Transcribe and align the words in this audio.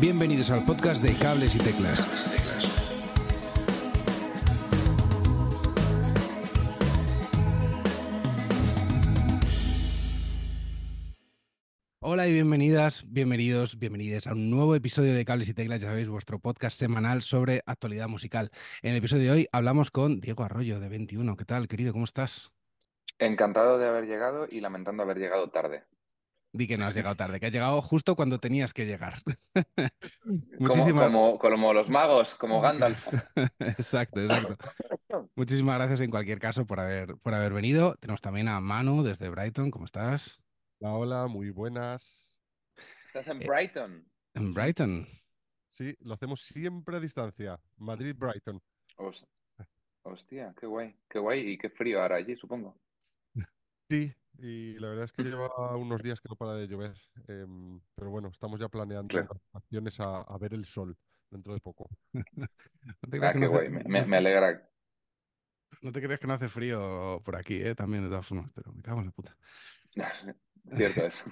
Bienvenidos 0.00 0.50
al 0.50 0.64
podcast 0.64 1.02
de 1.02 1.12
Cables 1.12 1.54
y 1.54 1.58
Teclas. 1.58 2.00
Hola 12.00 12.26
y 12.26 12.32
bienvenidas, 12.32 13.04
bienvenidos, 13.08 13.78
bienvenidas 13.78 14.26
a 14.26 14.32
un 14.32 14.50
nuevo 14.50 14.74
episodio 14.74 15.12
de 15.12 15.22
Cables 15.26 15.50
y 15.50 15.54
Teclas, 15.54 15.82
ya 15.82 15.88
sabéis, 15.88 16.08
vuestro 16.08 16.38
podcast 16.38 16.78
semanal 16.78 17.20
sobre 17.20 17.60
actualidad 17.66 18.08
musical. 18.08 18.50
En 18.80 18.92
el 18.92 18.96
episodio 18.96 19.24
de 19.24 19.30
hoy 19.32 19.48
hablamos 19.52 19.90
con 19.90 20.22
Diego 20.22 20.44
Arroyo 20.44 20.80
de 20.80 20.88
21. 20.88 21.36
¿Qué 21.36 21.44
tal, 21.44 21.68
querido? 21.68 21.92
¿Cómo 21.92 22.06
estás? 22.06 22.52
Encantado 23.18 23.76
de 23.76 23.86
haber 23.86 24.06
llegado 24.06 24.48
y 24.50 24.60
lamentando 24.60 25.02
haber 25.02 25.18
llegado 25.18 25.50
tarde. 25.50 25.84
Di 26.52 26.66
que 26.66 26.76
no 26.76 26.86
has 26.86 26.94
llegado 26.94 27.14
tarde, 27.14 27.38
que 27.38 27.46
has 27.46 27.52
llegado 27.52 27.80
justo 27.80 28.16
cuando 28.16 28.40
tenías 28.40 28.74
que 28.74 28.84
llegar. 28.84 29.14
Muchísimas... 30.58 31.06
Como, 31.06 31.38
como, 31.38 31.72
los 31.72 31.88
magos, 31.88 32.34
como 32.34 32.60
Gandalf. 32.62 33.06
exacto, 33.60 34.20
exacto. 34.20 34.56
Muchísimas 35.36 35.76
gracias 35.76 36.00
en 36.00 36.10
cualquier 36.10 36.40
caso 36.40 36.66
por 36.66 36.80
haber, 36.80 37.16
por 37.18 37.34
haber 37.34 37.52
venido. 37.52 37.94
Tenemos 38.00 38.20
también 38.20 38.48
a 38.48 38.60
Manu 38.60 39.04
desde 39.04 39.28
Brighton. 39.28 39.70
¿Cómo 39.70 39.84
estás? 39.84 40.42
Hola, 40.80 40.94
hola, 40.94 41.26
muy 41.28 41.50
buenas. 41.50 42.40
¿Estás 43.06 43.28
en 43.28 43.38
Brighton? 43.40 44.04
En 44.34 44.52
Brighton. 44.52 45.06
Sí, 45.68 45.96
lo 46.00 46.14
hacemos 46.14 46.42
siempre 46.42 46.96
a 46.96 47.00
distancia. 47.00 47.60
Madrid-Brighton. 47.76 48.60
Hostia, 50.02 50.52
qué 50.58 50.66
guay, 50.66 50.96
qué 51.08 51.18
guay 51.18 51.50
y 51.50 51.58
qué 51.58 51.70
frío 51.70 52.02
ahora 52.02 52.16
allí, 52.16 52.34
supongo. 52.36 52.76
Sí, 53.88 54.12
y 54.42 54.78
la 54.78 54.88
verdad 54.88 55.04
es 55.04 55.12
que 55.12 55.22
lleva 55.22 55.76
unos 55.76 56.02
días 56.02 56.20
que 56.20 56.28
no 56.28 56.36
para 56.36 56.54
de 56.54 56.66
llover. 56.66 56.94
Em, 57.28 57.80
pero 57.94 58.10
bueno, 58.10 58.28
estamos 58.28 58.58
ya 58.58 58.68
planeando 58.68 59.18
acciones 59.52 60.00
a, 60.00 60.36
ver 60.38 60.54
el 60.54 60.64
sol 60.64 60.96
dentro 61.30 61.52
de 61.52 61.60
poco. 61.60 61.90
ah, 63.22 63.32
qué 63.32 63.46
guay, 63.46 63.70
me, 63.70 64.16
alegra. 64.16 64.68
No 65.82 65.92
te 65.92 66.02
crees 66.02 66.20
que 66.20 66.26
no 66.26 66.34
hace 66.34 66.48
frío 66.48 67.20
por 67.24 67.36
aquí, 67.36 67.60
¿eh? 67.62 67.74
también 67.74 68.02
de 68.04 68.08
todas 68.08 68.26
formas, 68.26 68.50
pero 68.54 68.72
me 68.72 68.82
cago 68.82 69.00
en 69.00 69.06
la 69.06 69.12
puta. 69.12 69.36
Cierto 70.76 71.06
es. 71.06 71.24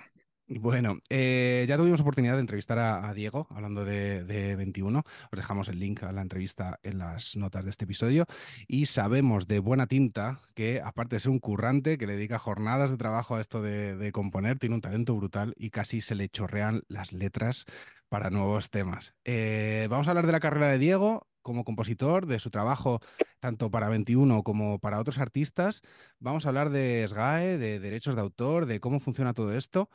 Bueno, 0.51 0.97
eh, 1.11 1.67
ya 1.69 1.77
tuvimos 1.77 2.01
oportunidad 2.01 2.35
de 2.35 2.41
entrevistar 2.41 2.79
a, 2.79 3.13
Diego, 3.13 3.47
hablando 3.51 3.85
de, 3.85 4.55
21. 4.57 5.01
Os 5.01 5.37
dejamos 5.37 5.69
el 5.69 5.79
link 5.79 6.03
a 6.05 6.13
la 6.13 6.23
entrevista 6.23 6.81
en 6.83 6.97
las 6.97 7.37
notas 7.37 7.65
de 7.65 7.71
este 7.71 7.85
episodio. 7.85 8.25
Y 8.67 8.87
sabemos 8.87 9.47
de 9.47 9.59
buena 9.59 9.87
tinta 9.87 10.41
que, 10.55 10.81
aparte 10.83 11.17
de 11.17 11.21
ser 11.21 11.33
un 11.33 11.39
currante 11.39 11.99
que 11.99 12.07
le 12.07 12.15
dedica 12.17 12.39
jornadas 12.39 12.91
de 12.91 12.97
trabajo 12.97 13.37
a 13.37 13.43
esto 13.43 13.61
de, 13.61 14.11
componer, 14.11 14.59
tiene 14.59 14.75
un 14.75 14.81
talento 14.81 15.15
brutal 15.15 15.53
y 15.59 15.69
casi 15.69 16.01
se 16.01 16.15
le 16.15 16.31
chorrean 16.31 16.83
las 16.89 17.13
letras 17.13 17.67
para 18.09 18.31
nuevos 18.31 18.71
temas. 18.71 19.15
Eh, 19.27 19.87
vamos 19.91 20.07
a 20.07 20.13
hablar 20.13 20.25
de 20.25 20.33
la 20.33 20.41
carrera 20.41 20.69
de 20.69 20.79
Diego, 20.79 21.27
como 21.43 21.65
compositor, 21.65 22.25
de 22.25 22.39
su 22.39 22.51
trabajo 22.51 23.01
tanto 23.41 23.71
para 23.71 23.89
21 23.89 24.43
como 24.43 24.79
para 24.79 24.99
otros 24.99 25.19
artistas. 25.19 25.83
Vamos 26.19 26.45
a 26.45 26.49
hablar 26.49 26.71
de 26.71 27.07
SGAE, 27.07 27.59
de 27.59 27.81
derechos 27.81 28.15
de 28.15 28.21
autor, 28.21 28.67
de 28.67 28.81
cómo 28.81 29.01
funciona 29.01 29.35
todo 29.35 29.55
esto. 29.55 29.89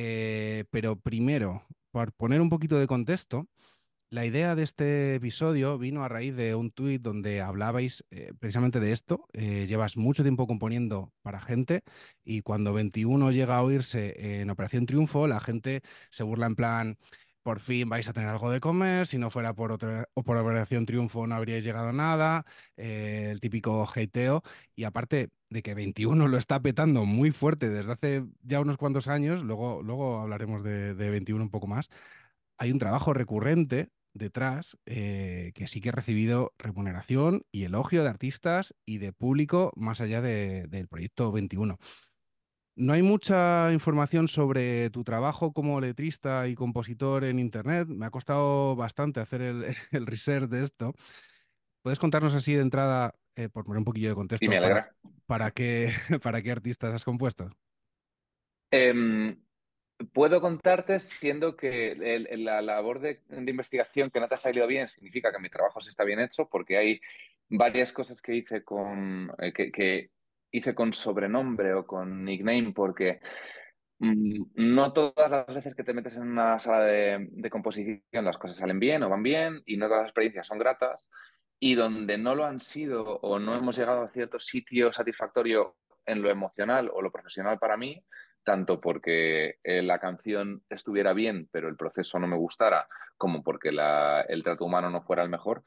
Eh, 0.00 0.64
pero 0.70 0.94
primero, 0.94 1.66
por 1.90 2.12
poner 2.12 2.40
un 2.40 2.50
poquito 2.50 2.78
de 2.78 2.86
contexto, 2.86 3.48
la 4.10 4.24
idea 4.24 4.54
de 4.54 4.62
este 4.62 5.16
episodio 5.16 5.76
vino 5.76 6.04
a 6.04 6.08
raíz 6.08 6.36
de 6.36 6.54
un 6.54 6.70
tuit 6.70 7.02
donde 7.02 7.40
hablabais 7.40 8.04
eh, 8.12 8.32
precisamente 8.38 8.78
de 8.78 8.92
esto. 8.92 9.26
Eh, 9.32 9.66
llevas 9.66 9.96
mucho 9.96 10.22
tiempo 10.22 10.46
componiendo 10.46 11.12
para 11.22 11.40
gente 11.40 11.82
y 12.24 12.42
cuando 12.42 12.72
21 12.72 13.32
llega 13.32 13.56
a 13.56 13.62
oírse 13.62 14.40
en 14.40 14.50
Operación 14.50 14.86
Triunfo, 14.86 15.26
la 15.26 15.40
gente 15.40 15.82
se 16.10 16.22
burla 16.22 16.46
en 16.46 16.54
plan, 16.54 16.98
por 17.48 17.60
fin 17.60 17.88
vais 17.88 18.06
a 18.06 18.12
tener 18.12 18.28
algo 18.28 18.50
de 18.50 18.60
comer, 18.60 19.06
si 19.06 19.16
no 19.16 19.30
fuera 19.30 19.54
por, 19.54 19.72
otra, 19.72 20.06
o 20.12 20.22
por 20.22 20.36
Operación 20.36 20.84
Triunfo 20.84 21.26
no 21.26 21.34
habríais 21.34 21.64
llegado 21.64 21.88
a 21.88 21.92
nada, 21.94 22.44
eh, 22.76 23.28
el 23.30 23.40
típico 23.40 23.88
hateo, 23.88 24.42
y 24.76 24.84
aparte 24.84 25.30
de 25.48 25.62
que 25.62 25.72
21 25.72 26.28
lo 26.28 26.36
está 26.36 26.60
petando 26.60 27.06
muy 27.06 27.30
fuerte 27.30 27.70
desde 27.70 27.92
hace 27.92 28.24
ya 28.42 28.60
unos 28.60 28.76
cuantos 28.76 29.08
años, 29.08 29.42
luego, 29.42 29.82
luego 29.82 30.20
hablaremos 30.20 30.62
de, 30.62 30.92
21 30.92 31.42
un 31.42 31.50
poco 31.50 31.66
más, 31.66 31.88
hay 32.58 32.70
un 32.70 32.78
trabajo 32.78 33.14
recurrente 33.14 33.88
detrás 34.12 34.76
eh, 34.84 35.52
que 35.54 35.68
sí 35.68 35.80
que 35.80 35.88
ha 35.88 35.92
recibido 35.92 36.52
remuneración 36.58 37.46
y 37.50 37.64
elogio 37.64 38.02
de 38.02 38.10
artistas 38.10 38.74
y 38.84 38.98
de 38.98 39.14
público 39.14 39.72
más 39.74 40.02
allá 40.02 40.20
del 40.20 40.88
proyecto 40.88 41.32
21. 41.32 41.78
No 42.78 42.92
hay 42.92 43.02
mucha 43.02 43.72
información 43.72 44.28
sobre 44.28 44.88
tu 44.90 45.02
trabajo 45.02 45.52
como 45.52 45.80
letrista 45.80 46.46
y 46.46 46.54
compositor 46.54 47.24
en 47.24 47.40
Internet. 47.40 47.88
Me 47.88 48.06
ha 48.06 48.10
costado 48.10 48.76
bastante 48.76 49.18
hacer 49.18 49.42
el, 49.42 49.64
research 50.06 50.48
de 50.48 50.62
esto. 50.62 50.94
¿Puedes 51.82 51.98
contarnos 51.98 52.36
así 52.36 52.54
de 52.54 52.60
entrada, 52.60 53.16
eh, 53.34 53.48
por 53.48 53.64
poner 53.64 53.78
un 53.78 53.84
poquillo 53.84 54.10
de 54.10 54.14
contexto, 54.14 54.48
para, 55.26 55.50
qué, 55.50 55.90
para 56.22 56.40
qué 56.40 56.52
artistas 56.52 56.94
has 56.94 57.04
compuesto? 57.04 57.50
Em, 58.70 59.36
puedo 60.12 60.40
contarte 60.40 61.00
siendo 61.00 61.56
que 61.56 61.96
la 62.36 62.62
labor 62.62 63.00
de, 63.00 63.22
investigación 63.28 64.08
que 64.08 64.20
no 64.20 64.28
te 64.28 64.36
ha 64.36 64.38
salido 64.38 64.68
bien 64.68 64.88
significa 64.88 65.32
que 65.32 65.40
mi 65.40 65.50
trabajo 65.50 65.80
se 65.80 65.90
está 65.90 66.04
bien 66.04 66.20
hecho 66.20 66.48
porque 66.48 66.76
hay 66.76 67.00
varias 67.48 67.92
cosas 67.92 68.22
que 68.22 68.36
hice 68.36 68.62
con 68.62 69.32
eh, 69.40 69.52
que 69.52 70.12
hice 70.50 70.74
con 70.74 70.92
sobrenombre 70.92 71.74
o 71.74 71.86
con 71.86 72.24
nickname 72.24 72.72
porque 72.72 73.20
mm, 73.98 74.42
no 74.54 74.92
todas 74.92 75.30
las 75.30 75.46
veces 75.46 75.74
que 75.74 75.84
te 75.84 75.94
metes 75.94 76.16
en 76.16 76.22
una 76.22 76.58
sala 76.58 76.80
de, 76.80 77.50
composición 77.50 78.24
las 78.24 78.38
cosas 78.38 78.56
salen 78.56 78.80
bien 78.80 79.02
o 79.02 79.08
van 79.08 79.22
bien 79.22 79.62
y 79.66 79.76
no 79.76 79.86
todas 79.86 80.02
las 80.02 80.08
experiencias 80.08 80.46
son 80.46 80.58
gratas 80.58 81.08
y 81.60 81.74
donde 81.74 82.18
no 82.18 82.34
lo 82.34 82.44
han 82.44 82.60
sido 82.60 83.04
o 83.04 83.38
no 83.38 83.56
hemos 83.56 83.76
llegado 83.76 84.02
a 84.02 84.08
cierto 84.08 84.38
sitio 84.38 84.92
satisfactorio 84.92 85.76
en 86.06 86.22
lo 86.22 86.30
emocional 86.30 86.90
o 86.92 87.02
lo 87.02 87.12
profesional 87.12 87.58
para 87.58 87.76
mí, 87.76 88.02
tanto 88.42 88.80
porque 88.80 89.56
eh, 89.62 89.82
la 89.82 89.98
canción 89.98 90.62
estuviera 90.70 91.12
bien 91.12 91.48
pero 91.52 91.68
el 91.68 91.76
proceso 91.76 92.18
no 92.18 92.26
me 92.26 92.36
gustara, 92.36 92.88
como 93.18 93.42
porque 93.42 93.70
el 93.70 94.42
trato 94.42 94.64
humano 94.64 94.88
no 94.88 95.02
fuera 95.02 95.22
el 95.22 95.28
mejor, 95.28 95.64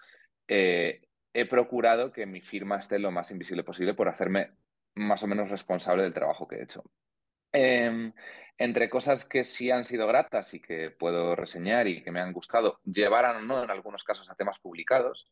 eh, 0.47 1.01
he 1.33 1.45
procurado 1.45 2.11
que 2.11 2.25
mi 2.25 2.41
firma 2.41 2.77
esté 2.77 2.99
lo 2.99 3.11
más 3.11 3.31
invisible 3.31 3.63
posible 3.63 3.93
por 3.93 4.09
hacerme 4.09 4.51
más 4.95 5.23
o 5.23 5.27
menos 5.27 5.49
responsable 5.49 6.03
del 6.03 6.13
trabajo 6.13 6.47
que 6.47 6.57
he 6.57 6.63
hecho. 6.63 6.83
Em, 7.53 8.13
entre 8.57 8.89
cosas 8.89 9.25
que 9.25 9.43
sí 9.43 9.71
han 9.71 9.83
sido 9.83 10.07
gratas 10.07 10.53
y 10.53 10.61
que 10.61 10.91
puedo 10.91 11.35
reseñar 11.35 11.87
y 11.87 12.03
que 12.03 12.11
me 12.11 12.21
han 12.21 12.33
gustado, 12.33 12.79
llevaran 12.85 13.37
o 13.37 13.41
no 13.41 13.63
en 13.63 13.71
algunos 13.71 14.03
casos 14.03 14.29
a 14.29 14.35
temas 14.35 14.59
publicados. 14.59 15.31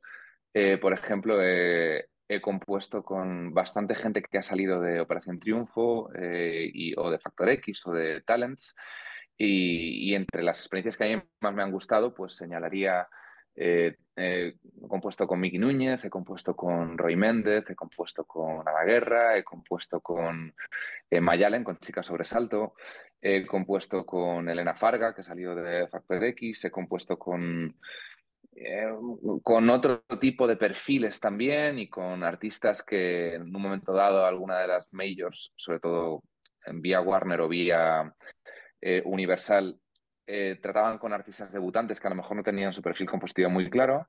Eh, 0.53 0.77
por 0.77 0.93
ejemplo, 0.93 1.37
he 1.41 2.41
compuesto 2.41 3.03
con 3.03 3.53
bastante 3.53 3.95
gente 3.95 4.21
que 4.21 4.37
ha 4.37 4.43
salido 4.43 4.81
de 4.81 4.99
Operación 4.99 5.39
Triunfo 5.39 6.11
eh, 6.15 6.69
y, 6.73 6.93
o 6.97 7.09
de 7.09 7.19
Factor 7.19 7.49
X 7.49 7.87
o 7.87 7.91
de 7.91 8.21
Talents. 8.21 8.75
Y, 9.37 10.11
y, 10.11 10.15
entre 10.15 10.43
las 10.43 10.59
experiencias 10.59 10.97
que 10.97 11.05
a 11.05 11.17
mí 11.17 11.23
más 11.39 11.53
me 11.53 11.63
han 11.63 11.71
gustado, 11.71 12.13
pues 12.13 12.35
señalaría 12.35 13.07
eh, 13.61 13.97
he 14.15 14.55
compuesto 14.87 15.27
con 15.27 15.41
Miki 15.41 15.59
Núñez, 15.59 16.05
he 16.05 16.09
compuesto 16.09 16.55
con 16.55 16.97
Roy 16.97 17.17
Méndez, 17.17 17.69
he 17.69 17.75
compuesto 17.75 18.23
con 18.23 18.65
Ana 18.65 18.85
Guerra, 18.85 19.37
he 19.37 19.43
compuesto 19.43 19.99
con 19.99 20.55
eh, 21.09 21.19
Mayalen, 21.19 21.65
con 21.65 21.77
Chica 21.77 22.01
Sobresalto, 22.01 22.75
he 23.21 23.45
compuesto 23.45 24.05
con 24.05 24.47
Elena 24.47 24.75
Farga, 24.75 25.13
que 25.13 25.23
salió 25.23 25.55
de 25.55 25.89
Factor 25.89 26.23
X, 26.23 26.65
he 26.65 26.71
compuesto 26.71 27.19
con, 27.19 27.75
eh, 28.55 28.87
con 29.43 29.69
otro 29.69 30.03
tipo 30.21 30.47
de 30.47 30.55
perfiles 30.55 31.19
también 31.19 31.79
y 31.79 31.89
con 31.89 32.23
artistas 32.23 32.81
que 32.81 33.35
en 33.35 33.41
un 33.41 33.61
momento 33.61 33.91
dado 33.91 34.25
alguna 34.25 34.59
de 34.59 34.67
las 34.67 34.87
majors, 34.93 35.51
sobre 35.57 35.81
todo 35.81 36.23
en 36.65 36.81
vía 36.81 37.01
Warner 37.01 37.41
o 37.41 37.49
vía 37.49 38.13
Universal, 39.03 39.77
eh, 40.31 40.59
trataban 40.61 40.99
con 40.99 41.11
artistas 41.11 41.51
debutantes 41.51 41.99
que 41.99 42.05
a 42.05 42.11
lo 42.11 42.15
mejor 42.15 42.37
no 42.37 42.43
tenían 42.43 42.71
su 42.71 42.83
perfil 42.83 43.09
compositivo 43.09 43.49
muy 43.49 43.67
claro. 43.67 44.07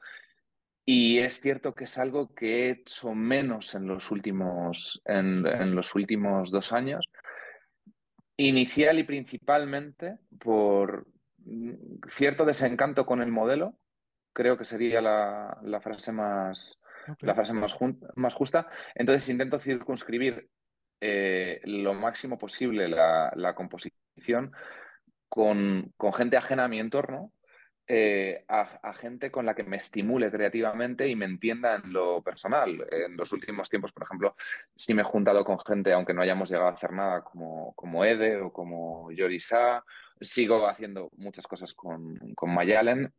Y 0.84 1.18
es 1.18 1.40
cierto 1.40 1.74
que 1.74 1.84
es 1.84 1.96
algo 1.96 2.34
que 2.34 2.66
he 2.66 2.70
hecho 2.72 3.14
menos 3.14 3.74
en 3.74 3.86
los 3.86 4.10
últimos, 4.10 5.00
en, 5.06 5.74
los 5.74 5.94
últimos 5.94 6.50
dos 6.50 6.74
años, 6.74 7.06
inicial 8.36 8.98
y 8.98 9.04
principalmente 9.04 10.18
por 10.38 11.06
cierto 12.06 12.44
desencanto 12.44 13.06
con 13.06 13.22
el 13.22 13.32
modelo, 13.32 13.78
creo 14.34 14.58
que 14.58 14.66
sería 14.66 15.00
la, 15.00 15.80
frase 15.80 16.12
más, 16.12 16.78
la 17.20 17.34
frase 17.34 17.54
más, 17.54 17.78
más, 18.16 18.34
justa. 18.34 18.68
Entonces 18.94 19.26
intento 19.30 19.58
circunscribir 19.58 20.50
eh, 21.00 21.62
lo 21.64 21.94
máximo 21.94 22.36
posible 22.36 22.88
la, 22.88 23.32
la 23.36 23.54
composición 23.54 24.52
con, 25.30 25.94
gente 26.12 26.36
ajena 26.36 26.64
a 26.64 26.68
mi 26.68 26.80
entorno, 26.80 27.32
eh, 27.86 28.44
a, 28.48 28.92
gente 28.92 29.30
con 29.30 29.46
la 29.46 29.54
que 29.54 29.64
me 29.64 29.78
estimule 29.78 30.30
creativamente 30.30 31.08
y 31.08 31.16
me 31.16 31.24
entienda 31.24 31.76
en 31.76 31.92
lo 31.92 32.22
personal. 32.22 32.86
En 32.90 33.16
los 33.16 33.32
últimos 33.32 33.70
tiempos, 33.70 33.92
por 33.92 34.02
ejemplo, 34.02 34.36
sí 34.74 34.92
me 34.92 35.02
he 35.02 35.04
juntado 35.04 35.44
con 35.44 35.58
gente, 35.60 35.92
aunque 35.92 36.12
no 36.12 36.22
hayamos 36.22 36.50
llegado 36.50 36.68
a 36.68 36.72
hacer 36.72 36.92
nada, 36.92 37.22
como, 37.22 37.72
como 37.74 38.04
Ede 38.04 38.40
o 38.40 38.52
como 38.52 39.10
Yorisa 39.12 39.84
sigo 40.20 40.68
haciendo 40.68 41.10
muchas 41.16 41.46
cosas 41.46 41.72
con, 41.72 42.18
con 42.34 42.52
Mayalen 42.52 43.12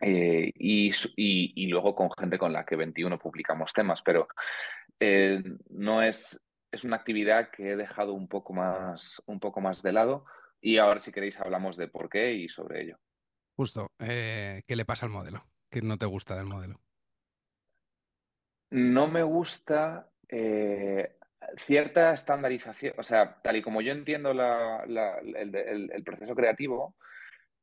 eh, 0.00 0.50
y, 0.54 0.90
y, 1.16 1.66
luego 1.66 1.94
con 1.94 2.10
gente 2.10 2.38
con 2.38 2.52
la 2.52 2.64
que 2.64 2.76
21 2.76 3.18
publicamos 3.18 3.72
temas, 3.72 4.02
pero 4.02 4.26
eh, 4.98 5.42
no 5.70 6.02
es, 6.02 6.40
es 6.70 6.84
una 6.84 6.96
actividad 6.96 7.50
que 7.50 7.72
he 7.72 7.76
dejado 7.76 8.14
un 8.14 8.28
poco, 8.28 8.52
más, 8.52 9.22
un 9.26 9.38
poco 9.38 9.60
más 9.60 9.82
de 9.82 9.92
lado 9.92 10.24
y 10.62 10.78
ahora 10.78 11.00
si 11.00 11.12
queréis 11.12 11.38
hablamos 11.40 11.76
de 11.76 11.88
por 11.88 12.08
qué 12.08 12.32
y 12.32 12.48
sobre 12.48 12.82
ello. 12.82 12.98
Justo, 13.56 13.92
¿qué 13.98 14.62
le 14.66 14.84
pasa 14.86 15.04
al 15.04 15.12
modelo? 15.12 15.44
¿Qué 15.68 15.82
no 15.82 15.98
te 15.98 16.06
gusta 16.06 16.36
del 16.36 16.46
modelo? 16.46 16.80
No 18.70 19.06
me 19.08 19.22
gusta 19.22 20.08
eh, 20.28 21.16
cierta 21.56 22.14
estandarización, 22.14 22.94
o 22.96 23.02
sea, 23.02 23.40
tal 23.42 23.56
y 23.56 23.62
como 23.62 23.82
yo 23.82 23.92
entiendo 23.92 24.30
el, 24.30 26.02
proceso 26.04 26.34
creativo, 26.34 26.96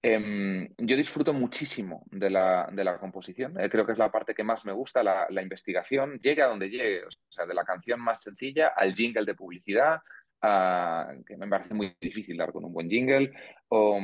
em, 0.03 0.67
yo 0.77 0.95
disfruto 0.95 1.33
muchísimo 1.33 2.05
de 2.11 2.29
la, 2.29 2.97
composición. 2.99 3.59
Eh, 3.59 3.69
creo 3.69 3.85
que 3.85 3.93
es 3.93 3.97
la 3.97 4.11
parte 4.11 4.35
que 4.35 4.43
más 4.43 4.65
me 4.65 4.71
gusta, 4.71 5.01
la, 5.01 5.41
investigación, 5.41 6.19
llegue 6.19 6.43
a 6.43 6.47
donde 6.47 6.69
llegue, 6.69 7.05
o 7.05 7.09
sea, 7.27 7.45
de 7.45 7.55
la 7.55 7.63
canción 7.63 7.99
más 7.99 8.21
sencilla 8.21 8.67
al 8.75 8.93
jingle 8.93 9.25
de 9.25 9.33
publicidad, 9.33 10.01
que 10.41 11.37
me 11.37 11.47
parece 11.47 11.73
muy 11.73 11.95
difícil 11.99 12.37
dar 12.37 12.51
con 12.51 12.65
un 12.65 12.73
buen 12.73 12.89
jingle, 12.89 13.31
o 13.69 13.99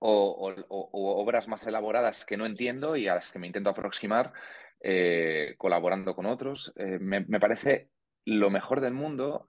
obras 0.00 1.48
más 1.48 1.66
elaboradas 1.66 2.24
que 2.24 2.36
no 2.36 2.46
entiendo 2.46 2.96
y 2.96 3.08
a 3.08 3.14
las 3.16 3.30
que 3.30 3.38
me 3.38 3.46
intento 3.46 3.70
aproximar 3.70 4.32
eh, 4.84 5.54
colaborando 5.58 6.16
con 6.16 6.26
otros. 6.26 6.72
Eh, 6.74 6.98
me, 6.98 7.22
parece 7.38 7.90
lo 8.24 8.50
mejor 8.50 8.80
del 8.80 8.94
mundo, 8.94 9.46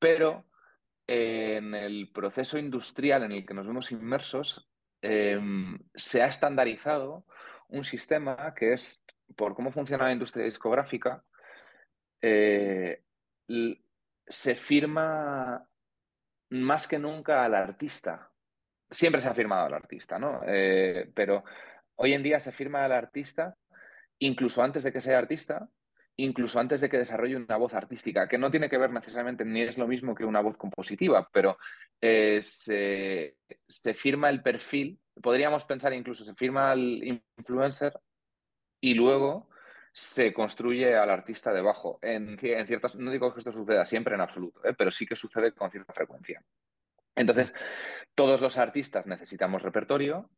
pero 0.00 0.46
en 1.06 1.74
el 1.76 2.10
proceso 2.12 2.58
industrial 2.58 3.22
en 3.22 3.32
el 3.32 3.46
que 3.46 3.54
nos 3.54 3.68
vemos 3.68 3.92
inmersos, 3.92 4.68
em, 5.00 5.78
se 5.94 6.22
ha 6.22 6.26
estandarizado 6.26 7.24
un 7.68 7.84
sistema 7.84 8.52
que 8.54 8.72
es, 8.72 9.04
por 9.36 9.54
cómo 9.54 9.70
funciona 9.70 10.04
la 10.06 10.12
industria 10.12 10.44
discográfica, 10.44 11.22
eh, 12.20 13.04
se 14.28 14.56
firma 14.56 15.66
más 16.50 16.86
que 16.86 16.98
nunca 16.98 17.44
al 17.44 17.54
artista. 17.54 18.30
Siempre 18.90 19.20
se 19.20 19.28
ha 19.28 19.34
firmado 19.34 19.66
al 19.66 19.74
artista, 19.74 20.18
¿no? 20.18 20.40
pero 21.14 21.44
hoy 21.96 22.14
en 22.14 22.22
día 22.22 22.40
se 22.40 22.52
firma 22.52 22.84
al 22.84 22.92
artista 22.92 23.56
incluso 24.18 24.62
antes 24.62 24.84
de 24.84 24.92
que 24.92 25.00
sea 25.00 25.18
artista, 25.18 25.68
incluso 26.16 26.58
antes 26.58 26.80
de 26.80 26.88
que 26.88 26.98
desarrolle 26.98 27.36
una 27.36 27.56
voz 27.56 27.74
artística, 27.74 28.28
que 28.28 28.38
no 28.38 28.50
tiene 28.50 28.68
que 28.68 28.78
ver 28.78 28.90
necesariamente 28.90 29.44
ni 29.44 29.62
es 29.62 29.78
lo 29.78 29.86
mismo 29.86 30.14
que 30.14 30.24
una 30.24 30.40
voz 30.40 30.56
compositiva, 30.56 31.28
pero 31.32 31.58
eh, 32.00 32.40
se, 32.42 33.94
firma 33.94 34.28
el 34.28 34.42
perfil, 34.42 34.98
podríamos 35.22 35.64
pensar 35.64 35.92
incluso 35.92 36.24
se 36.24 36.34
firma 36.34 36.72
al 36.72 37.22
influencer 37.36 37.98
y 38.80 38.94
luego 38.94 39.48
se 39.98 40.32
construye 40.32 40.94
al 40.94 41.10
artista 41.10 41.52
debajo. 41.52 41.98
En, 42.02 42.38
ciertas, 42.38 42.94
no 42.94 43.10
digo 43.10 43.34
que 43.34 43.40
esto 43.40 43.50
suceda 43.50 43.84
siempre 43.84 44.14
en 44.14 44.20
absoluto, 44.20 44.64
¿eh? 44.64 44.72
pero 44.78 44.92
sí 44.92 45.04
que 45.04 45.16
sucede 45.16 45.50
con 45.50 45.72
cierta 45.72 45.92
frecuencia. 45.92 46.40
Entonces, 47.16 47.52
todos 48.14 48.40
los 48.40 48.58
artistas 48.58 49.08
necesitamos 49.08 49.60
repertorio, 49.60 50.30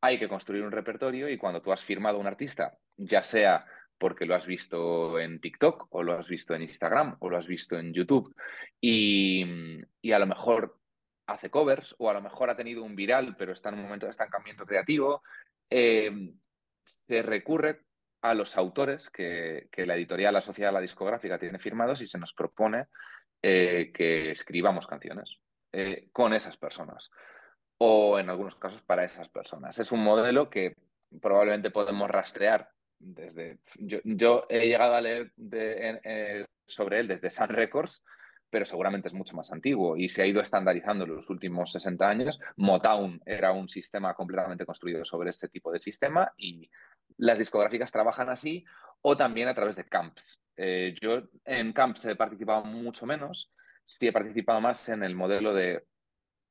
hay 0.00 0.18
que 0.18 0.26
construir 0.26 0.64
un 0.64 0.72
repertorio 0.72 1.28
y 1.28 1.38
cuando 1.38 1.62
tú 1.62 1.70
has 1.70 1.84
firmado 1.84 2.18
un 2.18 2.26
artista, 2.26 2.76
ya 2.96 3.22
sea 3.22 3.64
porque 3.98 4.26
lo 4.26 4.34
has 4.34 4.46
visto 4.46 5.20
en 5.20 5.40
TikTok 5.40 5.86
o 5.90 6.02
lo 6.02 6.18
has 6.18 6.26
visto 6.26 6.56
en 6.56 6.62
Instagram 6.62 7.16
o 7.20 7.30
lo 7.30 7.36
has 7.36 7.46
visto 7.46 7.78
en 7.78 7.94
YouTube 7.94 8.34
y, 8.80 9.44
a 10.12 10.18
lo 10.18 10.26
mejor 10.26 10.76
hace 11.28 11.50
covers 11.50 11.94
o 11.98 12.10
a 12.10 12.14
lo 12.14 12.20
mejor 12.20 12.50
ha 12.50 12.56
tenido 12.56 12.82
un 12.82 12.96
viral 12.96 13.36
pero 13.38 13.52
está 13.52 13.68
en 13.68 13.76
un 13.76 13.82
momento 13.82 14.06
de 14.06 14.10
estancamiento 14.10 14.66
creativo, 14.66 15.22
eh, 15.70 16.10
se 16.84 17.22
recurre 17.22 17.84
a 18.24 18.32
los 18.32 18.56
autores 18.56 19.10
que, 19.10 19.68
la 19.76 19.96
editorial 19.96 20.34
asociada 20.34 20.70
a 20.70 20.72
la 20.72 20.80
discográfica 20.80 21.38
tiene 21.38 21.58
firmados 21.58 22.00
y 22.00 22.06
se 22.06 22.18
nos 22.18 22.32
propone 22.32 22.86
eh, 23.42 23.92
que 23.92 24.30
escribamos 24.30 24.86
canciones 24.86 25.40
eh, 25.72 26.08
con 26.10 26.32
esas 26.32 26.56
personas 26.56 27.10
o 27.76 28.18
en 28.18 28.30
algunos 28.30 28.56
casos 28.56 28.80
para 28.80 29.04
esas 29.04 29.28
personas. 29.28 29.78
Es 29.78 29.92
un 29.92 30.02
modelo 30.02 30.48
que 30.48 30.74
probablemente 31.20 31.70
podemos 31.70 32.10
rastrear 32.10 32.70
desde... 32.98 33.58
Yo, 33.76 34.46
he 34.48 34.68
llegado 34.68 34.94
a 34.94 35.02
leer 35.02 35.30
eh, 35.52 36.46
sobre 36.66 37.00
él 37.00 37.08
desde 37.08 37.30
Sun 37.30 37.48
Records, 37.48 38.02
pero 38.48 38.64
seguramente 38.64 39.08
es 39.08 39.14
mucho 39.14 39.36
más 39.36 39.52
antiguo 39.52 39.98
y 39.98 40.08
se 40.08 40.22
ha 40.22 40.26
ido 40.26 40.40
estandarizando 40.40 41.04
en 41.04 41.16
los 41.16 41.28
últimos 41.28 41.72
60 41.72 42.08
años. 42.08 42.40
Motown 42.56 43.20
era 43.26 43.52
un 43.52 43.68
sistema 43.68 44.14
completamente 44.14 44.64
construido 44.64 45.04
sobre 45.04 45.28
ese 45.28 45.50
tipo 45.50 45.70
de 45.70 45.78
sistema 45.78 46.32
y 46.38 46.70
las 47.16 47.38
discográficas 47.38 47.92
trabajan 47.92 48.28
así 48.28 48.64
o 49.02 49.16
también 49.16 49.48
a 49.48 49.54
través 49.54 49.76
de 49.76 49.84
camps. 49.84 50.40
Eh, 50.56 50.94
yo 51.00 51.22
en 51.44 51.72
camps 51.72 52.04
he 52.06 52.16
participado 52.16 52.64
mucho 52.64 53.06
menos, 53.06 53.52
sí 53.84 54.08
he 54.08 54.12
participado 54.12 54.60
más 54.60 54.88
en 54.88 55.02
el 55.02 55.14
modelo 55.14 55.52
de 55.52 55.84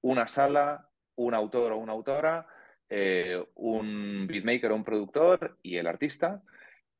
una 0.01 0.27
sala, 0.27 0.89
un 1.15 1.33
autor 1.33 1.71
o 1.71 1.77
una 1.77 1.93
autora, 1.93 2.47
eh, 2.89 3.43
un 3.55 4.27
beatmaker 4.27 4.71
o 4.71 4.75
un 4.75 4.83
productor 4.83 5.57
y 5.63 5.77
el 5.77 5.87
artista, 5.87 6.43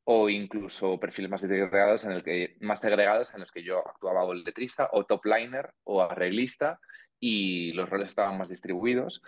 o 0.05 0.29
incluso 0.29 0.99
perfiles 0.99 1.31
más 1.31 1.41
segregados 1.41 2.03
en, 2.05 2.11
el 2.11 2.23
que, 2.23 2.57
más 2.61 2.81
segregados 2.81 3.33
en 3.33 3.41
los 3.41 3.51
que 3.51 3.63
yo 3.63 3.79
actuaba 3.87 4.23
o 4.23 4.33
letrista 4.33 4.89
o 4.91 5.05
top 5.05 5.25
liner 5.25 5.73
o 5.83 6.01
arreglista 6.01 6.79
y 7.19 7.71
los 7.73 7.89
roles 7.89 8.09
estaban 8.09 8.37
más 8.37 8.49
distribuidos. 8.49 9.21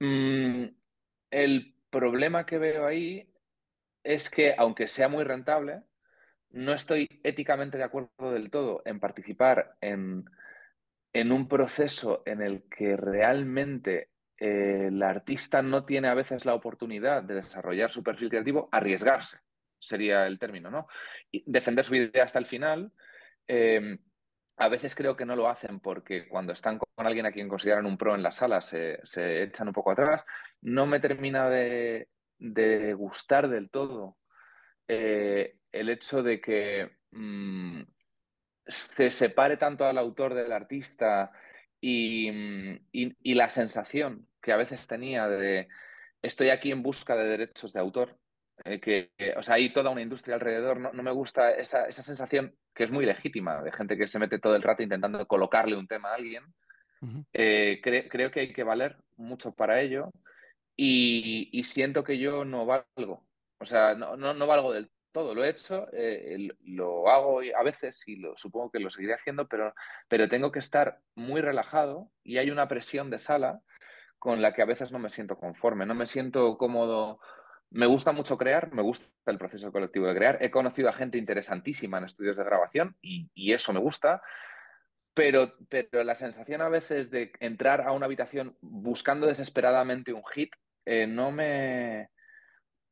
Mm, 0.00 0.64
el 1.30 1.74
problema 1.90 2.44
que 2.44 2.58
veo 2.58 2.86
ahí 2.86 3.31
es 4.04 4.30
que, 4.30 4.54
aunque 4.56 4.88
sea 4.88 5.08
muy 5.08 5.24
rentable, 5.24 5.82
no 6.50 6.72
estoy 6.72 7.08
éticamente 7.22 7.78
de 7.78 7.84
acuerdo 7.84 8.32
del 8.32 8.50
todo 8.50 8.82
en 8.84 9.00
participar 9.00 9.76
en, 9.80 10.24
en 11.12 11.32
un 11.32 11.48
proceso 11.48 12.22
en 12.26 12.42
el 12.42 12.64
que 12.68 12.96
realmente 12.96 14.10
eh, 14.38 14.86
el 14.88 15.02
artista 15.02 15.62
no 15.62 15.84
tiene 15.84 16.08
a 16.08 16.14
veces 16.14 16.44
la 16.44 16.54
oportunidad 16.54 17.22
de 17.22 17.34
desarrollar 17.36 17.90
su 17.90 18.02
perfil 18.02 18.28
creativo, 18.28 18.68
arriesgarse, 18.72 19.38
sería 19.78 20.26
el 20.26 20.38
término, 20.38 20.70
¿no? 20.70 20.88
Defender 21.46 21.84
su 21.84 21.94
idea 21.94 22.24
hasta 22.24 22.38
el 22.38 22.46
final. 22.46 22.92
Em, 23.46 23.98
a 24.56 24.68
veces 24.68 24.94
creo 24.94 25.16
que 25.16 25.24
no 25.26 25.36
lo 25.36 25.48
hacen 25.48 25.80
porque 25.80 26.28
cuando 26.28 26.52
están 26.52 26.78
con 26.78 27.06
alguien 27.06 27.26
a 27.26 27.32
quien 27.32 27.48
consideran 27.48 27.86
un 27.86 27.96
pro 27.96 28.14
en 28.14 28.22
la 28.22 28.32
sala 28.32 28.60
se, 28.60 28.98
echan 29.42 29.68
un 29.68 29.74
poco 29.74 29.92
atrás. 29.92 30.24
No 30.60 30.86
me 30.86 31.00
termina 31.00 31.48
de, 31.48 32.08
gustar 32.94 33.48
del 33.48 33.70
todo 33.70 34.16
eh, 34.88 35.56
el 35.70 35.88
hecho 35.88 36.22
de 36.22 36.40
que 36.40 36.90
mm, 37.12 37.82
se 38.66 39.10
separe 39.10 39.56
tanto 39.56 39.84
al 39.84 39.98
autor 39.98 40.34
del 40.34 40.52
artista 40.52 41.32
y, 41.80 42.30
la 43.34 43.48
sensación 43.48 44.28
que 44.40 44.52
a 44.52 44.56
veces 44.56 44.86
tenía 44.86 45.28
de 45.28 45.68
estoy 46.20 46.50
aquí 46.50 46.70
en 46.70 46.82
busca 46.82 47.16
de 47.16 47.24
derechos 47.24 47.72
de 47.72 47.80
autor, 47.80 48.18
eh, 48.64 48.80
que, 48.80 49.12
o 49.36 49.42
sea, 49.42 49.56
hay 49.56 49.72
toda 49.72 49.90
una 49.90 50.02
industria 50.02 50.34
alrededor, 50.34 50.78
no, 50.78 51.02
me 51.02 51.10
gusta 51.10 51.50
esa, 51.52 51.90
sensación 51.90 52.54
que 52.74 52.84
es 52.84 52.90
muy 52.90 53.04
legítima 53.06 53.62
de 53.62 53.72
gente 53.72 53.96
que 53.96 54.06
se 54.06 54.18
mete 54.18 54.38
todo 54.38 54.54
el 54.54 54.62
rato 54.62 54.82
intentando 54.82 55.26
colocarle 55.26 55.76
un 55.76 55.88
tema 55.88 56.10
a 56.10 56.14
alguien. 56.14 56.44
Eh, 57.32 57.80
creo 57.82 58.30
que 58.30 58.40
hay 58.40 58.52
que 58.52 58.62
valer 58.62 58.96
mucho 59.16 59.52
para 59.52 59.80
ello 59.80 60.12
y, 60.76 61.62
siento 61.64 62.04
que 62.04 62.18
yo 62.18 62.44
no 62.44 62.66
valgo, 62.66 63.26
o 63.58 63.64
sea, 63.64 63.94
no, 63.94 64.16
no, 64.16 64.34
no 64.34 64.46
valgo 64.46 64.72
del 64.72 64.90
todo 65.12 65.34
lo 65.34 65.44
he 65.44 65.50
hecho, 65.50 65.88
eh, 65.92 66.48
lo 66.64 67.08
hago 67.08 67.40
a 67.40 67.62
veces 67.62 68.02
y 68.08 68.16
lo, 68.16 68.36
supongo 68.36 68.70
que 68.70 68.80
lo 68.80 68.90
seguiré 68.90 69.14
haciendo, 69.14 69.46
pero, 69.46 69.74
pero 70.08 70.28
tengo 70.28 70.50
que 70.50 70.58
estar 70.58 71.00
muy 71.14 71.40
relajado 71.40 72.10
y 72.24 72.38
hay 72.38 72.50
una 72.50 72.66
presión 72.66 73.10
de 73.10 73.18
sala 73.18 73.60
con 74.18 74.40
la 74.40 74.52
que 74.54 74.62
a 74.62 74.66
veces 74.66 74.90
no 74.90 74.98
me 74.98 75.10
siento 75.10 75.36
conforme, 75.36 75.86
no 75.86 75.94
me 75.94 76.06
siento 76.06 76.56
cómodo. 76.56 77.20
Me 77.70 77.86
gusta 77.86 78.12
mucho 78.12 78.36
crear, 78.36 78.72
me 78.72 78.82
gusta 78.82 79.06
el 79.26 79.38
proceso 79.38 79.72
colectivo 79.72 80.06
de 80.06 80.14
crear. 80.14 80.38
He 80.40 80.50
conocido 80.50 80.88
a 80.88 80.92
gente 80.92 81.18
interesantísima 81.18 81.98
en 81.98 82.04
estudios 82.04 82.36
de 82.36 82.44
grabación 82.44 82.96
y, 83.00 83.52
eso 83.52 83.72
me 83.72 83.80
gusta, 83.80 84.22
pero, 85.14 85.54
pero, 85.68 86.04
la 86.04 86.14
sensación 86.14 86.62
a 86.62 86.68
veces 86.68 87.10
de 87.10 87.32
entrar 87.40 87.82
a 87.82 87.92
una 87.92 88.06
habitación 88.06 88.56
buscando 88.60 89.26
desesperadamente 89.26 90.12
un 90.12 90.24
hit 90.24 90.54
eh, 90.84 91.06
no 91.06 91.30
me 91.30 92.10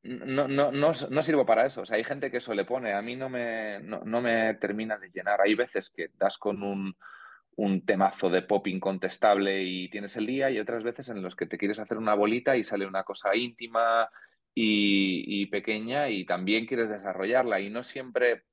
no, 0.02 0.48
no, 0.48 0.72
no, 0.72 1.22
sirvo 1.22 1.44
para 1.44 1.66
eso. 1.66 1.82
O 1.82 1.86
sea, 1.86 1.96
hay 1.96 2.04
gente 2.04 2.30
que 2.30 2.38
eso 2.38 2.54
le 2.54 2.64
pone. 2.64 2.94
A 2.94 3.02
mí 3.02 3.16
no 3.16 3.28
me, 3.28 3.80
no, 3.80 4.20
me 4.20 4.54
termina 4.54 4.96
de 4.98 5.10
llenar. 5.10 5.40
Hay 5.40 5.54
veces 5.54 5.90
que 5.90 6.10
das 6.18 6.38
con 6.38 6.62
un, 6.62 6.96
un, 7.56 7.84
temazo 7.84 8.30
de 8.30 8.42
pop 8.42 8.66
incontestable 8.68 9.62
y 9.62 9.90
tienes 9.90 10.16
el 10.16 10.26
día, 10.26 10.50
y 10.50 10.58
otras 10.58 10.82
veces 10.82 11.08
en 11.10 11.22
los 11.22 11.36
que 11.36 11.46
te 11.46 11.58
quieres 11.58 11.80
hacer 11.80 11.98
una 11.98 12.14
bolita 12.14 12.56
y 12.56 12.64
sale 12.64 12.86
una 12.86 13.04
cosa 13.04 13.36
íntima 13.36 14.08
y, 14.54 15.46
pequeña 15.46 16.08
y 16.08 16.24
también 16.24 16.66
quieres 16.66 16.88
desarrollarla. 16.88 17.60
Y 17.60 17.70
no 17.70 17.82
siempre 17.82 18.44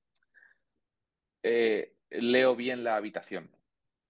eh, 1.43 1.93
leo 2.09 2.55
bien 2.55 2.83
la 2.83 2.97
habitación. 2.97 3.49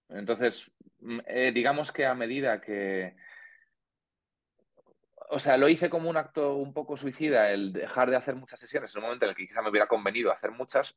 Entonces, 0.08 0.70
mm, 1.00 1.18
eh, 1.26 1.52
digamos 1.52 1.92
que 1.92 2.06
a 2.06 2.14
medida 2.14 2.60
que 2.60 3.16
o 5.30 5.38
sea, 5.38 5.56
lo 5.56 5.68
hice 5.68 5.90
como 5.90 6.08
un 6.08 6.16
acto 6.16 6.54
un 6.56 6.72
poco 6.72 6.96
suicida, 6.96 7.50
el 7.50 7.72
dejar 7.72 8.10
de 8.10 8.16
hacer 8.16 8.34
muchas 8.34 8.60
sesiones 8.60 8.94
en 8.94 9.00
un 9.00 9.04
momento 9.06 9.26
en 9.26 9.30
el 9.30 9.36
que 9.36 9.46
quizá 9.46 9.62
me 9.62 9.70
hubiera 9.70 9.86
convenido 9.86 10.32
hacer 10.32 10.50
muchas. 10.50 10.96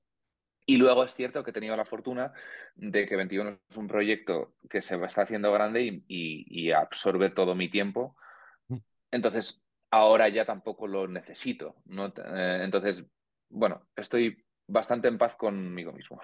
Y 0.65 0.77
luego 0.77 1.03
es 1.03 1.13
cierto 1.13 1.43
que 1.43 1.49
he 1.49 1.53
tenido 1.53 1.75
la 1.75 1.85
fortuna 1.85 2.31
de 2.75 3.05
que 3.05 3.15
21 3.15 3.59
es 3.69 3.77
un 3.77 3.87
proyecto 3.87 4.55
que 4.69 4.81
se 4.81 4.95
está 5.03 5.23
haciendo 5.23 5.51
grande 5.51 5.83
y, 5.83 6.03
y 6.07 6.71
absorbe 6.71 7.29
todo 7.29 7.55
mi 7.55 7.69
tiempo. 7.69 8.15
Mm. 8.67 8.77
Entonces, 9.11 9.61
ahora 9.89 10.29
ya 10.29 10.45
tampoco 10.45 10.87
lo 10.87 11.07
necesito. 11.07 11.75
¿no? 11.85 12.07
Eh, 12.07 12.61
entonces, 12.63 13.03
bueno, 13.49 13.87
estoy 13.95 14.45
bastante 14.67 15.07
en 15.07 15.17
paz 15.17 15.35
conmigo 15.35 15.91
mismo. 15.91 16.21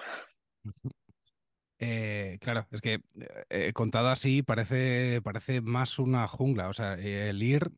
Eh, 1.79 2.39
claro, 2.41 2.65
es 2.71 2.81
que 2.81 3.01
eh, 3.49 3.71
contado 3.73 4.09
así 4.09 4.41
parece, 4.41 5.21
parece 5.23 5.61
más 5.61 5.99
una 5.99 6.27
jungla. 6.27 6.69
O 6.69 6.73
sea, 6.73 6.93
el 6.95 7.41
ir 7.43 7.71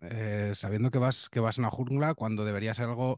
sabiendo 0.56 0.92
que 0.92 1.00
vas, 1.00 1.30
que 1.30 1.40
vas 1.40 1.58
a 1.58 1.62
una 1.62 1.72
jungla 1.72 2.14
cuando 2.14 2.46
debería 2.46 2.74
ser 2.74 2.86
algo 2.86 3.18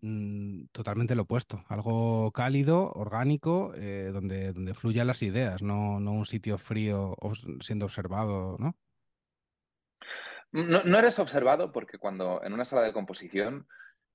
mm, 0.00 0.66
totalmente 0.72 1.14
lo 1.14 1.22
opuesto. 1.22 1.64
Algo 1.68 2.32
cálido, 2.32 2.92
orgánico, 2.92 3.72
donde, 4.12 4.52
donde 4.52 4.74
fluyan 4.74 5.06
las 5.06 5.22
ideas, 5.22 5.62
no, 5.62 6.00
no 6.00 6.12
un 6.12 6.26
sitio 6.26 6.58
frío 6.58 7.16
siendo 7.60 7.86
observado, 7.86 8.56
¿no? 8.58 8.76
No, 10.52 10.98
eres 10.98 11.18
observado 11.18 11.72
porque 11.72 11.98
cuando 11.98 12.42
en 12.42 12.54
una 12.54 12.64
sala 12.64 12.82
de 12.82 12.92
composición 12.92 13.66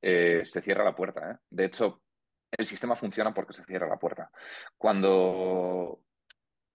se 0.02 0.62
cierra 0.62 0.84
la 0.84 0.96
puerta. 0.96 1.40
De 1.52 1.66
hecho, 1.66 2.02
el 2.52 2.68
sistema 2.68 2.96
funciona 2.96 3.34
porque 3.34 3.54
se 3.54 3.64
cierra 3.66 3.88
la 3.88 3.98
puerta. 3.98 4.32
Cuando, 4.78 6.02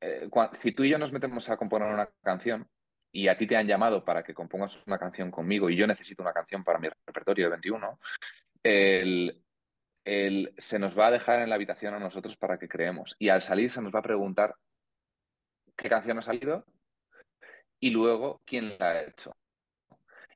eh, 0.00 0.28
si 0.52 0.72
tú 0.72 0.84
y 0.84 0.90
yo 0.90 0.98
nos 0.98 1.12
metemos 1.12 1.48
a 1.50 1.56
componer 1.56 1.88
una 1.88 2.08
canción 2.22 2.68
y 3.12 3.28
a 3.28 3.36
ti 3.36 3.46
te 3.46 3.56
han 3.56 3.66
llamado 3.66 4.04
para 4.04 4.22
que 4.22 4.34
compongas 4.34 4.78
una 4.86 4.98
canción 4.98 5.30
conmigo 5.30 5.70
y 5.70 5.76
yo 5.76 5.86
necesito 5.86 6.22
una 6.22 6.32
canción 6.32 6.64
para 6.64 6.78
mi 6.78 6.88
repertorio 6.88 7.46
de 7.46 7.50
21, 7.50 7.98
el, 8.62 10.54
se 10.58 10.78
nos 10.78 10.98
va 10.98 11.08
a 11.08 11.10
dejar 11.10 11.40
en 11.40 11.48
la 11.48 11.54
habitación 11.54 11.94
a 11.94 11.98
nosotros 11.98 12.36
para 12.36 12.58
que 12.58 12.68
creemos. 12.68 13.16
Y 13.18 13.28
al 13.28 13.42
salir 13.42 13.70
se 13.70 13.82
nos 13.82 13.94
va 13.94 14.00
a 14.00 14.02
preguntar 14.02 14.54
qué 15.76 15.88
canción 15.88 16.18
ha 16.18 16.22
salido 16.22 16.64
y 17.80 17.90
luego 17.90 18.40
quién 18.44 18.76
la 18.78 18.90
ha 18.90 19.02
hecho. 19.02 19.36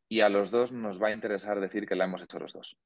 Y 0.09 0.23
a 0.23 0.29
los 0.29 0.51
dos 0.51 0.73
nos 0.73 1.01
va 1.01 1.09
a 1.09 1.13
interesar 1.13 1.61
decir 1.61 1.87
que 1.87 1.95
la 1.95 2.05
hemos 2.05 2.23
hecho 2.23 2.39
los 2.39 2.53
dos. 2.53 2.77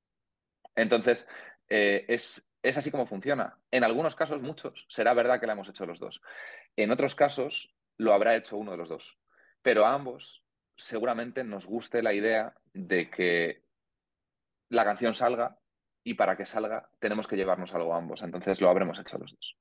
Entonces, 0.75 1.26
eh, 1.68 2.04
es, 2.09 2.47
es 2.62 2.76
así 2.76 2.90
como 2.90 3.06
funciona. 3.06 3.59
En 3.71 3.85
algunos 3.85 4.14
casos, 4.14 4.40
muchos, 4.40 4.87
será 4.88 5.14
verdad 5.14 5.40
que 5.40 5.47
la 5.47 5.52
hemos 5.52 5.68
hecho 5.68 5.87
los 5.87 5.99
dos. 5.99 6.21
En 6.76 6.90
otros 6.90 7.14
casos, 7.14 7.75
lo 7.99 8.12
habrá 8.12 8.37
hecho 8.37 8.56
uno 8.56 8.73
de 8.73 8.78
los 8.78 8.88
dos. 8.88 9.18
Pero 9.62 9.87
a 9.87 9.94
ambos 9.94 10.44
seguramente 10.76 11.44
nos 11.44 11.66
guste 11.66 12.02
la 12.02 12.12
idea 12.12 12.54
de 12.73 13.11
que 13.11 13.62
la 14.68 14.85
canción 14.85 15.14
salga 15.14 15.59
y 16.02 16.14
para 16.14 16.37
que 16.37 16.47
salga 16.47 16.90
tenemos 16.99 17.26
que 17.26 17.37
llevarnos 17.37 17.75
algo 17.75 17.94
a 17.94 17.99
ambos. 17.99 18.23
Entonces 18.23 18.61
lo 18.61 18.68
habremos 18.68 18.99
hecho 18.99 19.18
los 19.18 19.35
dos. 19.35 19.56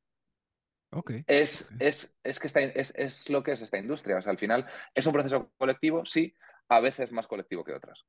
Okay, 0.92 1.24
es, 1.26 1.72
Es, 1.80 2.16
es, 2.24 2.40
que 2.40 2.48
es, 2.48 2.94
es, 2.96 3.30
lo 3.30 3.42
que 3.42 3.54
es 3.54 3.62
esta 3.62 3.80
industria. 3.80 4.18
O 4.18 4.22
sea, 4.22 4.32
al 4.32 4.38
final 4.38 4.68
es 4.94 5.06
un 5.08 5.14
proceso 5.14 5.52
colectivo, 5.58 6.06
sí, 6.06 6.36
a 6.70 6.80
veces 6.80 7.12
más 7.12 7.28
colectivo 7.28 7.64
que 7.64 7.74
otras. 7.74 8.06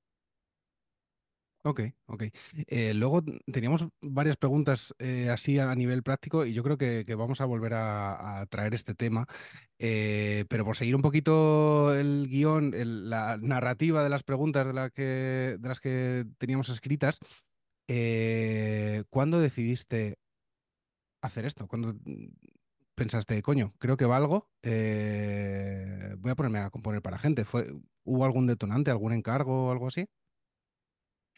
Ok, 1.67 1.81
ok. 2.07 2.25
Eh, 2.67 2.93
luego 2.93 3.23
teníamos 3.51 3.87
varias 4.03 4.37
preguntas 4.37 4.95
eh, 4.99 5.31
así 5.31 5.59
a 5.59 5.75
nivel 5.75 6.03
práctico 6.03 6.45
y 6.45 6.53
yo 6.53 6.63
creo 6.63 6.77
que, 6.77 7.07
vamos 7.15 7.41
a 7.41 7.47
volver 7.47 7.73
a, 7.75 8.45
traer 8.51 8.75
este 8.75 8.95
tema, 8.95 9.27
eh, 9.79 10.45
pero 10.51 10.67
por 10.67 10.77
seguir 10.77 10.95
un 10.95 11.01
poquito 11.01 11.95
el 11.95 12.29
guion, 12.29 12.73
la 13.09 13.39
narrativa 13.41 14.05
de 14.05 14.11
las 14.11 14.23
preguntas 14.25 14.67
de, 14.67 14.91
que, 14.91 15.57
de 15.59 15.69
las 15.69 15.81
que 15.81 16.27
teníamos 16.37 16.69
escritas, 16.69 17.19
¿cuándo 19.09 19.41
decidiste 19.41 20.19
hacer 21.23 21.47
esto? 21.47 21.67
¿Cuándo 21.67 21.97
pensaste, 22.95 23.41
coño, 23.41 23.73
creo 23.79 23.97
que 23.97 24.05
valgo, 24.05 24.51
voy 24.63 26.31
a 26.31 26.35
ponerme 26.37 26.59
a 26.59 26.69
componer 26.69 27.01
para 27.01 27.17
gente? 27.17 27.47
¿Fue, 27.47 27.73
¿Hubo 28.05 28.27
algún 28.27 28.47
detonante, 28.47 28.91
algún 28.91 29.15
encargo 29.15 29.69
o 29.69 29.73
algo 29.73 29.89
así? 29.89 30.07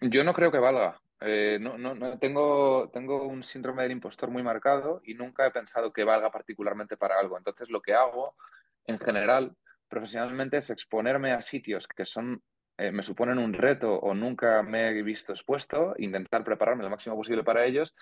Yo 0.00 0.24
no 0.24 0.34
creo 0.34 0.52
que 0.52 0.58
valga. 0.58 1.00
Eh, 1.20 1.58
no, 1.60 1.78
no, 1.78 2.18
tengo, 2.18 2.90
tengo 2.92 3.26
un 3.26 3.42
síndrome 3.42 3.82
del 3.82 3.92
impostor 3.92 4.30
muy 4.30 4.42
marcado 4.42 5.00
y 5.04 5.14
nunca 5.14 5.46
he 5.46 5.50
pensado 5.50 5.92
que 5.92 6.04
valga 6.04 6.30
particularmente 6.30 6.96
para 6.96 7.18
algo. 7.18 7.38
Entonces, 7.38 7.70
lo 7.70 7.80
que 7.80 7.94
hago 7.94 8.36
en 8.84 8.98
general, 8.98 9.56
profesionalmente, 9.88 10.58
es 10.58 10.70
exponerme 10.70 11.32
a 11.32 11.40
sitios 11.40 11.88
que 11.88 12.04
son, 12.04 12.42
eh, 12.76 12.92
me 12.92 13.02
suponen 13.02 13.38
un 13.38 13.54
reto 13.54 13.94
o 13.94 14.14
nunca 14.14 14.62
me 14.62 14.88
he 14.88 15.02
visto 15.02 15.32
expuesto, 15.32 15.94
intentar 15.98 16.44
prepararme 16.44 16.84
lo 16.84 16.90
máximo 16.90 17.16
posible 17.16 17.42
para 17.42 17.64
ellos 17.64 17.94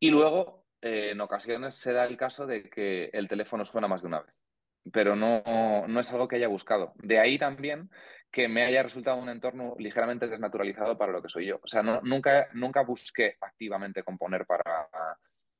y 0.00 0.10
luego, 0.10 0.64
eh, 0.82 1.10
en 1.12 1.20
ocasiones, 1.20 1.76
se 1.76 1.92
da 1.92 2.04
el 2.04 2.16
caso 2.16 2.46
de 2.46 2.68
que 2.68 3.10
el 3.12 3.28
teléfono 3.28 3.64
suena 3.64 3.88
más 3.88 4.02
de 4.02 4.08
una 4.08 4.22
vez 4.22 4.48
pero 4.92 5.16
no, 5.16 5.42
no 5.86 6.00
es 6.00 6.10
algo 6.12 6.28
que 6.28 6.36
haya 6.36 6.48
buscado. 6.48 6.94
De 6.96 7.18
ahí 7.18 7.38
también 7.38 7.90
que 8.30 8.48
me 8.48 8.64
haya 8.64 8.82
resultado 8.82 9.16
un 9.16 9.28
entorno 9.28 9.74
ligeramente 9.78 10.28
desnaturalizado 10.28 10.98
para 10.98 11.12
lo 11.12 11.22
que 11.22 11.28
soy 11.28 11.46
yo. 11.46 11.60
O 11.62 11.68
sea, 11.68 11.82
nunca, 11.82 12.48
nunca 12.52 12.82
busqué 12.82 13.36
activamente 13.40 14.02
componer 14.02 14.46
para, 14.46 14.88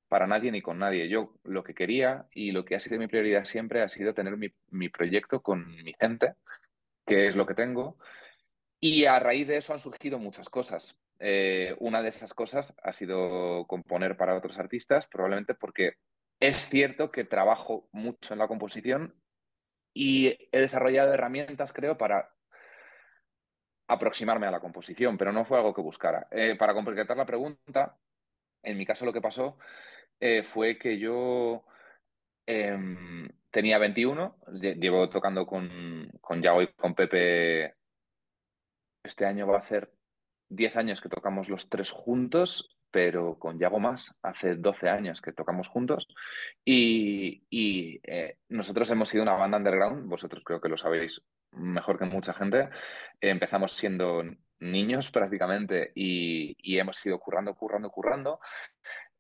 para 0.09 0.27
nadie 0.27 0.51
ni 0.51 0.63
con 0.63 0.79
nadie. 0.79 1.09
Yo 1.09 1.35
lo 1.45 1.63
que 1.63 1.75
quería 1.75 2.27
y 2.33 2.53
lo 2.53 2.65
que 2.65 2.75
ha 2.75 2.81
sido 2.81 2.99
mi 2.99 3.07
prioridad 3.07 3.45
siempre 3.45 3.83
ha 3.83 3.89
sido 3.89 4.15
tener 4.15 4.37
mi, 4.37 4.89
proyecto 4.89 5.43
con 5.43 5.67
mi 5.83 5.95
gente, 5.99 6.35
que 7.07 7.27
es 7.27 7.37
lo 7.37 7.47
que 7.47 7.55
tengo. 7.55 7.99
Y 8.81 9.05
a 9.05 9.19
raíz 9.19 9.47
de 9.49 9.59
eso 9.59 9.73
han 9.73 9.81
surgido 9.81 10.19
muchas 10.19 10.49
cosas. 10.49 10.99
Eh, 11.21 11.75
una 11.81 12.03
de 12.03 12.09
esas 12.09 12.33
cosas 12.33 12.75
ha 12.83 12.93
sido 12.93 13.67
componer 13.67 14.17
para 14.17 14.37
otros 14.37 14.59
artistas, 14.59 15.07
probablemente 15.09 15.55
porque 15.55 15.95
es 16.41 16.69
cierto 16.69 17.11
que 17.11 17.25
trabajo 17.25 17.89
mucho 17.93 18.33
en 18.33 18.39
la 18.39 18.47
composición 18.47 19.15
y 19.93 20.29
he 20.53 20.61
desarrollado 20.61 21.13
herramientas, 21.13 21.73
creo, 21.73 21.99
para 21.99 22.31
aproximarme 23.89 24.47
a 24.47 24.51
la 24.51 24.61
composición, 24.61 25.17
pero 25.17 25.33
no 25.33 25.45
fue 25.45 25.59
algo 25.59 25.75
que 25.75 25.81
buscara. 25.81 26.29
Eh, 26.31 26.57
para 26.57 26.75
completar 26.75 27.17
la 27.17 27.27
pregunta, 27.27 27.99
en 28.63 28.77
mi 28.77 28.85
caso 28.87 29.05
lo 29.05 29.13
que 29.13 29.21
pasó 29.21 29.59
eh, 30.21 30.43
fue 30.43 30.79
que 30.79 30.99
yo 30.99 31.65
em, 32.47 33.29
tenía 33.51 33.79
21, 33.79 34.37
llevo 34.53 35.09
tocando 35.09 35.47
con, 35.47 36.11
con 36.21 36.43
Yago 36.43 36.63
y 36.63 36.69
con 36.75 36.95
Pepe, 36.95 37.77
este 39.03 39.25
año 39.25 39.47
va 39.47 39.59
a 39.59 39.65
ser 39.65 39.91
10 40.51 40.77
años 40.77 41.01
que 41.01 41.09
tocamos 41.09 41.49
los 41.49 41.69
tres 41.69 41.91
juntos, 41.91 42.78
pero 42.91 43.39
con 43.39 43.59
Yago 43.59 43.81
más, 43.81 44.19
hace 44.23 44.57
12 44.57 44.89
años 44.89 45.21
que 45.21 45.33
tocamos 45.33 45.69
juntos 45.69 46.09
y, 46.65 47.43
eh, 48.03 48.39
nosotros 48.49 48.91
hemos 48.91 49.09
sido 49.09 49.23
una 49.23 49.35
banda 49.35 49.59
underground, 49.59 50.09
vosotros 50.09 50.43
creo 50.45 50.61
que 50.61 50.69
lo 50.69 50.79
sabéis 50.79 51.23
mejor 51.53 51.99
que 51.99 52.05
mucha 52.05 52.35
gente. 52.35 52.69
Empezamos 53.21 53.73
siendo 53.73 54.23
niños 54.61 55.11
prácticamente 55.11 55.93
y, 55.95 56.79
hemos 56.79 57.05
ido 57.05 57.19
currando, 57.19 57.55
currando, 57.55 57.91
currando. 57.91 58.41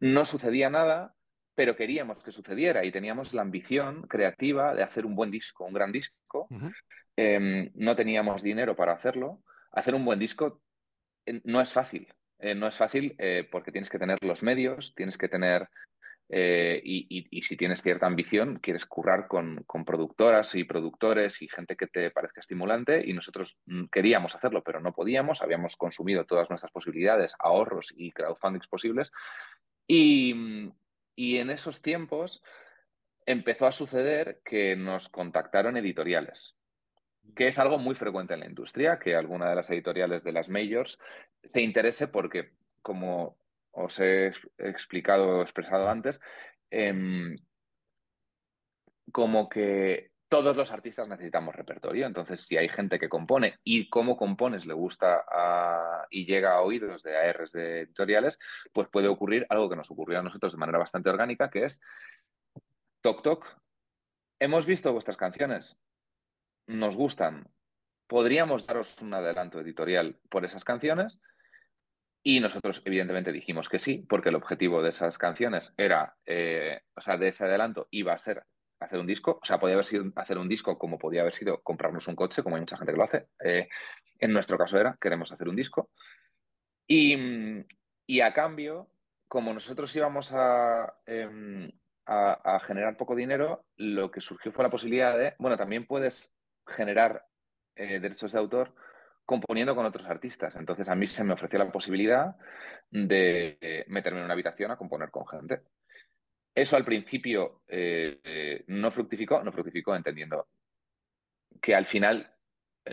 No 0.00 0.24
sucedía 0.24 0.70
nada, 0.70 1.14
pero 1.54 1.76
queríamos 1.76 2.22
que 2.22 2.32
sucediera 2.32 2.84
y 2.84 2.92
teníamos 2.92 3.34
la 3.34 3.42
ambición 3.42 4.02
creativa 4.02 4.74
de 4.74 4.82
hacer 4.82 5.06
un 5.06 5.14
buen 5.14 5.30
disco, 5.30 5.64
un 5.64 5.72
gran 5.72 5.92
disco. 5.92 6.48
Em, 7.16 7.70
no 7.74 7.96
teníamos 7.96 8.42
dinero 8.42 8.76
para 8.76 8.92
hacerlo. 8.92 9.42
Hacer 9.72 9.94
un 9.94 10.04
buen 10.04 10.18
disco 10.18 10.62
eh, 11.26 11.40
no 11.44 11.60
es 11.60 11.72
fácil. 11.72 12.08
Eh, 12.38 12.54
no 12.54 12.66
es 12.66 12.76
fácil 12.76 13.14
eh, 13.18 13.48
porque 13.50 13.72
tienes 13.72 13.90
que 13.90 13.98
tener 13.98 14.18
los 14.22 14.42
medios, 14.42 14.94
tienes 14.94 15.18
que 15.18 15.28
tener 15.28 15.68
eh, 16.30 16.80
y, 16.84 17.42
si 17.42 17.56
tienes 17.56 17.82
cierta 17.82 18.06
ambición, 18.06 18.58
quieres 18.58 18.84
currar 18.84 19.26
con, 19.28 19.64
productoras 19.86 20.54
y 20.54 20.64
productores 20.64 21.40
y 21.40 21.48
gente 21.48 21.74
que 21.74 21.86
te 21.86 22.10
parezca 22.10 22.40
estimulante 22.40 23.02
y 23.04 23.14
nosotros 23.14 23.58
mm, 23.66 23.86
queríamos 23.90 24.36
hacerlo, 24.36 24.62
pero 24.62 24.80
no 24.80 24.92
podíamos, 24.92 25.40
habíamos 25.40 25.76
consumido 25.76 26.26
todas 26.26 26.50
nuestras 26.50 26.70
posibilidades, 26.70 27.34
ahorros 27.38 27.94
y 27.96 28.12
crowdfundings 28.12 28.68
posibles 28.68 29.10
y, 29.86 30.70
y 31.16 31.38
en 31.38 31.48
esos 31.48 31.80
tiempos 31.80 32.42
empezó 33.24 33.66
a 33.66 33.72
suceder 33.72 34.40
que 34.44 34.76
nos 34.76 35.08
contactaron 35.08 35.78
editoriales 35.78 36.57
que 37.34 37.48
es 37.48 37.58
algo 37.58 37.78
muy 37.78 37.94
frecuente 37.94 38.34
en 38.34 38.40
la 38.40 38.46
industria, 38.46 38.98
que 38.98 39.14
alguna 39.14 39.48
de 39.48 39.56
las 39.56 39.70
editoriales 39.70 40.24
de 40.24 40.32
las 40.32 40.48
majors 40.48 40.98
se 41.44 41.60
interese 41.60 42.08
porque, 42.08 42.52
como 42.82 43.38
os 43.72 43.98
he 44.00 44.32
explicado 44.58 45.38
o 45.38 45.42
expresado 45.42 45.88
antes, 45.88 46.20
em, 46.70 47.36
como 49.12 49.48
que 49.48 50.10
todos 50.28 50.56
los 50.56 50.72
artistas 50.72 51.08
necesitamos 51.08 51.56
repertorio. 51.56 52.06
Entonces, 52.06 52.42
si 52.42 52.56
hay 52.56 52.68
gente 52.68 52.98
que 52.98 53.08
compone 53.08 53.58
y 53.64 53.88
cómo 53.88 54.16
compones 54.16 54.66
le 54.66 54.74
gusta 54.74 55.24
y 56.10 56.26
llega 56.26 56.54
a 56.54 56.60
oídos 56.60 57.02
de 57.02 57.16
ARs 57.16 57.52
de 57.52 57.82
editoriales, 57.82 58.38
pues 58.72 58.88
puede 58.88 59.08
ocurrir 59.08 59.46
algo 59.48 59.70
que 59.70 59.76
nos 59.76 59.90
ocurrió 59.90 60.18
a 60.18 60.22
nosotros 60.22 60.52
de 60.52 60.58
manera 60.58 60.78
bastante 60.78 61.08
orgánica, 61.08 61.48
que 61.50 61.64
es, 61.64 61.80
toc, 63.00 63.22
toc, 63.22 63.46
hemos 64.38 64.66
visto 64.66 64.92
vuestras 64.92 65.16
canciones, 65.16 65.78
nos 66.68 66.96
gustan, 66.96 67.48
podríamos 68.06 68.66
daros 68.66 69.00
un 69.02 69.14
adelanto 69.14 69.60
editorial 69.60 70.18
por 70.28 70.44
esas 70.44 70.64
canciones. 70.64 71.20
Y 72.22 72.40
nosotros, 72.40 72.82
evidentemente, 72.84 73.32
dijimos 73.32 73.68
que 73.68 73.78
sí, 73.78 74.04
porque 74.08 74.28
el 74.28 74.34
objetivo 74.34 74.82
de 74.82 74.90
esas 74.90 75.18
canciones 75.18 75.72
era, 75.76 76.16
eh, 76.26 76.80
o 76.94 77.00
sea, 77.00 77.16
de 77.16 77.28
ese 77.28 77.44
adelanto 77.44 77.88
iba 77.90 78.12
a 78.12 78.18
ser 78.18 78.44
hacer 78.80 78.98
un 78.98 79.06
disco. 79.06 79.38
O 79.42 79.44
sea, 79.44 79.58
podía 79.58 79.74
haber 79.74 79.86
sido 79.86 80.04
hacer 80.16 80.38
un 80.38 80.48
disco 80.48 80.78
como 80.78 80.98
podía 80.98 81.22
haber 81.22 81.34
sido 81.34 81.62
comprarnos 81.62 82.06
un 82.08 82.16
coche, 82.16 82.42
como 82.42 82.56
hay 82.56 82.62
mucha 82.62 82.76
gente 82.76 82.92
que 82.92 82.98
lo 82.98 83.04
hace. 83.04 83.28
Eh, 83.42 83.68
en 84.18 84.32
nuestro 84.32 84.58
caso 84.58 84.78
era, 84.78 84.96
queremos 85.00 85.32
hacer 85.32 85.48
un 85.48 85.56
disco. 85.56 85.90
Y, 86.86 87.16
y 88.06 88.20
a 88.20 88.32
cambio, 88.32 88.90
como 89.26 89.52
nosotros 89.52 89.94
íbamos 89.94 90.32
a, 90.32 90.94
em, 91.06 91.70
a, 92.06 92.56
a, 92.56 92.60
generar 92.60 92.96
poco 92.96 93.14
dinero, 93.14 93.66
lo 93.76 94.10
que 94.10 94.20
surgió 94.20 94.52
fue 94.52 94.64
la 94.64 94.70
posibilidad 94.70 95.16
de, 95.18 95.34
bueno, 95.38 95.56
también 95.56 95.86
puedes 95.86 96.37
generar 96.68 97.26
eh, 97.74 97.98
derechos 98.00 98.32
de 98.32 98.38
autor 98.38 98.74
componiendo 99.24 99.74
con 99.74 99.84
otros 99.84 100.06
artistas. 100.06 100.56
Entonces 100.56 100.88
a 100.88 100.94
mí 100.94 101.06
se 101.06 101.24
me 101.24 101.34
ofreció 101.34 101.58
la 101.58 101.70
posibilidad 101.70 102.36
de 102.90 103.84
meterme 103.88 104.20
en 104.20 104.24
una 104.24 104.34
habitación 104.34 104.70
a 104.70 104.76
componer 104.76 105.10
con 105.10 105.26
gente. 105.26 105.62
Eso 106.54 106.76
al 106.76 106.84
principio 106.84 107.62
eh, 107.68 108.64
no 108.68 108.90
fructificó, 108.90 109.42
no 109.42 109.52
fructificó 109.52 109.94
entendiendo 109.94 110.48
que 111.60 111.74
al 111.74 111.86
final 111.86 112.34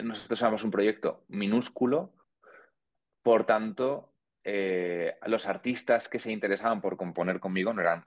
nosotros 0.04 0.42
éramos 0.42 0.64
un 0.64 0.72
proyecto 0.72 1.24
minúsculo, 1.30 2.14
por 3.24 3.46
tanto, 3.46 4.14
eh, 4.44 5.18
los 5.26 5.48
artistas 5.48 6.08
que 6.08 6.20
se 6.20 6.32
interesaban 6.32 6.80
por 6.80 6.98
componer 6.98 7.40
conmigo 7.40 7.74
no 7.74 7.82
eran 7.82 8.06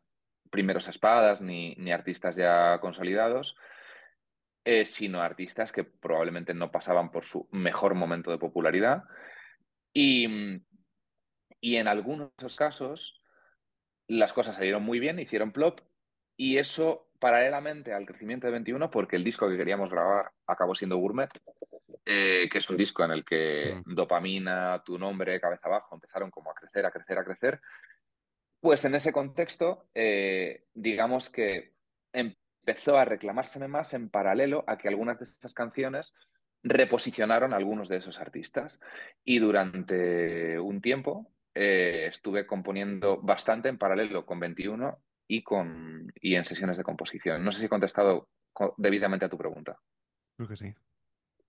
primeros 0.51 0.87
espadas 0.87 1.41
ni, 1.41 1.75
ni 1.75 1.91
artistas 1.91 2.37
ya 2.37 2.79
consolidados, 2.81 3.57
eh, 4.71 4.85
sino 4.85 5.23
artistas 5.23 5.73
que 5.73 5.83
probablemente 5.83 6.53
no 6.53 6.71
pasaban 6.71 7.11
por 7.11 7.25
su 7.25 7.49
mejor 7.53 7.95
momento 7.95 8.31
de 8.31 8.37
popularidad. 8.37 9.05
Y, 9.95 10.61
y 11.59 11.77
en 11.77 11.89
algunos 11.89 12.55
casos 12.55 13.23
las 14.09 14.35
cosas 14.35 14.57
salieron 14.57 14.83
muy 14.83 15.01
bien, 15.01 15.21
hicieron 15.21 15.53
plop, 15.53 15.81
y 16.37 16.59
eso 16.59 17.09
paralelamente 17.19 17.95
al 17.95 18.05
crecimiento 18.05 18.47
de 18.47 18.53
21, 18.53 18.91
porque 18.91 19.17
el 19.17 19.25
disco 19.25 19.49
que 19.49 19.57
queríamos 19.57 19.89
grabar 19.89 20.33
acabó 20.47 20.75
siendo 20.75 20.99
Gourmet, 20.99 21.31
eh, 22.05 22.47
que 22.53 22.59
es 22.59 22.69
un 22.69 22.77
disco 22.77 23.03
en 23.07 23.13
el 23.13 23.25
que 23.25 23.83
mm. 23.87 23.95
dopamina, 23.95 24.83
tu 24.85 24.99
nombre, 24.99 25.41
cabeza 25.41 25.69
abajo, 25.69 25.95
empezaron 25.95 26.31
como 26.31 26.51
a 26.51 26.55
crecer, 26.55 26.85
a 26.85 26.91
crecer, 26.91 27.17
a 27.17 27.25
crecer. 27.25 27.59
Pues 28.61 28.85
en 28.85 28.97
ese 28.97 29.13
contexto, 29.13 29.89
eh, 29.95 30.67
digamos 30.75 31.31
que 31.31 31.73
empezó 32.69 32.99
a 32.99 33.05
reclamárseme 33.07 33.67
más 33.67 33.95
en 33.95 34.11
paralelo 34.11 34.63
a 34.67 34.77
que 34.77 34.89
algunas 34.89 35.19
de 35.19 35.25
esas 35.25 35.55
canciones 35.55 36.13
reposicionaron 36.63 37.55
a 37.55 37.57
algunos 37.57 37.89
de 37.89 37.97
esos 37.97 38.21
artistas. 38.21 38.79
Y 39.25 39.39
durante 39.39 40.59
un 40.61 40.83
tiempo 40.83 41.33
eh, 41.55 42.09
estuve 42.11 42.47
componiendo 42.47 43.23
bastante 43.23 43.71
en 43.71 43.79
paralelo 43.79 44.27
con 44.27 44.39
21 44.39 45.03
y, 45.29 45.43
con, 45.43 46.13
y 46.21 46.35
en 46.35 46.45
sesiones 46.45 46.77
de 46.77 46.85
composición. 46.85 47.43
No 47.43 47.53
sé 47.53 47.61
si 47.61 47.67
he 47.67 47.71
contestado 47.71 48.29
debidamente 48.77 49.25
a 49.25 49.31
tu 49.31 49.39
pregunta. 49.39 49.81
Creo 50.37 50.49
que 50.49 50.57
sí. 50.57 50.75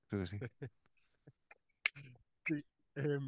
Creo 0.07 0.21
que 0.21 0.27
sí. 0.27 0.39
sí. 2.47 2.63
Eh, 2.95 3.19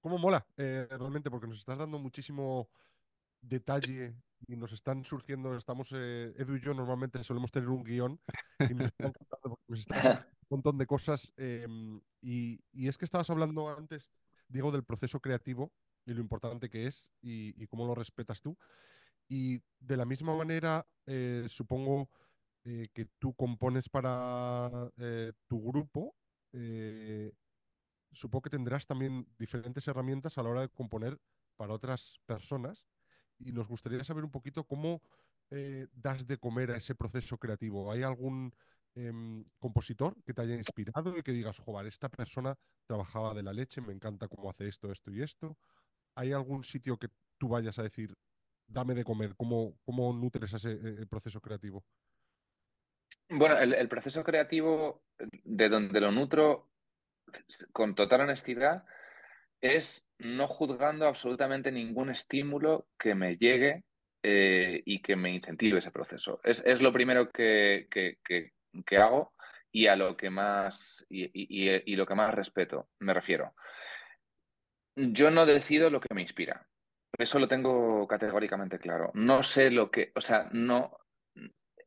¿Cómo 0.00 0.18
mola? 0.18 0.44
Eh, 0.58 0.86
realmente, 0.90 1.30
porque 1.30 1.46
nos 1.46 1.58
estás 1.58 1.78
dando 1.78 1.98
muchísimo 1.98 2.68
detalle 3.40 4.14
y 4.46 4.56
nos 4.56 4.72
están 4.72 5.04
surgiendo, 5.04 5.56
estamos, 5.56 5.92
eh, 5.94 6.34
Edu 6.36 6.56
y 6.56 6.60
yo 6.60 6.74
normalmente 6.74 7.22
solemos 7.24 7.50
tener 7.50 7.68
un 7.68 7.84
guion 7.84 8.20
y 8.58 8.74
nos 9.68 9.80
están 9.80 10.00
un 10.06 10.58
montón 10.58 10.78
de 10.78 10.86
cosas. 10.86 11.32
Em, 11.36 12.00
y, 12.20 12.60
y, 12.72 12.88
es 12.88 12.98
que 12.98 13.04
estabas 13.04 13.30
hablando 13.30 13.68
antes, 13.68 14.10
Diego, 14.48 14.70
del 14.70 14.84
proceso 14.84 15.20
creativo 15.20 15.72
y 16.04 16.14
lo 16.14 16.20
importante 16.20 16.68
que 16.68 16.86
es 16.86 17.10
y, 17.20 17.62
y 17.62 17.66
cómo 17.66 17.86
lo 17.86 17.94
respetas 17.94 18.42
tú. 18.42 18.56
Y 19.28 19.62
de 19.80 19.96
la 19.96 20.04
misma 20.04 20.36
manera, 20.36 20.86
eh, 21.06 21.46
supongo 21.48 22.10
eh, 22.64 22.88
que 22.92 23.06
tú 23.18 23.34
compones 23.34 23.88
para 23.88 24.70
eh, 24.98 25.32
tu 25.46 25.62
grupo. 25.62 26.14
supongo 28.12 28.42
que 28.42 28.50
tendrás 28.50 28.86
también 28.86 29.26
diferentes 29.38 29.88
herramientas 29.88 30.36
a 30.36 30.42
la 30.42 30.50
hora 30.50 30.60
de 30.60 30.68
componer 30.68 31.18
para 31.56 31.72
otras 31.72 32.20
personas 32.26 32.84
y 33.44 33.52
nos 33.52 33.68
gustaría 33.68 34.04
saber 34.04 34.24
un 34.24 34.30
poquito 34.30 34.64
cómo 34.64 35.02
eh, 35.50 35.86
das 35.92 36.26
de 36.26 36.38
comer 36.38 36.70
a 36.70 36.76
ese 36.76 36.94
proceso 36.94 37.36
creativo. 37.38 37.92
¿Hay 37.92 38.02
algún 38.02 38.54
em, 38.94 39.44
compositor 39.58 40.14
que 40.24 40.32
te 40.32 40.42
haya 40.42 40.54
inspirado 40.54 41.16
y 41.16 41.22
que 41.22 41.32
digas, 41.32 41.58
joder, 41.58 41.86
esta 41.86 42.08
persona 42.08 42.56
trabajaba 42.86 43.34
de 43.34 43.42
la 43.42 43.52
leche, 43.52 43.80
me 43.80 43.92
encanta 43.92 44.28
cómo 44.28 44.50
hace 44.50 44.68
esto, 44.68 44.90
esto 44.90 45.10
y 45.10 45.22
esto? 45.22 45.56
¿Hay 46.14 46.32
algún 46.32 46.64
sitio 46.64 46.98
que 46.98 47.08
tú 47.38 47.48
vayas 47.48 47.78
a 47.78 47.82
decir, 47.82 48.14
dame 48.66 48.94
de 48.94 49.04
comer? 49.04 49.34
¿Cómo, 49.36 49.78
cómo 49.84 50.12
nutres 50.12 50.52
ese 50.52 50.72
eh, 50.72 51.06
proceso 51.06 51.40
creativo? 51.40 51.84
Bueno, 53.28 53.58
el, 53.58 53.88
proceso 53.88 54.22
creativo, 54.24 55.02
de 55.44 55.68
donde 55.68 56.00
lo 56.00 56.10
nutro 56.10 56.68
con 57.72 57.94
total 57.94 58.22
honestidad, 58.22 58.84
es 59.62 60.06
no 60.18 60.48
juzgando 60.48 61.06
absolutamente 61.06 61.72
ningún 61.72 62.10
estímulo 62.10 62.88
que 62.98 63.14
me 63.14 63.36
llegue 63.36 63.84
eh, 64.22 64.82
y 64.84 65.00
que 65.00 65.16
me 65.16 65.30
incentive 65.30 65.78
ese 65.78 65.90
proceso. 65.90 66.40
Es, 66.44 66.62
es 66.66 66.82
lo 66.82 66.92
primero 66.92 67.30
que, 67.30 67.86
que, 67.90 68.18
que, 68.24 68.98
hago 68.98 69.32
y 69.70 69.86
a 69.86 69.96
lo 69.96 70.16
que 70.16 70.30
más 70.30 71.06
y, 71.08 71.24
y, 71.32 71.70
y, 71.84 71.96
lo 71.96 72.06
que 72.06 72.14
más 72.14 72.34
respeto 72.34 72.88
me 72.98 73.14
refiero. 73.14 73.54
Yo 74.96 75.30
no 75.30 75.46
decido 75.46 75.90
lo 75.90 76.00
que 76.00 76.14
me 76.14 76.22
inspira. 76.22 76.68
Eso 77.16 77.38
lo 77.38 77.48
tengo 77.48 78.06
categóricamente 78.06 78.78
claro. 78.78 79.10
No 79.14 79.42
sé 79.42 79.70
lo 79.70 79.90
que, 79.90 80.12
o 80.14 80.20
sea, 80.20 80.48
no, 80.52 80.98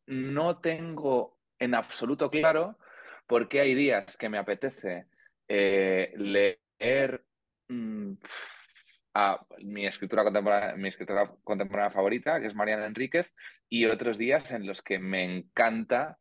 no 0.07 0.59
tengo 0.59 1.39
en 1.59 1.75
absoluto 1.75 2.29
claro 2.29 2.77
por 3.27 3.47
qué 3.47 3.61
hay 3.61 3.75
días 3.75 4.17
que 4.17 4.29
me 4.29 4.37
apetece 4.37 5.07
eh, 5.47 6.13
leer 6.17 7.25
a 9.13 9.45
mi 9.59 9.85
escritura 9.85 10.23
contemporánea, 10.23 10.75
mi 10.75 10.89
escritora 10.89 11.31
contemporánea 11.43 11.91
favorita, 11.91 12.39
que 12.39 12.47
es 12.47 12.55
Mariana 12.55 12.85
Enríquez, 12.85 13.33
y 13.69 13.85
otros 13.85 14.17
días 14.17 14.51
en 14.51 14.67
los 14.67 14.81
que 14.81 14.99
me 14.99 15.23
encanta 15.23 16.17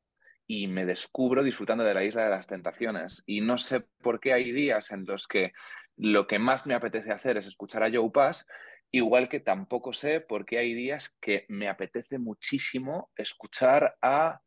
y 0.46 0.68
me 0.68 0.84
descubro 0.84 1.42
disfrutando 1.42 1.84
de 1.84 1.94
la 1.94 2.04
isla 2.04 2.24
de 2.24 2.30
las 2.30 2.46
tentaciones. 2.46 3.22
Y 3.26 3.40
no 3.40 3.58
sé 3.58 3.84
por 4.02 4.20
qué 4.20 4.32
hay 4.32 4.52
días 4.52 4.90
en 4.92 5.04
los 5.06 5.26
que 5.26 5.52
lo 5.96 6.26
que 6.26 6.38
más 6.38 6.66
me 6.66 6.74
apetece 6.74 7.12
hacer 7.12 7.36
es 7.36 7.46
escuchar 7.46 7.82
a 7.82 7.90
Joe 7.90 8.10
Pass, 8.12 8.46
igual 8.90 9.28
que 9.28 9.40
tampoco 9.40 9.92
sé 9.92 10.20
por 10.20 10.44
qué 10.44 10.58
hay 10.58 10.74
días 10.74 11.16
que 11.20 11.46
me 11.48 11.68
apetece 11.68 12.18
muchísimo 12.18 13.10
escuchar 13.16 13.96
a 14.02 14.40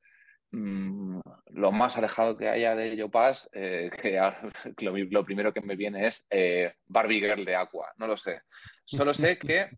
Mm, 0.58 1.20
lo 1.52 1.72
más 1.72 1.98
alejado 1.98 2.36
que 2.36 2.50
haya 2.50 2.76
de 2.76 2.96
Yo 2.96 3.10
Pass, 3.10 3.48
eh, 3.54 3.92
que 4.02 4.20
lo, 4.84 4.98
lo, 4.98 5.24
primero 5.24 5.54
que 5.54 5.62
me 5.62 5.76
viene 5.76 6.08
es 6.08 6.26
eh, 6.32 6.74
Barbie 6.88 7.20
Girl 7.20 7.46
de 7.46 7.56
Aqua. 7.56 7.94
No 7.98 8.08
lo 8.08 8.18
sé. 8.18 8.42
Solo 8.84 9.14
sé 9.14 9.38
que 9.38 9.70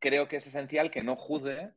creo 0.00 0.26
que 0.26 0.36
es 0.36 0.46
esencial 0.46 0.90
que 0.90 1.04
no 1.04 1.14
juzgue 1.14 1.70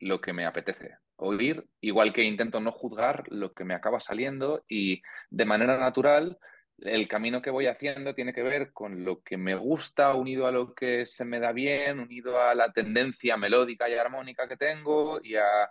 lo 0.00 0.20
que 0.20 0.34
me 0.34 0.44
apetece 0.44 0.96
oír, 1.16 1.66
igual 1.80 2.12
que 2.12 2.22
intento 2.22 2.60
no 2.60 2.72
juzgar 2.72 3.24
lo 3.28 3.54
que 3.54 3.64
me 3.64 3.74
acaba 3.74 4.00
saliendo 4.00 4.64
y 4.68 5.00
de 5.30 5.44
manera 5.46 5.78
natural 5.78 6.38
el 6.80 7.08
camino 7.08 7.40
que 7.40 7.50
voy 7.50 7.66
haciendo 7.66 8.14
tiene 8.14 8.34
que 8.34 8.42
ver 8.42 8.72
con 8.72 9.04
lo 9.04 9.22
que 9.22 9.38
me 9.38 9.56
gusta, 9.56 10.14
unido 10.14 10.46
a 10.46 10.52
lo 10.52 10.74
que 10.74 11.06
se 11.06 11.24
me 11.24 11.40
da 11.40 11.52
bien, 11.52 11.98
unido 11.98 12.40
a 12.40 12.54
la 12.54 12.70
tendencia 12.70 13.36
melódica 13.38 13.88
y 13.88 13.94
armónica 13.94 14.46
que 14.46 14.58
tengo 14.58 15.20
y 15.22 15.34
a 15.36 15.70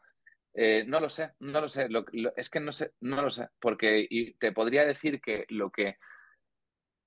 eh, 0.60 0.84
no 0.88 1.00
lo 1.00 1.08
sé, 1.08 1.34
no 1.39 1.62
lo 1.62 1.70
sé. 1.70 1.88
Lo, 1.88 2.04
lo, 2.13 2.36
es 2.36 2.50
que 2.50 2.60
no 2.60 2.72
sé, 2.72 2.93
no 3.02 3.22
lo 3.22 3.30
sé. 3.30 3.48
Porque 3.60 4.36
te 4.39 4.52
podría 4.52 4.86
decir 4.86 5.22
que 5.22 5.46
lo 5.50 5.70
que 5.72 5.98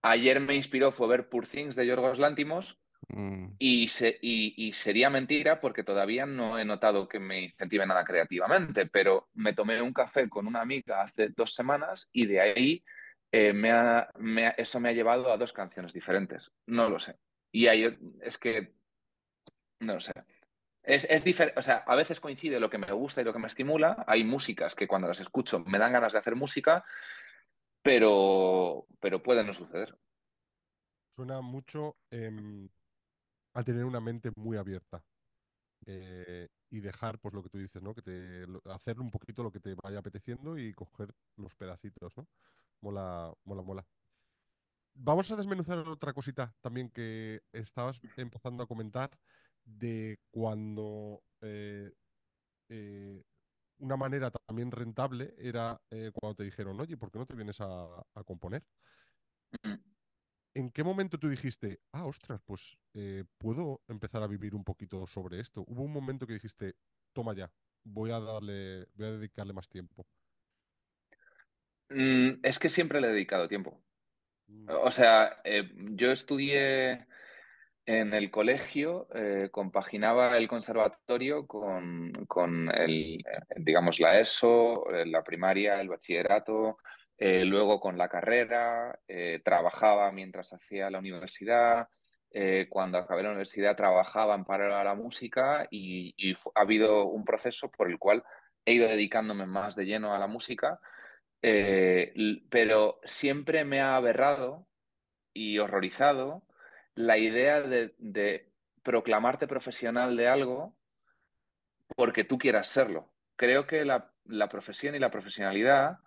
ayer 0.02 0.38
me 0.38 0.54
inspiró 0.54 0.92
fue 0.92 1.08
ver 1.08 1.28
Poor 1.28 1.48
Things 1.48 1.74
de 1.74 1.84
Yorgos 1.84 2.20
Lántimos. 2.20 2.78
Mm. 3.08 3.54
Y, 3.58 3.88
se, 3.88 4.18
y, 4.22 4.54
y, 4.68 4.72
sería 4.72 5.10
mentira 5.10 5.60
porque 5.60 5.82
todavía 5.82 6.26
no 6.26 6.60
he 6.60 6.64
notado 6.64 7.08
que 7.08 7.18
me 7.18 7.40
incentive 7.42 7.84
nada 7.84 8.04
creativamente, 8.04 8.86
pero 8.86 9.28
me 9.34 9.52
tomé 9.52 9.82
un 9.82 9.92
café 9.92 10.28
con 10.28 10.46
una 10.46 10.60
amiga 10.60 11.02
hace 11.02 11.30
dos 11.30 11.52
semanas 11.52 12.08
y 12.12 12.26
de 12.26 12.40
ahí 12.40 12.84
eh, 13.32 13.52
me 13.52 13.72
ha, 13.72 14.08
me 14.16 14.46
ha, 14.46 14.50
eso 14.50 14.78
me 14.78 14.90
ha 14.90 14.92
llevado 14.92 15.32
a 15.32 15.36
dos 15.36 15.52
canciones 15.52 15.92
diferentes. 15.92 16.52
No 16.66 16.88
lo 16.88 17.00
sé. 17.00 17.16
Y 17.50 17.66
ahí 17.66 17.98
es 18.20 18.38
que 18.38 18.74
no 19.80 19.94
lo 19.94 20.00
sé. 20.00 20.12
Es, 20.82 21.04
es 21.10 21.24
diferente, 21.24 21.58
o 21.58 21.62
sea, 21.62 21.84
a 21.86 21.94
veces 21.94 22.20
coincide 22.20 22.58
lo 22.58 22.70
que 22.70 22.78
me 22.78 22.90
gusta 22.92 23.20
y 23.20 23.24
lo 23.24 23.32
que 23.32 23.38
me 23.38 23.48
estimula. 23.48 24.04
Hay 24.06 24.24
músicas 24.24 24.74
que 24.74 24.88
cuando 24.88 25.08
las 25.08 25.20
escucho 25.20 25.60
me 25.60 25.78
dan 25.78 25.92
ganas 25.92 26.12
de 26.12 26.18
hacer 26.18 26.36
música, 26.36 26.84
pero, 27.82 28.86
pero 29.00 29.22
puede 29.22 29.44
no 29.44 29.52
suceder. 29.52 29.98
Suena 31.10 31.40
mucho 31.40 31.96
eh, 32.10 32.68
a 33.54 33.62
tener 33.62 33.84
una 33.84 34.00
mente 34.00 34.30
muy 34.36 34.56
abierta. 34.56 35.04
Eh, 35.86 36.48
y 36.70 36.80
dejar, 36.80 37.18
pues 37.18 37.34
lo 37.34 37.42
que 37.42 37.48
tú 37.48 37.58
dices, 37.58 37.82
¿no? 37.82 37.94
Que 37.94 38.02
te, 38.02 38.46
hacer 38.70 39.00
un 39.00 39.10
poquito 39.10 39.42
lo 39.42 39.50
que 39.50 39.60
te 39.60 39.74
vaya 39.82 39.98
apeteciendo 39.98 40.56
y 40.58 40.72
coger 40.72 41.12
los 41.36 41.54
pedacitos, 41.54 42.16
¿no? 42.16 42.28
Mola, 42.80 43.32
mola, 43.44 43.62
mola. 43.62 43.86
Vamos 44.94 45.30
a 45.30 45.36
desmenuzar 45.36 45.78
otra 45.78 46.12
cosita 46.12 46.54
también 46.60 46.90
que 46.90 47.42
estabas 47.52 48.00
empezando 48.16 48.62
a 48.62 48.66
comentar 48.66 49.10
de 49.64 50.18
cuando 50.30 51.22
eh, 51.40 51.92
eh, 52.68 53.22
una 53.78 53.96
manera 53.96 54.30
también 54.30 54.70
rentable 54.70 55.34
era 55.38 55.80
eh, 55.90 56.10
cuando 56.12 56.36
te 56.36 56.44
dijeron, 56.44 56.78
oye, 56.80 56.96
¿por 56.96 57.10
qué 57.10 57.18
no 57.18 57.26
te 57.26 57.34
vienes 57.34 57.60
a, 57.60 57.84
a 58.14 58.24
componer? 58.24 58.62
¿En 60.54 60.70
qué 60.70 60.82
momento 60.82 61.18
tú 61.18 61.28
dijiste, 61.28 61.80
ah, 61.92 62.04
ostras, 62.04 62.40
pues 62.44 62.76
puedo 63.38 63.80
empezar 63.88 64.22
a 64.22 64.26
vivir 64.26 64.54
un 64.54 64.64
poquito 64.64 65.06
sobre 65.06 65.40
esto? 65.40 65.64
¿Hubo 65.66 65.84
un 65.84 65.92
momento 65.92 66.26
que 66.26 66.34
dijiste, 66.34 66.74
toma 67.12 67.34
ya, 67.34 67.50
voy 67.84 68.10
a 68.10 68.20
darle, 68.20 68.86
voy 68.94 69.06
a 69.06 69.12
dedicarle 69.12 69.52
más 69.52 69.68
tiempo? 69.68 70.06
Mm, 71.88 72.40
es 72.42 72.58
que 72.58 72.68
siempre 72.68 73.00
le 73.00 73.08
he 73.08 73.12
dedicado 73.12 73.48
tiempo. 73.48 73.80
Mm. 74.48 74.68
O 74.68 74.90
sea, 74.90 75.42
yo 75.94 76.10
estudié 76.10 77.06
en 77.98 78.14
el 78.14 78.30
colegio, 78.30 79.08
eh, 79.14 79.48
compaginaba 79.50 80.36
el 80.36 80.46
conservatorio 80.48 81.46
con, 81.46 82.12
con 82.26 82.70
el, 82.74 83.20
eh, 83.20 83.40
digamos, 83.56 84.00
la 84.00 84.20
ESO, 84.20 84.84
la 85.06 85.22
primaria, 85.22 85.80
el 85.80 85.88
bachillerato, 85.88 86.78
luego 87.18 87.80
con 87.80 87.98
la 87.98 88.08
carrera, 88.08 88.98
trabajaba 89.44 90.10
mientras 90.10 90.54
hacía 90.54 90.88
la 90.88 91.00
universidad. 91.00 91.86
cuando 92.70 92.96
acabé 92.96 93.22
la 93.22 93.30
universidad 93.30 93.76
trabajaba 93.76 94.34
en 94.34 94.44
paralelo 94.46 94.76
a 94.76 94.84
la 94.84 94.94
música 94.94 95.66
y, 95.70 96.14
y 96.16 96.32
ha 96.54 96.62
habido 96.62 97.04
un 97.06 97.24
proceso 97.26 97.70
por 97.70 97.90
el 97.90 97.98
cual 97.98 98.24
he 98.64 98.72
ido 98.72 98.88
dedicándome 98.88 99.44
más 99.46 99.76
de 99.76 99.84
lleno 99.84 100.14
a 100.14 100.18
la 100.18 100.28
música 100.28 100.80
eh, 101.42 102.12
pero 102.50 103.00
siempre 103.04 103.64
me 103.64 103.80
ha 103.80 103.96
aberrado 103.96 104.66
y 105.32 105.58
horrorizado 105.58 106.42
la 106.94 107.18
idea 107.18 107.60
de, 107.62 108.46
proclamarte 108.82 109.46
profesional 109.46 110.16
de 110.16 110.26
algo 110.26 110.74
porque 111.96 112.24
tú 112.24 112.38
quieras 112.38 112.68
serlo. 112.68 113.12
Creo 113.36 113.66
que 113.66 113.84
la, 113.84 114.12
profesión 114.48 114.94
y 114.94 114.98
la 114.98 115.10
profesionalidad 115.10 115.98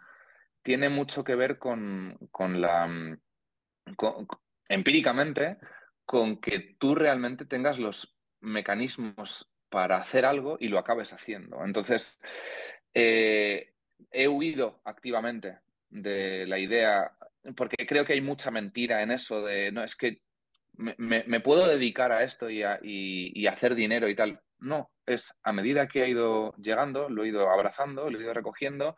tiene 0.63 0.89
mucho 0.89 1.23
que 1.23 1.35
ver 1.35 1.59
con, 1.59 2.17
la... 2.39 3.17
empíricamente, 4.69 5.57
con 6.05 6.37
que 6.41 6.75
tú 6.79 6.95
realmente 6.95 7.45
tengas 7.45 7.77
los 7.77 8.17
mecanismos 8.41 9.51
para 9.69 9.97
hacer 9.97 10.25
algo 10.25 10.57
y 10.59 10.67
lo 10.67 10.79
acabes 10.79 11.13
haciendo. 11.13 11.63
Entonces, 11.65 12.19
eh, 12.93 13.73
he 14.11 14.27
huido 14.27 14.81
activamente 14.83 15.59
de 15.89 16.45
la 16.47 16.59
idea, 16.59 17.11
porque 17.55 17.85
creo 17.87 18.05
que 18.05 18.13
hay 18.13 18.21
mucha 18.21 18.51
mentira 18.51 19.01
en 19.01 19.11
eso 19.11 19.41
de, 19.41 19.71
no, 19.71 19.83
es 19.83 19.95
que 19.95 20.21
me, 20.73 21.39
puedo 21.41 21.67
dedicar 21.67 22.11
a 22.11 22.23
esto 22.23 22.49
y, 22.49 22.63
hacer 23.47 23.75
dinero 23.75 24.07
y 24.09 24.15
tal. 24.15 24.39
No, 24.59 24.91
es 25.05 25.33
a 25.43 25.51
medida 25.51 25.87
que 25.87 26.03
ha 26.03 26.07
ido 26.07 26.53
llegando, 26.55 27.09
lo 27.09 27.23
he 27.23 27.29
ido 27.29 27.49
abrazando, 27.49 28.09
lo 28.09 28.19
he 28.19 28.23
ido 28.23 28.33
recogiendo. 28.33 28.95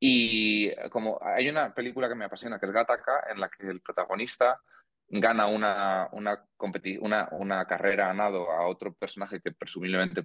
Y 0.00 0.74
como 0.90 1.18
hay 1.22 1.48
una 1.48 1.74
película 1.74 2.08
que 2.08 2.14
me 2.14 2.26
apasiona, 2.26 2.58
que 2.58 2.66
es 2.66 2.72
Gattaca, 2.72 3.24
en 3.30 3.40
la 3.40 3.48
que 3.48 3.66
el 3.66 3.80
protagonista 3.80 4.60
gana 5.08 5.46
una, 5.46 6.08
una 6.12 7.64
carrera 7.66 8.10
a 8.10 8.14
nado 8.14 8.50
a 8.50 8.66
otro 8.66 8.92
personaje 8.92 9.40
que 9.40 9.52
presumiblemente 9.52 10.22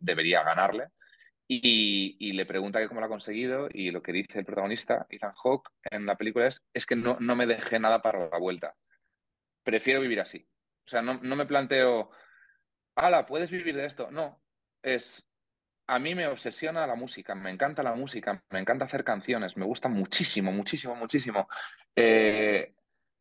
debería 0.00 0.42
ganarle 0.42 0.88
y, 1.46 2.32
le 2.32 2.46
pregunta 2.46 2.80
que 2.80 2.88
cómo 2.88 3.00
lo 3.00 3.06
ha 3.06 3.10
conseguido 3.10 3.68
y 3.70 3.90
lo 3.90 4.02
que 4.02 4.12
dice 4.12 4.38
el 4.38 4.44
protagonista, 4.44 5.06
Ethan 5.10 5.34
Hawke, 5.42 5.70
en 5.90 6.06
la 6.06 6.16
película 6.16 6.46
es, 6.46 6.64
es 6.72 6.86
que 6.86 6.96
no, 6.96 7.16
no 7.20 7.36
me 7.36 7.46
dejé 7.46 7.78
nada 7.78 8.00
para 8.00 8.28
la 8.28 8.38
vuelta. 8.38 8.74
Prefiero 9.64 10.00
vivir 10.00 10.20
así. 10.20 10.46
O 10.86 10.88
sea, 10.88 11.02
no, 11.02 11.18
me 11.18 11.46
planteo, 11.46 12.10
ala, 12.94 13.26
¿puedes 13.26 13.50
vivir 13.50 13.74
de 13.74 13.86
esto? 13.86 14.10
No, 14.10 14.42
es, 14.82 15.26
a 15.86 15.98
mí 15.98 16.14
me 16.14 16.26
obsesiona 16.26 16.86
la 16.86 16.94
música, 16.94 17.34
me 17.34 17.50
encanta 17.50 17.82
la 17.82 17.94
música, 17.94 18.44
me 18.50 18.60
encanta 18.60 18.84
hacer 18.84 19.02
canciones, 19.02 19.56
me 19.56 19.64
gusta 19.64 19.88
muchísimo, 19.88 20.52
muchísimo, 20.52 20.94
muchísimo. 20.94 21.48
Eh, 21.96 22.74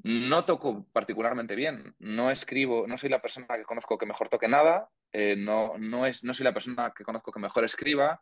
no 0.03 0.43
toco 0.43 0.86
particularmente 0.91 1.56
bien, 1.56 1.95
no 1.99 2.29
escribo, 2.29 2.86
no 2.88 2.97
soy 2.97 3.10
la 3.10 3.21
persona 3.21 3.47
que 3.56 3.63
conozco 3.63 3.97
que 3.97 4.06
mejor 4.06 4.27
toque 4.27 4.49
nada, 4.49 4.89
eh, 5.13 5.36
no, 5.38 5.77
no, 5.77 6.06
es, 6.06 6.25
no 6.25 6.34
soy 6.34 6.43
la 6.43 6.53
persona 6.53 6.93
que 6.95 7.06
conozco 7.06 7.32
que 7.32 7.39
mejor 7.39 7.63
escriba, 7.63 8.21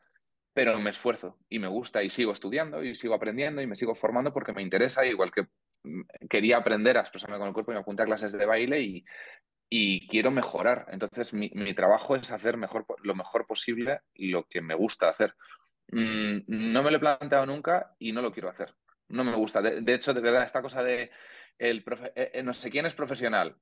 pero 0.53 0.79
me 0.79 0.91
esfuerzo 0.91 1.39
y 1.49 1.57
me 1.57 1.67
gusta 1.67 2.03
y 2.03 2.11
sigo 2.11 2.31
estudiando 2.31 2.83
y 2.83 2.93
sigo 2.93 3.15
aprendiendo 3.15 3.61
y 3.61 3.67
me 3.67 3.75
sigo 3.75 3.95
formando 3.95 4.31
porque 4.33 4.53
me 4.53 4.61
interesa, 4.61 5.05
igual 5.05 5.31
que 5.31 5.47
quería 6.29 6.57
aprender 6.57 6.97
a 6.97 7.01
expresarme 7.01 7.37
con 7.37 7.47
el 7.47 7.53
cuerpo 7.53 7.71
y 7.71 7.75
me 7.75 7.81
apunté 7.81 8.03
a 8.03 8.05
clases 8.05 8.31
de 8.31 8.45
baile 8.45 8.81
y, 9.69 10.07
quiero 10.07 10.31
mejorar. 10.31 10.87
Entonces 10.91 11.33
mi, 11.33 11.73
trabajo 11.73 12.15
es 12.15 12.31
hacer 12.31 12.55
lo 12.55 13.15
mejor 13.15 13.47
posible 13.47 14.01
lo 14.15 14.43
que 14.43 14.61
me 14.61 14.75
gusta 14.75 15.09
hacer. 15.09 15.35
Mm, 15.91 16.39
no 16.47 16.83
me 16.83 16.91
lo 16.91 16.97
he 16.97 16.99
planteado 16.99 17.45
nunca 17.45 17.95
y 17.99 18.11
no 18.11 18.21
lo 18.21 18.31
quiero 18.31 18.49
hacer. 18.49 18.73
No 19.09 19.23
me 19.23 19.35
gusta. 19.35 19.61
De, 19.61 19.93
hecho, 19.93 20.13
de 20.13 20.21
verdad, 20.21 20.43
esta 20.43 20.61
cosa 20.61 20.83
de 20.83 21.11
el 21.57 21.83
eh, 22.15 22.31
eh, 22.33 22.43
no 22.43 22.53
sé 22.53 22.69
quién 22.69 22.85
es 22.85 22.95
profesional, 22.95 23.57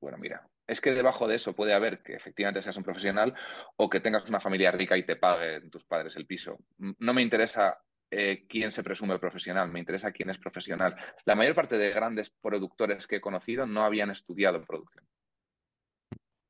bueno, 0.00 0.18
mira, 0.18 0.46
es 0.66 0.80
que 0.80 0.92
debajo 0.92 1.26
de 1.28 1.36
eso 1.36 1.54
puede 1.54 1.72
haber 1.72 2.02
que 2.02 2.14
efectivamente 2.14 2.60
seas 2.60 2.76
un 2.76 2.84
profesional 2.84 3.34
o 3.76 3.88
que 3.88 4.00
tengas 4.00 4.28
una 4.28 4.40
familia 4.40 4.70
rica 4.70 4.96
y 4.96 5.04
te 5.04 5.16
paguen 5.16 5.70
tus 5.70 5.84
padres 5.84 6.16
el 6.16 6.26
piso. 6.26 6.58
No 6.76 7.14
me 7.14 7.22
interesa 7.22 7.78
eh, 8.16 8.46
quién 8.48 8.70
se 8.72 8.82
presume 8.82 9.18
profesional, 9.18 9.70
me 9.70 9.80
interesa 9.80 10.12
quién 10.12 10.30
es 10.30 10.38
profesional. 10.38 10.96
La 11.24 11.34
mayor 11.34 11.54
parte 11.54 11.76
de 11.78 11.90
grandes 11.90 12.30
productores 12.30 13.06
que 13.06 13.16
he 13.16 13.20
conocido 13.20 13.66
no 13.66 13.82
habían 13.84 14.10
estudiado 14.10 14.62
producción, 14.64 15.04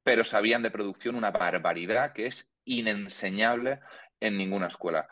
pero 0.03 0.25
sabían 0.25 0.63
de 0.63 0.71
producción 0.71 1.17
una 1.17 1.31
barbaridad 1.31 2.13
que 2.13 2.27
es 2.27 2.53
inenseñable 2.65 3.81
en 4.21 4.37
ninguna 4.39 4.67
escuela. 4.69 5.09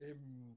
Em, 0.00 0.56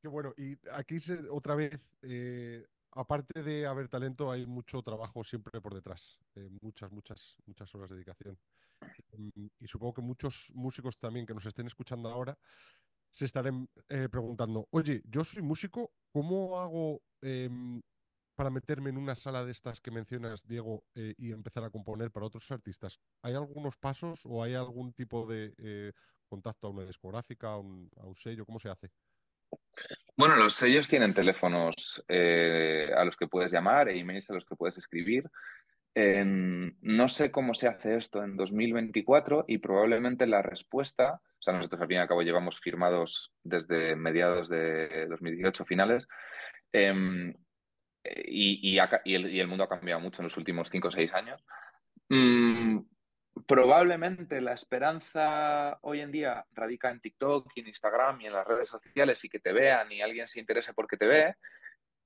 Qué 0.00 0.08
bueno. 0.08 0.32
Y 0.36 0.56
aquí 0.72 0.98
otra 1.30 1.56
vez, 1.56 1.80
eh, 2.02 2.64
aparte 2.92 3.42
de 3.42 3.66
haber 3.66 3.88
talento, 3.88 4.30
hay 4.30 4.46
mucho 4.46 4.82
trabajo 4.82 5.24
siempre 5.24 5.60
por 5.60 5.74
detrás. 5.74 6.18
Eh, 6.36 6.48
muchas, 6.62 6.92
muchas, 6.92 7.36
muchas 7.46 7.74
horas 7.74 7.90
de 7.90 7.96
dedicación. 7.96 8.38
Mm, 9.12 9.46
y 9.60 9.66
supongo 9.66 9.94
que 9.94 10.02
muchos 10.02 10.50
músicos 10.54 10.98
también 10.98 11.26
que 11.26 11.34
nos 11.34 11.46
estén 11.46 11.66
escuchando 11.66 12.08
ahora 12.08 12.38
se 13.10 13.24
estarán 13.24 13.68
eh, 13.88 14.08
preguntando, 14.10 14.68
oye, 14.70 15.02
yo 15.04 15.24
soy 15.24 15.42
músico, 15.42 15.92
¿cómo 16.12 16.60
hago 16.60 17.00
em, 17.22 17.80
para 18.34 18.50
meterme 18.50 18.90
en 18.90 18.98
una 18.98 19.14
sala 19.14 19.44
de 19.44 19.52
estas 19.52 19.80
que 19.80 19.90
mencionas, 19.90 20.46
Diego, 20.46 20.84
y 20.94 21.32
empezar 21.32 21.64
a 21.64 21.70
componer 21.70 22.10
para 22.10 22.26
otros 22.26 22.50
artistas? 22.50 23.00
¿Hay 23.22 23.32
algunos 23.32 23.78
pasos 23.78 24.26
o 24.26 24.42
hay 24.42 24.52
algún 24.52 24.92
tipo 24.92 25.26
de 25.26 25.94
contacto 26.28 26.66
a 26.66 26.70
una 26.70 26.84
discográfica, 26.84 27.52
a 27.52 27.58
un 27.58 27.90
sello? 28.14 28.44
¿Cómo 28.44 28.58
se 28.58 28.68
hace? 28.68 28.90
Bueno, 30.16 30.36
los 30.36 30.54
sellos 30.54 30.88
tienen 30.88 31.12
teléfonos 31.12 32.02
eh, 32.08 32.90
a 32.96 33.04
los 33.04 33.16
que 33.16 33.26
puedes 33.26 33.52
llamar 33.52 33.88
e 33.88 33.98
emails 33.98 34.30
a 34.30 34.34
los 34.34 34.46
que 34.46 34.56
puedes 34.56 34.78
escribir. 34.78 35.30
No 35.96 37.08
sé 37.08 37.30
cómo 37.30 37.54
se 37.54 37.68
hace 37.68 37.96
esto 37.96 38.22
en 38.22 38.36
2024 38.36 39.46
y 39.48 39.58
probablemente 39.58 40.26
la 40.26 40.42
respuesta, 40.42 41.22
o 41.22 41.42
sea, 41.42 41.54
nosotros 41.54 41.80
al 41.80 41.88
fin 41.88 41.96
y 41.96 42.00
al 42.00 42.08
cabo 42.08 42.20
llevamos 42.20 42.60
firmados 42.60 43.32
desde 43.42 43.96
mediados 43.96 44.50
de 44.50 45.06
2018 45.08 45.64
finales, 45.64 46.06
em, 46.72 47.32
y, 48.04 48.78
el, 49.06 49.48
mundo 49.48 49.64
ha 49.64 49.68
cambiado 49.68 50.00
mucho 50.00 50.20
en 50.20 50.24
los 50.24 50.36
últimos 50.36 50.68
5 50.70 50.88
o 50.88 50.90
6 50.90 51.14
años. 51.14 51.42
Mm, 52.10 52.80
probablemente 53.46 54.40
la 54.40 54.52
esperanza 54.52 55.78
hoy 55.80 56.00
en 56.00 56.12
día 56.12 56.44
radica 56.52 56.90
en 56.90 57.00
TikTok 57.00 57.50
y 57.54 57.60
en 57.60 57.68
Instagram 57.68 58.20
y 58.20 58.26
en 58.26 58.34
las 58.34 58.46
redes 58.46 58.68
sociales 58.68 59.24
y 59.24 59.28
que 59.28 59.40
te 59.40 59.52
vean 59.52 59.90
y 59.90 60.02
alguien 60.02 60.28
se 60.28 60.40
interese 60.40 60.74
porque 60.74 60.96
te 60.96 61.06
ve. 61.06 61.34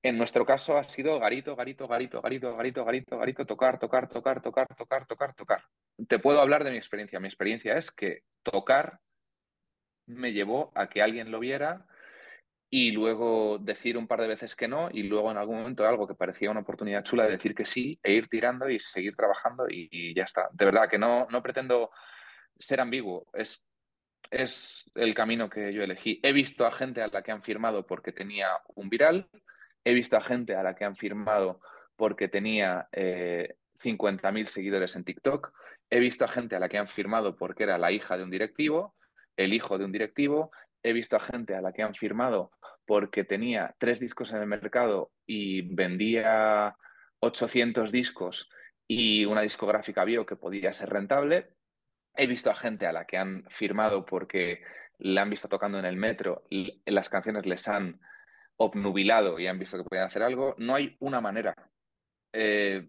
En 0.03 0.17
nuestro 0.17 0.45
caso 0.45 0.77
ha 0.77 0.83
sido 0.85 1.19
garito, 1.19 1.55
garito, 1.55 1.87
garito, 1.87 2.21
garito, 2.21 2.55
garito, 2.55 2.85
garito, 2.85 3.17
garito, 3.17 3.45
tocar, 3.45 3.79
tocar, 3.79 4.07
tocar, 4.07 4.41
tocar, 4.41 4.67
tocar, 4.75 5.05
tocar, 5.05 5.33
tocar. 5.35 5.63
Te 6.07 6.19
puedo 6.19 6.41
hablar 6.41 6.63
de 6.63 6.71
mi 6.71 6.77
experiencia. 6.77 7.19
Mi 7.19 7.27
experiencia 7.27 7.77
es 7.77 7.91
que 7.91 8.23
tocar 8.41 8.99
me 10.07 10.33
llevó 10.33 10.71
a 10.75 10.89
que 10.89 11.01
alguien 11.01 11.31
lo 11.31 11.39
viera, 11.39 11.85
y 12.73 12.91
luego 12.91 13.57
decir 13.59 13.97
un 13.97 14.07
par 14.07 14.21
de 14.21 14.29
veces 14.29 14.55
que 14.55 14.69
no 14.69 14.89
y 14.89 15.03
luego 15.03 15.29
en 15.29 15.37
algún 15.37 15.57
momento 15.57 15.85
algo 15.85 16.07
que 16.07 16.15
parecía 16.15 16.49
una 16.49 16.61
oportunidad 16.61 17.03
chula 17.03 17.25
de 17.25 17.31
decir 17.31 17.53
que 17.53 17.65
sí 17.65 17.99
e 18.01 18.13
ir 18.13 18.29
tirando 18.29 18.69
y 18.69 18.79
seguir 18.79 19.13
trabajando 19.13 19.65
y, 19.69 20.15
ya 20.15 20.23
está. 20.23 20.47
De 20.53 20.63
verdad 20.63 20.89
que 20.89 20.97
no, 20.97 21.27
no 21.29 21.43
pretendo 21.43 21.91
ser 22.57 22.79
ambiguo, 22.79 23.27
es, 23.33 23.61
es 24.29 24.89
el 24.95 25.13
camino 25.13 25.49
que 25.49 25.73
yo 25.73 25.83
elegí. 25.83 26.21
He 26.23 26.31
visto 26.31 26.65
a 26.65 26.71
gente 26.71 27.01
a 27.01 27.09
la 27.09 27.21
que 27.21 27.33
han 27.33 27.43
firmado 27.43 27.85
porque 27.85 28.13
tenía 28.13 28.47
un 28.75 28.89
viral, 28.89 29.29
he 29.83 29.93
visto 29.93 30.17
a 30.17 30.21
gente 30.21 30.55
a 30.55 30.63
la 30.63 30.75
que 30.75 30.85
han 30.85 30.95
firmado 30.95 31.59
porque 31.95 32.27
tenía 32.27 32.87
eh, 32.91 33.55
50.000 33.81 34.45
seguidores 34.45 34.95
en 34.95 35.03
TikTok. 35.03 35.53
He 35.89 35.99
visto 35.99 36.25
a 36.25 36.27
gente 36.27 36.55
a 36.55 36.59
la 36.59 36.69
que 36.69 36.77
han 36.77 36.87
firmado 36.87 37.35
porque 37.35 37.63
era 37.63 37.77
la 37.77 37.91
hija 37.91 38.17
de 38.17 38.23
un 38.23 38.31
directivo, 38.31 38.95
el 39.37 39.53
hijo 39.53 39.77
de 39.77 39.85
un 39.85 39.91
directivo. 39.91 40.51
He 40.83 40.93
visto 40.93 41.15
a 41.15 41.19
gente 41.19 41.55
a 41.55 41.61
la 41.61 41.73
que 41.73 41.83
han 41.83 41.95
firmado 41.95 42.51
porque 42.85 43.23
tenía 43.23 43.75
tres 43.77 43.99
discos 43.99 44.31
en 44.31 44.41
el 44.41 44.47
mercado 44.47 45.11
y 45.25 45.61
vendía 45.75 46.75
800 47.19 47.91
discos 47.91 48.49
y 48.87 49.25
una 49.25 49.41
discográfica 49.41 50.03
vio 50.03 50.25
que 50.25 50.35
podía 50.35 50.73
ser 50.73 50.89
rentable. 50.89 51.53
He 52.15 52.27
visto 52.27 52.49
a 52.49 52.55
gente 52.55 52.87
a 52.87 52.91
la 52.91 53.05
que 53.05 53.17
han 53.17 53.45
firmado 53.49 54.05
porque 54.05 54.61
la 54.97 55.21
han 55.21 55.29
visto 55.29 55.47
tocando 55.47 55.79
en 55.79 55.85
el 55.85 55.95
metro, 55.95 56.43
y 56.49 56.81
las 56.85 57.09
canciones 57.09 57.45
les 57.45 57.67
han 57.67 57.99
obnubilado 58.61 59.39
y 59.39 59.47
han 59.47 59.57
visto 59.57 59.77
que 59.77 59.83
podían 59.83 60.05
hacer 60.05 60.21
algo. 60.21 60.55
No 60.57 60.75
hay 60.75 60.95
una 60.99 61.19
manera. 61.19 61.55
Eh, 62.31 62.87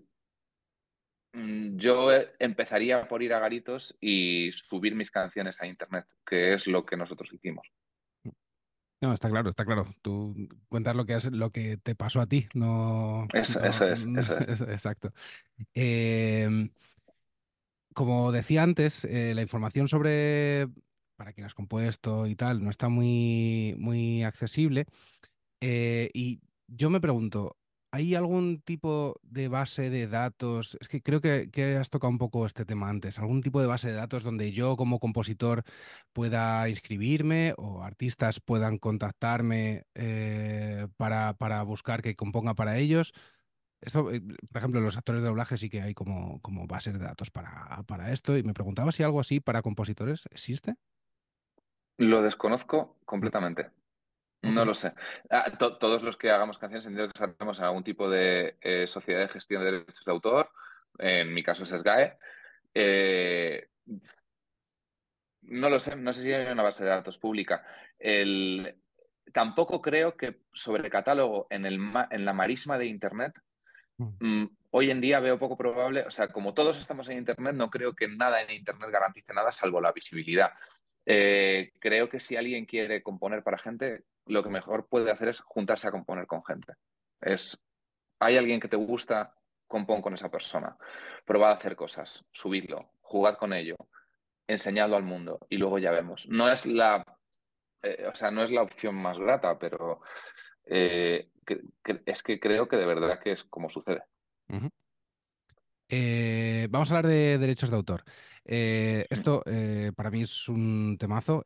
mm, 1.33 1.77
yo 1.77 2.11
empezaría 2.39 3.09
por 3.09 3.23
ir 3.23 3.33
a 3.33 3.39
garitos 3.39 3.97
y 4.01 4.53
subir 4.53 4.95
mis 4.95 5.11
canciones 5.11 5.61
a 5.61 5.67
internet, 5.67 6.07
que 6.27 6.55
es 6.55 6.67
lo 6.67 6.85
que 6.85 6.97
nosotros 6.97 7.33
hicimos. 7.33 7.67
No, 9.01 9.13
está 9.13 9.31
claro, 9.31 9.49
está 9.49 9.65
claro. 9.65 9.87
Tú 10.01 10.49
cuentas 10.69 10.95
lo 10.95 11.05
que, 11.05 11.15
has, 11.15 11.25
lo 11.33 11.51
que 11.51 11.77
te 11.77 11.97
pasó 11.97 12.21
a 12.21 12.27
ti, 12.27 12.47
no. 12.55 13.27
Eso, 13.33 13.65
eso 13.65 13.89
es, 13.89 14.07
eso 14.07 14.39
es. 14.39 14.61
Exacto. 14.61 15.13
Em, 15.75 16.71
como 17.95 18.31
decía 18.31 18.63
antes, 18.63 19.05
eh, 19.07 19.35
la 19.35 19.43
información 19.43 19.89
sobre 19.89 20.69
para 21.17 21.33
quien 21.33 21.47
has 21.47 21.55
compuesto 21.55 22.27
y 22.27 22.35
tal 22.35 22.63
no 22.63 22.71
está 22.71 22.89
muy, 22.89 23.75
muy 23.79 24.23
accesible. 24.23 24.87
Eh, 25.63 26.11
y 26.13 26.41
yo 26.67 26.91
me 26.91 27.01
pregunto, 27.01 27.57
¿Hay 27.95 28.15
algún 28.15 28.63
tipo 28.63 29.21
de 29.23 29.49
base 29.49 29.91
de 29.91 30.07
datos? 30.07 30.79
Es 30.81 30.89
que 30.89 31.03
creo 31.03 31.21
que, 31.21 31.77
has 31.79 31.91
tocado 31.91 32.11
un 32.11 32.17
poco 32.17 32.47
este 32.47 32.65
tema 32.65 32.89
antes. 32.89 33.19
¿Algún 33.19 33.43
tipo 33.43 33.61
de 33.61 33.67
base 33.67 33.89
de 33.89 33.93
datos 33.93 34.25
donde 34.25 34.51
yo 34.51 34.79
como 34.79 34.99
compositor 34.99 35.63
pueda 36.15 36.67
inscribirme 36.71 37.53
o 37.59 37.83
artistas 37.83 38.41
puedan 38.41 38.79
contactarme 38.79 39.85
eh, 39.95 40.87
para, 40.97 41.63
buscar 41.65 42.01
que 42.01 42.17
componga 42.17 42.55
para 42.55 42.79
ellos? 42.79 43.13
Eh, 43.83 43.91
por 44.51 44.57
ejemplo, 44.57 44.81
los 44.81 44.97
actores 44.97 45.21
de 45.21 45.29
doblaje 45.29 45.59
sí 45.59 45.69
que 45.69 45.83
hay 45.83 45.93
como, 45.93 46.41
como 46.41 46.67
base 46.67 46.95
de 46.95 46.99
datos 46.99 47.31
para, 47.31 47.83
para 47.87 48.11
esto. 48.11 48.39
Y 48.39 48.43
me 48.43 48.55
preguntaba 48.55 48.91
si 48.93 49.03
algo 49.03 49.21
así 49.21 49.41
para 49.41 49.61
compositores 49.61 50.25
existe. 50.31 50.77
Lo 51.99 52.23
desconozco 52.23 52.97
completamente. 53.05 53.82
No 54.43 54.65
lo 54.65 54.75
sé. 54.75 54.93
Ah, 55.31 55.53
todos 55.57 56.03
los 56.03 56.17
que 56.17 56.31
hagamos 56.31 56.59
canciones 56.59 56.85
entiendo 56.87 57.13
que 57.13 57.25
estaremos 57.25 57.59
en 57.59 57.65
algún 57.65 57.85
tipo 57.85 58.11
de 58.11 58.57
eh, 58.61 58.87
sociedad 58.87 59.21
de 59.21 59.29
gestión 59.29 59.63
de 59.63 59.73
derechos 59.73 60.05
de 60.05 60.13
autor. 60.13 60.51
En 60.99 61.33
mi 61.33 61.43
caso 61.43 61.63
es 61.63 61.71
SGAE. 61.71 62.19
Eh, 62.75 63.69
no 65.43 65.71
lo 65.71 65.79
sé, 65.79 65.97
no 65.97 66.13
sé 66.13 66.23
si 66.23 66.33
hay 66.33 66.51
una 66.51 66.63
base 66.63 66.85
de 66.85 66.91
datos 66.91 67.19
pública. 67.19 67.65
Tampoco 69.33 69.81
creo 69.81 70.17
que 70.17 70.43
sobre 70.53 70.91
catálogo 70.91 71.47
en, 71.51 71.67
el 71.67 71.79
en 72.11 72.25
la 72.25 72.33
marisma 72.33 72.79
de 72.79 72.87
Internet, 72.87 73.41
mm. 73.97 74.09
Mm, 74.21 74.57
hoy 74.71 74.91
en 74.91 75.01
día 75.01 75.21
veo 75.21 75.39
poco 75.39 75.57
probable, 75.57 76.03
o 76.03 76.11
sea, 76.11 76.29
como 76.29 76.55
todos 76.55 76.79
estamos 76.79 77.09
en 77.09 77.19
Internet, 77.19 77.55
no 77.55 77.71
creo 77.71 77.95
que 77.95 78.09
nada 78.09 78.43
en 78.43 78.51
Internet 78.51 78.91
garantice 78.91 79.33
nada 79.33 79.51
salvo 79.51 79.81
la 79.81 79.93
visibilidad. 79.93 80.53
Eh, 81.07 81.73
creo 81.79 82.09
que 82.09 82.21
si 82.21 82.37
alguien 82.37 82.67
quiere 82.67 83.03
componer 83.03 83.43
para 83.43 83.59
gente, 83.59 84.05
lo 84.27 84.43
que 84.43 84.51
mejor 84.51 84.87
puede 84.89 85.11
hacer 85.11 85.29
es 85.29 85.41
juntarse 85.41 85.89
a 85.89 85.93
componer 85.93 86.27
con 86.27 86.45
gente. 86.45 86.75
Es, 87.21 87.61
hay 88.21 88.37
alguien 88.37 88.61
que 88.61 88.69
te 88.69 88.77
gusta, 88.77 89.35
compón 89.67 90.03
con 90.03 90.15
esa 90.15 90.31
persona. 90.31 90.77
Probad 91.25 91.51
a 91.51 91.55
hacer 91.55 91.77
cosas, 91.77 92.25
subidlo, 92.33 92.91
jugad 93.01 93.37
con 93.37 93.53
ello, 93.53 93.77
enseñadlo 94.47 94.97
al 94.97 95.03
mundo 95.03 95.47
y 95.49 95.57
luego 95.57 95.79
ya 95.79 95.91
vemos. 95.91 96.27
No 96.29 96.51
es 96.51 96.67
la, 96.67 97.05
eh, 97.83 98.07
o 98.11 98.15
sea, 98.15 98.31
no 98.31 98.43
es 98.43 98.51
la 98.51 98.63
opción 98.63 98.95
más 98.95 99.19
grata, 99.19 99.59
pero 99.59 100.01
eh, 100.65 101.29
es 102.07 102.23
que 102.23 102.39
creo 102.39 102.69
que 102.69 102.77
de 102.77 102.87
verdad 102.87 103.19
que 103.19 103.33
es 103.33 103.45
como 103.45 103.69
sucede. 103.69 104.03
Eh, 105.89 106.69
vamos 106.71 106.91
a 106.91 106.97
hablar 106.97 107.11
de 107.11 107.39
derechos 107.39 107.71
de 107.71 107.77
autor. 107.77 108.05
esto 108.45 109.43
para 109.97 110.11
mí 110.11 110.23
es 110.23 110.49
un 110.49 110.97
temazo, 110.99 111.43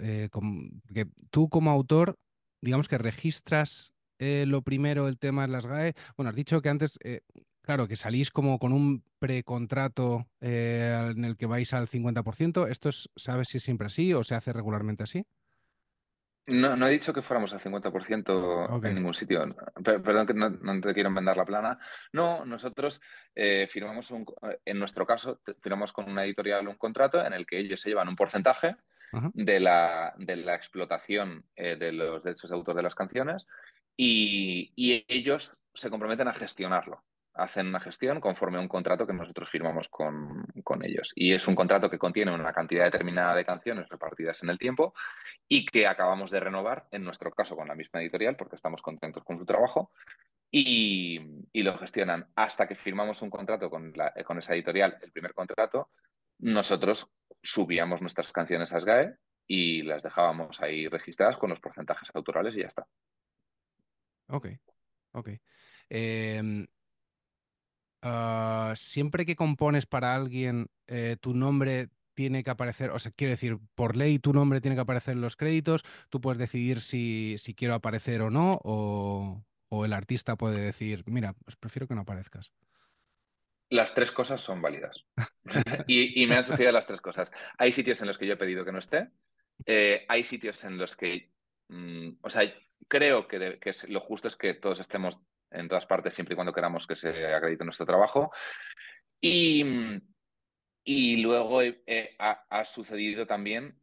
porque 0.86 1.06
tú 1.30 1.48
como 1.48 1.70
autor 1.70 2.18
digamos 2.60 2.88
que 2.88 2.98
registras 2.98 3.92
eh, 4.18 4.44
lo 4.46 4.62
primero 4.62 5.08
el 5.08 5.18
tema 5.18 5.42
de 5.42 5.52
las 5.52 5.66
GAE. 5.66 5.94
Bueno, 6.16 6.30
has 6.30 6.36
dicho 6.36 6.62
que 6.62 6.68
antes, 6.68 6.98
eh, 7.04 7.20
claro, 7.62 7.86
que 7.88 7.96
salís 7.96 8.30
como 8.30 8.58
con 8.58 8.72
un 8.72 9.02
precontrato 9.18 10.26
eh, 10.40 11.12
en 11.14 11.24
el 11.24 11.36
que 11.36 11.46
vais 11.46 11.72
al 11.74 11.88
50%. 11.88 12.66
¿Esto 12.68 12.88
es, 12.88 13.10
sabes 13.16 13.48
si 13.48 13.58
es 13.58 13.64
siempre 13.64 13.86
así 13.88 14.12
o 14.14 14.24
se 14.24 14.34
hace 14.34 14.52
regularmente 14.52 15.02
así? 15.02 15.24
No, 16.48 16.76
no 16.76 16.86
he 16.86 16.92
dicho 16.92 17.12
que 17.12 17.22
fuéramos 17.22 17.52
al 17.52 17.60
50% 17.60 18.86
en 18.86 18.94
ningún 18.94 19.14
sitio. 19.14 19.44
perdón 19.82 20.26
que 20.26 20.34
no, 20.34 20.80
te 20.80 20.94
quiero 20.94 21.10
mandar 21.10 21.36
la 21.36 21.44
plana. 21.44 21.78
No, 22.12 22.44
nosotros 22.44 23.00
firmamos 23.68 24.10
un, 24.12 24.24
en 24.64 24.78
nuestro 24.78 25.06
caso, 25.06 25.40
firmamos 25.60 25.92
con 25.92 26.08
una 26.08 26.24
editorial 26.24 26.68
un 26.68 26.76
contrato 26.76 27.24
en 27.24 27.32
el 27.32 27.46
que 27.46 27.58
ellos 27.58 27.80
se 27.80 27.90
llevan 27.90 28.08
un 28.08 28.16
porcentaje 28.16 28.76
de 29.34 29.60
la, 29.60 30.14
de 30.18 30.36
la, 30.36 30.54
explotación 30.54 31.44
eh, 31.54 31.76
de 31.76 31.92
los 31.92 32.24
derechos 32.24 32.50
de 32.50 32.56
autor 32.56 32.76
de 32.76 32.82
las 32.82 32.94
canciones 32.94 33.46
y, 33.96 34.72
ellos 35.08 35.58
se 35.74 35.90
comprometen 35.90 36.28
a 36.28 36.34
gestionarlo. 36.34 37.02
Hacen 37.36 37.68
una 37.68 37.80
gestión 37.80 38.20
conforme 38.20 38.58
a 38.58 38.60
un 38.60 38.68
contrato 38.68 39.06
que 39.06 39.12
nosotros 39.12 39.50
firmamos 39.50 39.88
con, 39.88 40.46
ellos. 40.82 41.12
Y 41.14 41.32
es 41.32 41.46
un 41.48 41.54
contrato 41.54 41.90
que 41.90 41.98
contiene 41.98 42.32
una 42.32 42.52
cantidad 42.52 42.84
determinada 42.84 43.34
de 43.34 43.44
canciones 43.44 43.88
repartidas 43.88 44.42
en 44.42 44.50
el 44.50 44.58
tiempo 44.58 44.94
y 45.48 45.64
que 45.64 45.86
acabamos 45.86 46.30
de 46.30 46.40
renovar, 46.40 46.86
en 46.90 47.04
nuestro 47.04 47.30
caso 47.30 47.56
con 47.56 47.68
la 47.68 47.74
misma 47.74 48.00
editorial, 48.00 48.36
porque 48.36 48.56
estamos 48.56 48.82
contentos 48.82 49.24
con 49.24 49.38
su 49.38 49.44
trabajo, 49.44 49.90
y, 50.50 51.18
lo 51.54 51.76
gestionan 51.78 52.28
hasta 52.36 52.66
que 52.68 52.76
firmamos 52.76 53.22
un 53.22 53.30
contrato 53.30 53.68
con, 53.68 53.92
con 54.24 54.38
esa 54.38 54.54
editorial, 54.54 54.98
el 55.02 55.12
primer 55.12 55.34
contrato, 55.34 55.90
nosotros 56.38 57.10
subíamos 57.42 58.00
nuestras 58.00 58.32
canciones 58.32 58.72
a 58.72 58.80
SGAE 58.80 59.16
y 59.46 59.82
las 59.82 60.02
dejábamos 60.02 60.60
ahí 60.60 60.88
registradas 60.88 61.36
con 61.36 61.50
los 61.50 61.60
porcentajes 61.60 62.10
autorales 62.14 62.56
y 62.56 62.60
ya 62.60 62.66
está. 62.66 62.86
Ok, 64.28 64.48
ok. 65.12 65.28
Em, 65.88 66.66
ah, 68.02 68.72
siempre 68.76 69.26
que 69.26 69.36
compones 69.36 69.86
para 69.86 70.14
alguien, 70.14 70.68
eh, 70.86 71.16
tu 71.20 71.34
nombre 71.34 71.88
tiene 72.14 72.42
que 72.42 72.50
aparecer, 72.50 72.90
o 72.90 72.98
sea, 72.98 73.12
quiero 73.14 73.32
decir, 73.32 73.58
por 73.74 73.94
ley 73.94 74.18
tu 74.18 74.32
nombre 74.32 74.60
tiene 74.60 74.74
que 74.74 74.80
aparecer 74.80 75.14
en 75.14 75.20
los 75.20 75.36
créditos, 75.36 75.82
tú 76.08 76.20
puedes 76.20 76.38
decidir 76.38 76.80
si, 76.80 77.36
si 77.38 77.54
quiero 77.54 77.74
aparecer 77.74 78.22
o 78.22 78.30
no, 78.30 78.58
o, 78.64 79.44
o 79.68 79.84
el 79.84 79.92
artista 79.92 80.36
puede 80.36 80.60
decir, 80.60 81.04
mira, 81.06 81.34
pues 81.44 81.56
prefiero 81.56 81.86
que 81.86 81.94
no 81.94 82.02
aparezcas. 82.02 82.52
Las 83.68 83.94
tres 83.94 84.12
cosas 84.12 84.40
son 84.40 84.62
válidas. 84.62 85.04
y, 85.86 86.26
me 86.26 86.36
han 86.36 86.44
sucedido 86.44 86.72
las 86.72 86.86
tres 86.86 87.00
cosas. 87.00 87.30
Hay 87.58 87.72
sitios 87.72 88.00
en 88.00 88.08
los 88.08 88.18
que 88.18 88.26
yo 88.26 88.34
he 88.34 88.38
pedido 88.38 88.64
que 88.64 88.72
no 88.72 88.78
esté. 88.78 89.10
Eh, 89.64 90.04
hay 90.08 90.22
sitios 90.22 90.64
en 90.64 90.78
los 90.78 90.96
que, 90.96 91.30
mm, 91.68 92.18
o 92.20 92.30
sea, 92.30 92.42
creo 92.88 93.26
que, 93.26 93.58
lo 93.88 94.00
justo 94.00 94.28
es 94.28 94.36
que 94.36 94.54
todos 94.54 94.80
estemos 94.80 95.18
en 95.50 95.68
todas 95.68 95.86
partes 95.86 96.14
siempre 96.14 96.34
y 96.34 96.36
cuando 96.36 96.52
queramos 96.52 96.86
que 96.86 96.96
se 96.96 97.34
acredite 97.34 97.64
nuestro 97.64 97.86
trabajo. 97.86 98.32
Y, 99.20 99.64
y 100.84 101.16
luego 101.22 101.60
ha, 102.18 102.64
sucedido 102.64 103.26
también, 103.26 103.80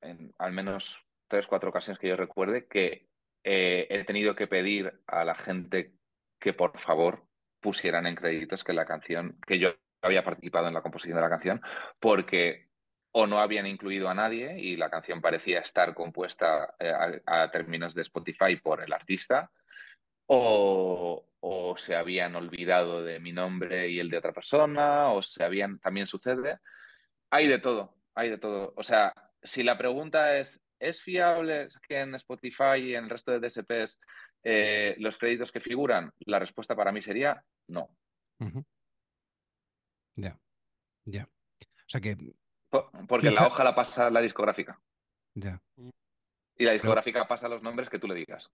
en 0.00 0.34
al 0.38 0.52
menos 0.52 0.98
tres, 1.28 1.46
cuatro 1.46 1.70
ocasiones 1.70 1.98
que 1.98 2.08
yo 2.08 2.16
recuerde, 2.16 2.66
que 2.66 3.08
eh, 3.44 3.86
he 3.90 4.04
tenido 4.04 4.34
que 4.34 4.46
pedir 4.46 5.02
a 5.06 5.24
la 5.24 5.34
gente 5.34 5.94
que 6.38 6.52
por 6.52 6.78
favor 6.78 7.26
pusieran 7.60 8.06
en 8.06 8.16
créditos 8.16 8.64
que 8.64 8.72
la 8.72 8.84
canción, 8.84 9.38
que 9.46 9.58
yo 9.58 9.74
había 10.02 10.24
participado 10.24 10.68
en 10.68 10.74
la 10.74 10.82
composición 10.82 11.16
de 11.16 11.22
la 11.22 11.30
canción, 11.30 11.62
porque 12.00 12.68
o 13.12 13.26
no 13.26 13.38
habían 13.38 13.66
incluido 13.66 14.08
a 14.08 14.14
nadie 14.14 14.58
y 14.58 14.76
la 14.76 14.90
canción 14.90 15.20
parecía 15.20 15.60
estar 15.60 15.94
compuesta 15.94 16.74
eh, 16.78 17.20
a, 17.26 17.50
términos 17.50 17.94
de 17.94 18.02
Spotify 18.02 18.56
por 18.56 18.82
el 18.82 18.92
artista, 18.92 19.50
o, 20.34 21.74
se 21.76 21.96
habían 21.96 22.34
olvidado 22.36 23.02
de 23.02 23.18
mi 23.18 23.32
nombre 23.32 23.88
y 23.88 23.98
el 23.98 24.10
de 24.10 24.18
otra 24.18 24.32
persona, 24.32 25.10
o 25.10 25.22
se 25.22 25.42
habían, 25.42 25.78
también 25.78 26.06
sucede. 26.06 26.58
Hay 27.30 27.48
de 27.48 27.58
todo, 27.58 27.96
hay 28.14 28.30
de 28.30 28.38
todo. 28.38 28.72
O 28.76 28.82
sea, 28.82 29.12
si 29.42 29.62
la 29.62 29.76
pregunta 29.76 30.38
es, 30.38 30.62
¿es 30.78 31.02
fiable 31.02 31.68
que 31.86 32.00
en 32.00 32.14
Spotify 32.14 32.78
y 32.78 32.94
en 32.94 33.04
el 33.04 33.10
resto 33.10 33.32
de 33.32 33.40
DSPs 33.40 34.00
eh, 34.42 34.94
los 34.98 35.18
créditos 35.18 35.50
que 35.50 35.60
figuran? 35.60 36.12
La 36.20 36.38
respuesta 36.38 36.76
para 36.76 36.92
mí 36.92 37.02
sería 37.02 37.42
no. 37.68 37.88
Ya, 40.16 40.38
ya. 41.04 41.24
O 41.24 41.88
sea 41.88 42.00
que... 42.00 42.16
porque 43.08 43.30
la 43.30 43.46
hoja 43.46 43.64
la 43.64 43.74
pasa 43.74 44.10
la 44.10 44.20
discográfica. 44.20 44.80
Ya. 45.34 45.60
Y 46.56 46.64
la 46.64 46.72
discográfica 46.72 47.26
pasa 47.26 47.48
los 47.48 47.62
nombres 47.62 47.88
que 47.88 47.98
tú 47.98 48.06
le 48.06 48.14
digas. 48.14 48.50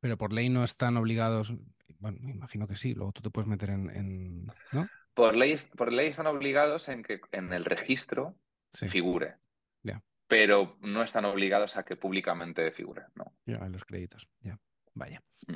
Pero 0.00 0.16
por 0.16 0.32
ley 0.32 0.48
no 0.48 0.64
están 0.64 0.96
obligados, 0.96 1.52
bueno, 1.98 2.18
me 2.20 2.32
imagino 2.32 2.66
que 2.68 2.76
sí, 2.76 2.94
luego 2.94 3.12
tú 3.12 3.22
te 3.22 3.30
puedes 3.30 3.48
meter 3.48 3.70
en, 3.70 3.90
en- 3.90 4.46
¿no? 4.72 4.88
Por 5.14 5.34
ley, 5.34 5.56
por 5.76 5.92
ley 5.92 6.08
están 6.08 6.26
obligados 6.28 6.88
en 6.88 7.02
que 7.02 7.20
en 7.32 7.52
el 7.52 7.64
registro 7.64 8.36
Sí, 8.72 8.86
figure, 8.86 9.34
Ya. 9.82 10.02
pero 10.28 10.76
no 10.82 11.02
están 11.02 11.24
obligados 11.24 11.76
a 11.76 11.84
que 11.84 11.96
públicamente 11.96 12.70
figure, 12.70 13.02
¿no? 13.14 13.32
ya, 13.46 13.56
en 13.56 13.72
los 13.72 13.84
créditos, 13.84 14.28
ya, 14.40 14.58
vaya. 14.94 15.22
Mm. 15.46 15.54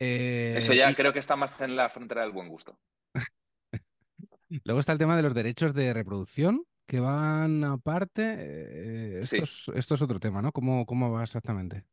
Eh, 0.00 0.54
Eso 0.58 0.74
ya 0.74 0.90
y 0.90 0.94
creo 0.94 1.12
que 1.12 1.20
está 1.20 1.36
más 1.36 1.60
en 1.60 1.74
la 1.76 1.88
frontera 1.88 2.22
del 2.22 2.32
buen 2.32 2.48
gusto. 2.48 2.78
luego 4.64 4.80
está 4.80 4.92
el 4.92 4.98
tema 4.98 5.16
de 5.16 5.22
los 5.22 5.34
derechos 5.34 5.74
de 5.74 5.92
reproducción, 5.94 6.64
que 6.86 7.00
van 7.00 7.64
aparte. 7.64 8.34
eh, 8.38 9.20
esto 9.22 9.36
Sí. 9.36 9.42
es, 9.42 9.70
esto 9.74 9.94
es 9.94 10.02
otro 10.02 10.18
tema, 10.20 10.42
¿no? 10.42 10.52
¿Cómo, 10.52 10.84
cómo 10.86 11.10
va 11.12 11.22
exactamente? 11.22 11.84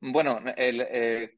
Bueno, 0.00 0.40
el, 0.56 0.80
eh, 0.80 1.36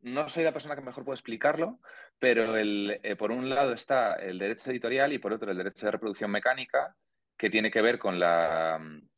no 0.00 0.28
soy 0.28 0.44
la 0.44 0.52
persona 0.52 0.74
que 0.74 0.82
mejor 0.82 1.04
puede 1.04 1.14
explicarlo, 1.16 1.80
pero 2.18 2.56
el, 2.56 3.00
eh, 3.02 3.16
por 3.16 3.30
un 3.30 3.48
lado 3.48 3.72
está 3.72 4.14
el 4.14 4.38
derecho 4.38 4.70
editorial 4.70 5.12
y 5.12 5.18
por 5.18 5.32
otro 5.32 5.50
el 5.50 5.58
derecho 5.58 5.86
de 5.86 5.92
reproducción 5.92 6.30
mecánica, 6.30 6.96
que 7.36 7.50
tiene 7.50 7.70
que 7.70 7.82
ver 7.82 7.98
con 7.98 8.18
la... 8.18 8.78
mm, 8.80 9.08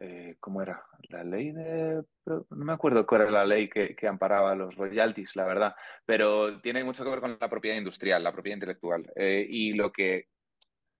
eh, 0.00 0.36
¿cómo 0.40 0.60
era? 0.62 0.82
La 1.08 1.22
ley 1.24 1.52
de... 1.52 2.02
No 2.26 2.46
me 2.50 2.72
acuerdo 2.72 3.06
cuál 3.06 3.22
era 3.22 3.30
la 3.30 3.44
ley 3.46 3.68
que, 3.68 3.94
que 3.94 4.08
amparaba 4.08 4.54
los 4.54 4.74
royalties, 4.76 5.36
la 5.36 5.44
verdad, 5.46 5.74
pero 6.04 6.60
tiene 6.60 6.84
mucho 6.84 7.04
que 7.04 7.10
ver 7.10 7.20
con 7.20 7.38
la 7.40 7.48
propiedad 7.50 7.76
industrial, 7.76 8.22
la 8.24 8.32
propiedad 8.32 8.56
intelectual. 8.56 9.10
Eh, 9.16 9.46
y 9.48 9.72
lo 9.74 9.92
que, 9.92 10.28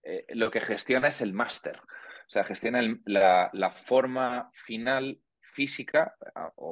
eh, 0.02 0.26
lo 0.30 0.50
que 0.50 0.60
gestiona 0.60 1.08
es 1.08 1.20
el 1.20 1.32
máster. 1.32 1.78
O 1.80 2.28
sea, 2.30 2.44
gestiona 2.44 2.80
el- 2.80 3.00
la, 3.06 3.50
la 3.52 3.70
forma 3.70 4.50
final 4.52 5.20
física, 5.54 6.16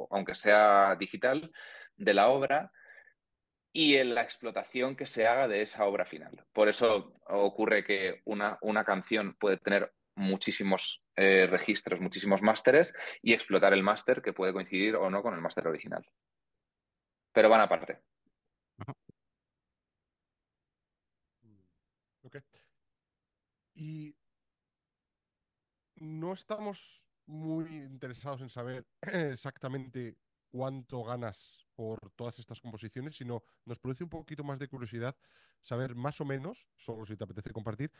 aunque 0.09 0.35
sea 0.35 0.95
digital, 0.99 1.51
de 1.95 2.13
la 2.13 2.27
obra 2.27 2.71
y 3.71 3.95
en 3.95 4.13
la 4.13 4.21
explotación 4.21 4.95
que 4.95 5.07
se 5.07 5.27
haga 5.27 5.47
de 5.47 5.61
esa 5.61 5.85
obra 5.85 6.05
final. 6.05 6.45
Por 6.53 6.69
eso 6.69 7.13
ocurre 7.27 7.83
que 7.83 8.21
una, 8.25 8.57
una 8.61 8.83
canción 8.83 9.35
puede 9.39 9.57
tener 9.57 9.91
muchísimos 10.15 11.03
eh, 11.15 11.47
registros, 11.49 11.99
muchísimos 11.99 12.41
másteres 12.41 12.93
y 13.21 13.33
explotar 13.33 13.73
el 13.73 13.83
máster 13.83 14.21
que 14.21 14.33
puede 14.33 14.53
coincidir 14.53 14.95
o 14.95 15.09
no 15.09 15.23
con 15.23 15.33
el 15.33 15.41
máster 15.41 15.67
original. 15.67 16.05
Pero 17.31 17.49
van 17.49 17.61
aparte. 17.61 17.99
Y 23.75 24.15
no 25.95 26.33
estamos 26.33 27.02
muy 27.25 27.65
interesados 27.77 28.41
en 28.41 28.49
saber 28.49 28.85
exactamente 29.01 30.17
cuánto 30.49 31.03
ganas 31.03 31.65
por 31.75 32.11
todas 32.11 32.37
estas 32.39 32.61
composiciones, 32.61 33.15
sino 33.15 33.43
nos 33.65 33.79
produce 33.79 34.03
un 34.03 34.09
poquito 34.09 34.43
más 34.43 34.59
de 34.59 34.67
curiosidad 34.67 35.15
saber 35.61 35.95
más 35.95 36.21
o 36.21 36.25
menos, 36.25 36.67
solo 36.75 37.05
si 37.05 37.17
te 37.17 37.23
apetece 37.23 37.51
compartir, 37.51 37.91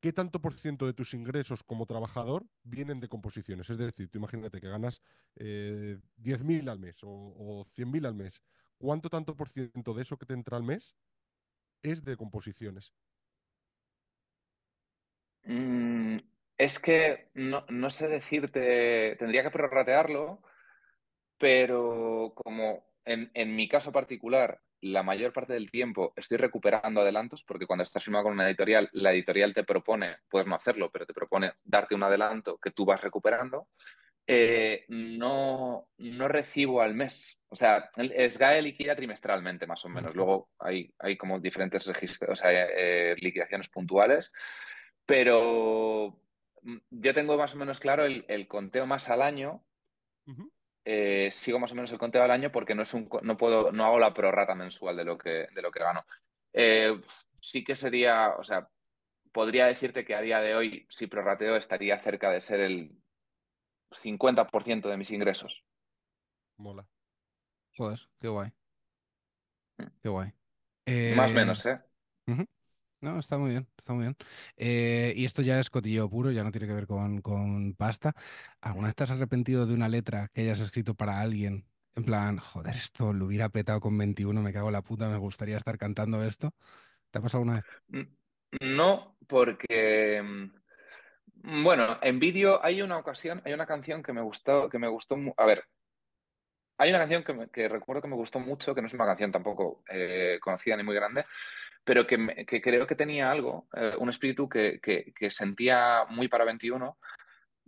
qué 0.00 0.12
tanto 0.12 0.40
por 0.40 0.54
ciento 0.54 0.86
de 0.86 0.92
tus 0.92 1.14
ingresos 1.14 1.64
como 1.64 1.86
trabajador 1.86 2.46
vienen 2.62 3.00
de 3.00 3.08
composiciones. 3.08 3.68
Es 3.70 3.78
decir, 3.78 4.08
tú 4.08 4.18
imagínate 4.18 4.60
que 4.60 4.68
ganas 4.68 5.02
eh, 5.36 5.98
10.000 6.18 6.68
al 6.68 6.78
mes 6.78 7.02
o, 7.02 7.10
o 7.10 7.66
100.000 7.74 8.06
al 8.06 8.14
mes. 8.14 8.42
¿Cuánto 8.76 9.08
tanto 9.08 9.34
por 9.34 9.48
ciento 9.48 9.92
de 9.94 10.02
eso 10.02 10.16
que 10.16 10.26
te 10.26 10.34
entra 10.34 10.56
al 10.56 10.62
mes 10.62 10.94
es 11.82 12.04
de 12.04 12.16
composiciones? 12.16 12.92
Mm, 15.44 15.97
es 16.58 16.78
que 16.78 17.28
no, 17.34 17.64
no 17.68 17.90
sé 17.90 18.08
decirte, 18.08 19.16
tendría 19.18 19.42
que 19.42 19.50
prorratearlo, 19.50 20.42
pero 21.38 22.32
como 22.34 22.86
en, 23.04 23.30
en 23.34 23.54
mi 23.56 23.68
caso 23.68 23.92
particular, 23.92 24.60
la 24.80 25.02
mayor 25.02 25.32
parte 25.32 25.52
del 25.54 25.70
tiempo 25.70 26.12
estoy 26.16 26.36
recuperando 26.38 27.00
adelantos, 27.00 27.44
porque 27.44 27.66
cuando 27.66 27.82
estás 27.84 28.04
firmado 28.04 28.24
con 28.24 28.34
una 28.34 28.46
editorial, 28.46 28.88
la 28.92 29.12
editorial 29.12 29.54
te 29.54 29.64
propone, 29.64 30.18
puedes 30.28 30.46
no 30.48 30.54
hacerlo, 30.54 30.90
pero 30.92 31.06
te 31.06 31.14
propone 31.14 31.52
darte 31.64 31.94
un 31.94 32.02
adelanto 32.04 32.58
que 32.58 32.70
tú 32.72 32.84
vas 32.84 33.00
recuperando. 33.00 33.68
eh, 34.26 34.84
no, 34.88 35.88
no 35.98 36.28
recibo 36.28 36.82
al 36.82 36.94
mes. 36.94 37.38
O 37.48 37.56
sea, 37.56 37.90
SGAE 37.96 38.62
liquida 38.62 38.94
trimestralmente, 38.94 39.66
más 39.66 39.84
o 39.84 39.88
menos. 39.88 40.14
Luego 40.14 40.50
hay, 40.58 40.92
hay 40.98 41.16
como 41.16 41.40
diferentes 41.40 41.86
registros, 41.86 42.30
o 42.32 42.36
sea, 42.36 42.50
eh, 42.52 43.16
liquidaciones 43.20 43.68
puntuales, 43.70 44.32
pero 45.06 46.20
yo 46.90 47.14
tengo 47.14 47.36
más 47.36 47.54
o 47.54 47.58
menos 47.58 47.80
claro 47.80 48.04
el, 48.04 48.24
el 48.28 48.48
conteo 48.48 48.86
más 48.86 49.08
al 49.08 49.22
año. 49.22 49.64
Eh, 50.84 51.28
sigo 51.32 51.58
más 51.58 51.72
o 51.72 51.74
menos 51.74 51.92
el 51.92 51.98
conteo 51.98 52.22
al 52.22 52.30
año 52.30 52.50
porque 52.50 52.74
no 52.74 52.82
es 52.82 52.94
un 52.94 53.08
no 53.22 53.36
puedo, 53.36 53.72
no 53.72 53.84
hago 53.84 53.98
la 53.98 54.14
prorrata 54.14 54.54
mensual 54.54 54.96
de 54.96 55.04
lo 55.04 55.18
que, 55.18 55.46
de 55.54 55.62
lo 55.62 55.70
que 55.70 55.80
gano. 55.80 56.04
Eh, 56.52 56.98
sí 57.40 57.62
que 57.62 57.76
sería, 57.76 58.34
o 58.38 58.44
sea, 58.44 58.70
podría 59.32 59.66
decirte 59.66 60.04
que 60.04 60.14
a 60.14 60.20
día 60.22 60.40
de 60.40 60.54
hoy, 60.54 60.86
si 60.90 61.06
prorrateo, 61.08 61.56
estaría 61.56 61.98
cerca 62.00 62.30
de 62.30 62.40
ser 62.40 62.60
el 62.60 62.92
50% 63.92 64.88
de 64.90 64.96
mis 64.98 65.10
ingresos. 65.12 65.64
Mola. 66.58 66.86
Joder, 67.76 68.00
qué 68.20 68.28
guay. 68.28 68.52
Mm. 69.80 69.88
Qué 70.02 70.08
guay. 70.08 70.32
Más 71.08 71.32
o 71.32 71.34
Eh, 71.36 71.36
menos, 71.36 71.64
¿eh? 71.66 71.80
ujú. 72.28 72.44
No, 73.00 73.18
está 73.20 73.38
muy 73.38 73.50
bien, 73.50 73.68
está 73.78 73.92
muy 73.92 74.02
bien. 74.04 74.16
Eh, 74.56 75.12
y 75.16 75.24
esto 75.24 75.40
ya 75.42 75.60
es 75.60 75.70
cotillo 75.70 76.10
puro, 76.10 76.32
ya 76.32 76.42
no 76.42 76.50
tiene 76.50 76.66
que 76.66 76.72
ver 76.74 76.88
con, 76.88 77.20
con 77.22 77.74
pasta. 77.76 78.12
¿Alguna 78.60 78.88
vez 78.88 78.96
te 78.96 79.04
has 79.04 79.12
arrepentido 79.12 79.66
de 79.66 79.74
una 79.74 79.88
letra 79.88 80.28
que 80.34 80.40
hayas 80.42 80.58
escrito 80.58 80.94
para 80.96 81.20
alguien? 81.20 81.68
En 81.94 82.04
plan, 82.04 82.38
joder, 82.38 82.74
esto 82.76 83.12
lo 83.12 83.26
hubiera 83.26 83.50
petado 83.50 83.78
con 83.80 83.96
21, 83.96 84.42
me 84.42 84.52
cago 84.52 84.68
en 84.68 84.72
la 84.72 84.82
puta, 84.82 85.08
me 85.08 85.16
gustaría 85.18 85.56
estar 85.56 85.78
cantando 85.78 86.22
esto. 86.24 86.54
¿Te 87.10 87.18
ha 87.18 87.22
pasado 87.22 87.42
alguna 87.42 87.56
vez? 87.58 87.66
Mm, 87.88 88.76
No, 88.76 89.16
porque 89.28 90.22
mm, 90.22 91.62
bueno, 91.64 91.98
en 92.02 92.18
vídeo 92.20 92.64
hay 92.64 92.82
una 92.82 92.98
ocasión, 92.98 93.42
hay 93.44 93.52
una 93.52 93.66
canción 93.66 94.02
que 94.02 94.12
me 94.12 94.22
gustó, 94.22 94.68
que 94.68 94.78
me 94.78 94.88
gustó, 94.88 95.16
a 95.36 95.46
ver, 95.46 95.64
hay 96.78 96.90
una 96.90 97.00
canción 97.00 97.24
que, 97.24 97.32
me- 97.34 97.68
recuerdo 97.68 98.02
que 98.02 98.08
me 98.08 98.14
gustó 98.16 98.38
mucho, 98.40 98.74
que 98.74 98.80
no 98.80 98.86
es 98.86 98.94
una 98.94 99.06
canción 99.06 99.32
tampoco 99.32 99.82
eh, 99.90 100.38
conocida 100.40 100.76
ni 100.76 100.84
muy 100.84 100.94
grande, 100.94 101.24
pero 101.88 102.06
que, 102.06 102.44
creo 102.60 102.86
que 102.86 102.94
tenía 102.94 103.30
algo, 103.30 103.66
eh, 103.74 103.94
un 103.98 104.10
espíritu 104.10 104.46
que, 104.46 104.78
sentía 105.30 106.04
muy 106.10 106.28
para 106.28 106.44
21, 106.44 106.98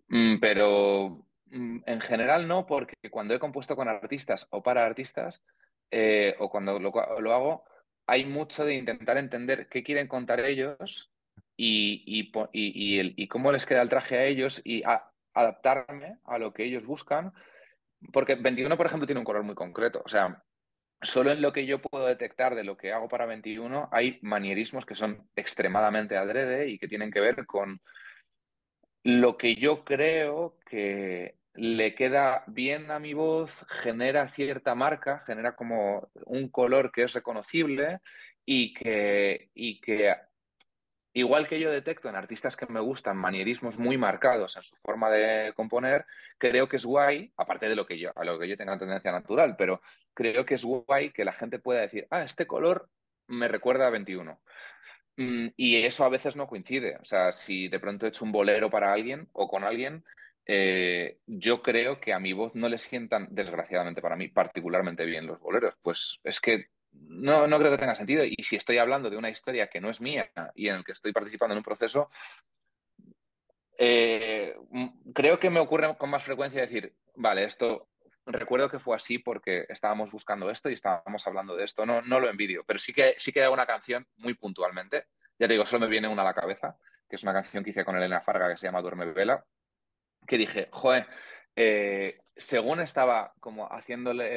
mm, 0.09 0.37
pero 0.39 1.25
mm, 1.47 1.79
en 1.87 2.01
general 2.03 2.47
no, 2.47 2.67
porque 2.67 2.97
cuando 3.11 3.33
he 3.33 3.39
compuesto 3.39 3.75
con 3.77 3.89
artistas 3.89 4.47
o 4.51 4.63
para 4.63 4.85
artistas, 4.85 5.43
eh, 5.91 6.37
o 6.39 6.51
cuando 6.51 6.79
lo, 6.79 6.93
hago, 7.33 7.65
hay 8.07 8.27
mucho 8.27 8.67
de 8.67 8.75
intentar 8.75 9.17
entender 9.17 9.71
qué 9.71 9.83
quieren 9.83 10.07
contar 10.07 10.41
ellos 10.41 11.11
y, 11.57 12.31
cómo 13.31 13.53
les 13.53 13.65
queda 13.65 13.81
el 13.81 13.89
traje 13.89 14.19
a 14.19 14.27
ellos 14.27 14.61
y 14.67 14.83
adaptarme 15.33 16.19
a 16.25 16.39
lo 16.39 16.53
que 16.53 16.65
ellos 16.65 16.85
buscan. 16.85 17.33
Porque 18.13 18.35
21, 18.35 18.77
por 18.77 18.85
ejemplo, 18.85 19.07
tiene 19.07 19.21
un 19.21 19.25
color 19.25 19.45
muy 19.45 19.55
concreto. 19.55 20.03
O 20.05 20.11
sea, 20.11 20.45
solo 21.03 21.31
en 21.31 21.43
lo 21.43 21.53
que 21.53 21.67
yo 21.67 21.81
puedo 21.81 22.07
detectar 22.07 22.55
de 22.55 22.65
lo 22.65 22.77
que 22.77 22.93
hago 22.93 23.09
para 23.09 23.27
21 23.27 23.89
hay 23.93 24.19
manierismos 24.23 24.85
que 24.85 24.95
son 24.95 25.29
extremadamente 25.37 26.17
adrede 26.17 26.69
y 26.69 26.79
que 26.79 26.89
tienen 26.89 27.11
que 27.11 27.21
ver 27.21 27.47
con 27.47 27.81
lo 29.03 29.37
que 29.37 29.57
yo 29.57 29.85
creo 29.85 30.59
que 30.67 31.37
le 31.55 31.95
queda 31.95 32.45
bien 32.47 32.91
a 32.91 32.99
mi 32.99 33.13
voz, 33.13 33.65
genera 33.69 34.29
cierta 34.29 34.75
marca, 34.75 35.23
genera 35.27 35.57
como 35.57 36.11
un 36.27 36.49
color 36.49 36.93
que 36.93 37.05
es 37.05 37.13
reconocible 37.13 38.01
y 38.45 38.73
que, 38.75 39.51
y 39.55 39.81
que 39.81 40.15
igual 41.13 41.49
que 41.49 41.61
yo 41.61 41.71
detecto 41.71 42.09
en 42.09 42.17
artistas 42.17 42.57
que 42.57 42.67
me 42.67 42.81
gustan 42.81 43.17
manierismos 43.17 43.79
muy 43.79 43.97
marcados 43.99 44.57
en 44.57 44.63
su 44.63 44.77
forma 44.77 45.11
de 45.11 45.53
componer, 45.55 46.07
creo 46.39 46.69
que 46.69 46.77
es 46.77 46.85
guay, 46.85 47.33
aparte 47.37 47.69
de 47.69 47.77
lo 47.77 47.87
que 47.87 47.99
yo, 47.99 48.13
a 48.17 48.25
lo 48.25 48.39
que 48.39 48.49
yo 48.49 48.57
tenga 48.57 48.79
tendencia 48.79 49.13
natural, 49.13 49.57
pero 49.59 49.83
creo 50.15 50.45
que 50.47 50.55
es 50.55 50.65
guay 50.65 51.13
que 51.13 51.25
la 51.25 51.33
gente 51.33 51.59
pueda 51.59 51.81
decir, 51.83 52.07
ah, 52.11 52.23
este 52.23 52.47
color 52.47 52.89
me 53.29 53.49
recuerda 53.49 53.87
a 53.87 53.91
21. 53.91 54.41
Mm, 55.17 55.49
Y 55.57 55.85
eso 55.85 56.05
a 56.05 56.09
veces 56.09 56.37
no 56.37 56.47
coincide. 56.47 56.97
O 57.01 57.05
sea, 57.05 57.33
si 57.33 57.69
de 57.69 57.81
pronto 57.81 58.07
he 58.07 58.09
hecho 58.11 58.25
un 58.25 58.33
bolero 58.33 58.71
para 58.71 58.93
alguien 58.93 59.29
o 59.33 59.49
con 59.49 59.65
alguien, 59.65 60.05
eh, 60.47 61.19
yo 61.27 61.63
creo 61.63 62.01
que 62.01 62.13
a 62.13 62.21
mi 62.21 62.33
voz 62.33 62.55
no 62.55 62.69
le 62.69 62.79
sientan, 62.79 63.29
desgraciadamente 63.31 64.03
para 64.03 64.17
mí, 64.17 64.29
particularmente 64.29 65.05
bien 65.05 65.27
los 65.27 65.41
boleros. 65.41 65.75
Pues 65.83 66.21
es 66.25 66.41
que 66.41 66.67
no, 66.93 67.47
no 67.47 67.59
creo 67.59 67.71
que 67.71 67.79
tenga 67.79 67.95
sentido. 67.95 68.25
Y 68.25 68.43
si 68.43 68.57
estoy 68.57 68.79
hablando 68.79 69.11
de 69.11 69.17
una 69.17 69.31
historia 69.31 69.69
que 69.69 69.81
no 69.81 69.91
es 69.91 70.01
mía 70.01 70.31
y 70.55 70.69
en 70.69 70.77
el 70.77 70.85
que 70.85 70.93
estoy 70.93 71.13
participando 71.13 71.55
en 71.55 71.59
un 71.59 71.65
proceso, 71.65 72.11
eh, 73.79 74.55
creo 75.15 75.39
que 75.39 75.51
me 75.51 75.61
ocurre 75.61 75.97
con 75.97 76.11
más 76.11 76.23
frecuencia 76.23 76.61
decir, 76.61 76.95
vale, 77.15 77.45
esto 77.45 77.89
recuerdo 78.27 78.71
que 78.71 78.79
fue 78.79 78.95
así 78.95 79.19
porque 79.19 79.65
estábamos 79.69 80.11
buscando 80.11 80.51
esto 80.51 80.71
y 80.71 80.75
estábamos 80.75 81.27
hablando 81.27 81.57
de 81.57 81.65
esto. 81.65 81.87
No, 81.87 82.03
no 82.03 82.21
lo 82.21 82.29
envidio, 82.29 82.65
pero 82.67 82.79
sí 82.79 82.93
que, 82.93 83.15
sí 83.19 83.33
que 83.33 83.43
hay 83.43 83.53
una 83.53 83.67
canción 83.67 84.07
muy 84.17 84.35
puntualmente. 84.35 85.07
Ya 85.39 85.47
te 85.47 85.55
digo, 85.55 85.67
solo 85.67 85.87
me 85.87 85.91
viene 85.91 86.09
una 86.09 86.23
a 86.23 86.27
la 86.27 86.35
cabeza, 86.35 86.77
que 87.09 87.17
es 87.17 87.23
una 87.23 87.33
canción 87.33 87.65
que 87.65 87.71
hice 87.71 87.85
con 87.85 87.97
Elena 87.97 88.21
Farga 88.21 88.51
que 88.51 88.57
se 88.57 88.67
llama 88.67 88.83
Duerme 88.83 89.07
Vela, 89.07 89.43
que 90.27 90.37
dije, 90.37 90.69
joder, 90.71 91.07
eh, 91.57 92.19
según 92.37 92.81
estaba 92.81 93.33
como 93.41 93.67
haciéndole 93.67 94.29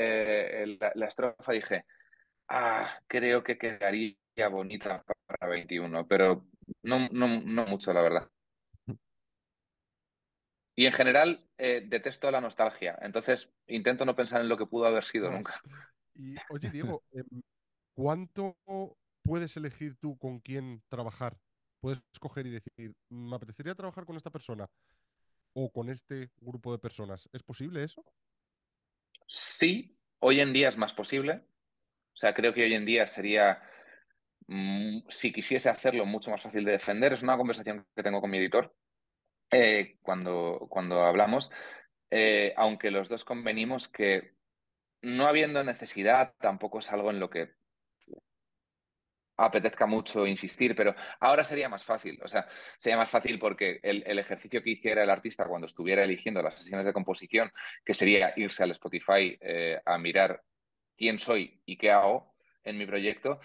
eh, 0.63 0.77
la 0.95 1.05
estrofa, 1.05 1.51
dije, 1.51 1.85
Ah, 2.55 2.87
creo 3.07 3.43
que 3.43 3.57
quedaría 3.57 4.15
bonita 4.47 5.03
para 5.25 5.49
21, 5.49 6.07
pero 6.07 6.45
no, 6.83 7.09
no, 7.09 7.41
no 7.41 7.65
mucho, 7.65 7.91
la 7.93 8.03
verdad. 8.03 8.29
Y 10.75 10.85
en 10.85 10.93
general 10.93 11.49
eh, 11.57 11.83
detesto 11.87 12.29
la 12.29 12.41
nostalgia, 12.41 12.95
entonces 13.01 13.51
intento 13.65 14.05
no 14.05 14.15
pensar 14.15 14.41
en 14.41 14.49
lo 14.49 14.57
que 14.57 14.67
pudo 14.67 14.85
haber 14.85 15.03
sido 15.03 15.31
No. 15.31 15.37
nunca. 15.37 15.59
Y 16.13 16.35
oye, 16.51 16.69
Diego, 16.69 17.01
em, 17.11 17.41
¿cuánto 17.95 18.55
puedes 19.23 19.57
elegir 19.57 19.95
tú 19.95 20.15
con 20.19 20.39
quién 20.39 20.83
trabajar? 20.89 21.35
Puedes 21.81 22.03
escoger 22.13 22.45
y 22.45 22.51
decir, 22.51 22.93
me 23.09 23.35
apetecería 23.35 23.73
trabajar 23.73 24.05
con 24.05 24.15
esta 24.15 24.29
persona 24.29 24.67
o 25.53 25.71
con 25.71 25.89
este 25.89 26.29
grupo 26.39 26.71
de 26.71 26.77
personas. 26.77 27.27
¿Es 27.33 27.41
posible 27.41 27.83
eso? 27.83 28.05
Sí, 29.27 29.97
hoy 30.19 30.39
en 30.39 30.53
día 30.53 30.69
es 30.69 30.77
más 30.77 30.93
posible. 30.93 31.47
O 32.13 32.17
sea, 32.17 32.33
creo 32.33 32.53
que 32.53 32.63
hoy 32.63 32.73
en 32.73 32.85
día 32.85 33.07
sería, 33.07 33.61
mm, 34.47 34.99
si 35.09 35.31
quisiese 35.31 35.69
hacerlo, 35.69 36.05
mucho 36.05 36.31
más 36.31 36.41
fácil 36.41 36.63
de 36.65 36.73
defender. 36.73 37.13
Es 37.13 37.23
una 37.23 37.37
conversación 37.37 37.85
que 37.95 38.03
tengo 38.03 38.21
con 38.21 38.29
mi 38.31 38.37
editor 38.37 38.73
eh, 39.51 39.97
cuando, 40.01 40.67
cuando 40.69 41.03
hablamos, 41.03 41.51
eh, 42.11 42.53
aunque 42.57 42.91
los 42.91 43.09
dos 43.09 43.25
convenimos 43.25 43.87
que 43.87 44.33
no 45.01 45.27
habiendo 45.27 45.63
necesidad, 45.63 46.33
tampoco 46.39 46.79
es 46.79 46.91
algo 46.91 47.11
en 47.11 47.19
lo 47.19 47.29
que 47.29 47.51
apetezca 49.37 49.85
mucho 49.85 50.27
insistir, 50.27 50.75
pero 50.75 50.95
ahora 51.19 51.43
sería 51.43 51.69
más 51.69 51.83
fácil. 51.83 52.19
O 52.23 52.27
sea, 52.27 52.47
sería 52.77 52.97
más 52.97 53.09
fácil 53.09 53.39
porque 53.39 53.79
el, 53.83 54.19
ejercicio 54.19 54.61
que 54.63 54.71
hiciera 54.71 55.03
el 55.03 55.09
artista 55.09 55.45
cuando 55.45 55.67
estuviera 55.67 56.03
eligiendo 56.03 56.41
las 56.41 56.55
sesiones 56.55 56.85
de 56.85 56.93
composición, 56.93 57.51
que 57.83 57.93
sería 57.93 58.33
irse 58.35 58.63
al 58.63 58.71
Spotify 58.71 59.37
eh, 59.41 59.79
a 59.85 59.97
mirar 59.97 60.41
quién 61.03 61.19
soy 61.19 61.59
y 61.65 61.75
qué 61.77 61.91
hago 61.91 62.33
en 62.63 62.77
mi 62.77 62.85
proyecto, 62.85 63.41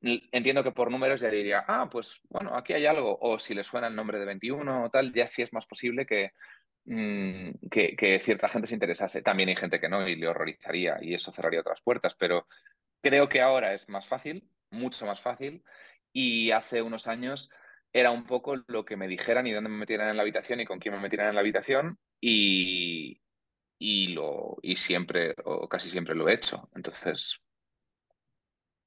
entiendo 0.00 0.64
que 0.64 0.72
por 0.72 0.90
números 0.90 1.20
ya 1.20 1.28
diría, 1.28 1.62
ah, 1.68 1.86
pues 1.90 2.18
bueno, 2.30 2.56
aquí 2.56 2.72
hay 2.72 2.86
algo, 2.86 3.18
o 3.20 3.38
si 3.38 3.52
le 3.54 3.62
suena 3.62 3.88
el 3.88 3.94
nombre 3.94 4.18
de 4.18 4.24
21 4.24 4.84
o 4.84 4.90
tal, 4.90 5.12
ya 5.12 5.26
sí 5.26 5.42
es 5.42 5.52
más 5.52 5.66
posible 5.66 6.06
que, 6.06 6.32
mmm, 6.86 7.50
que, 7.70 7.94
que, 7.94 8.18
cierta 8.20 8.48
gente 8.48 8.68
se 8.68 8.74
interesase. 8.74 9.20
También 9.20 9.50
hay 9.50 9.56
gente 9.56 9.80
que 9.80 9.88
no 9.90 10.08
y 10.08 10.16
le 10.16 10.28
horrorizaría 10.28 10.96
y 11.02 11.12
eso 11.12 11.30
cerraría 11.30 11.60
otras 11.60 11.82
puertas, 11.82 12.14
pero 12.18 12.46
creo 13.02 13.28
que 13.28 13.42
ahora 13.42 13.74
es 13.74 13.86
más 13.90 14.06
fácil, 14.06 14.48
mucho 14.70 15.04
más 15.04 15.20
fácil, 15.20 15.62
y 16.10 16.52
hace 16.52 16.80
unos 16.80 17.06
años 17.06 17.50
era 17.92 18.12
un 18.12 18.24
poco 18.24 18.56
lo 18.66 18.86
que 18.86 18.96
me 18.96 19.08
dijeran 19.08 19.46
y 19.46 19.52
dónde 19.52 19.68
me 19.68 19.76
metieran 19.76 20.08
en 20.08 20.16
la 20.16 20.22
habitación 20.22 20.60
y 20.60 20.64
con 20.64 20.78
quién 20.78 20.94
me 20.94 21.00
metieran 21.00 21.28
en 21.28 21.34
la 21.34 21.42
habitación 21.42 21.98
y, 22.18 23.20
y, 23.78 24.08
lo, 24.08 24.56
y 24.62 24.76
siempre 24.76 25.34
o 25.44 25.68
casi 25.68 25.90
siempre 25.90 26.14
lo 26.14 26.28
he 26.28 26.34
hecho. 26.34 26.68
Entonces, 26.74 27.40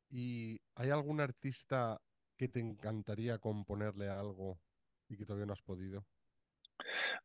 ¿Y 0.09 0.61
hay 0.75 0.89
algún 0.89 1.19
artista 1.19 1.99
que 2.37 2.47
te 2.47 2.59
encantaría 2.59 3.39
componerle 3.39 4.09
algo 4.09 4.59
y 5.09 5.17
que 5.17 5.25
todavía 5.25 5.45
no 5.45 5.53
has 5.53 5.61
podido? 5.61 6.05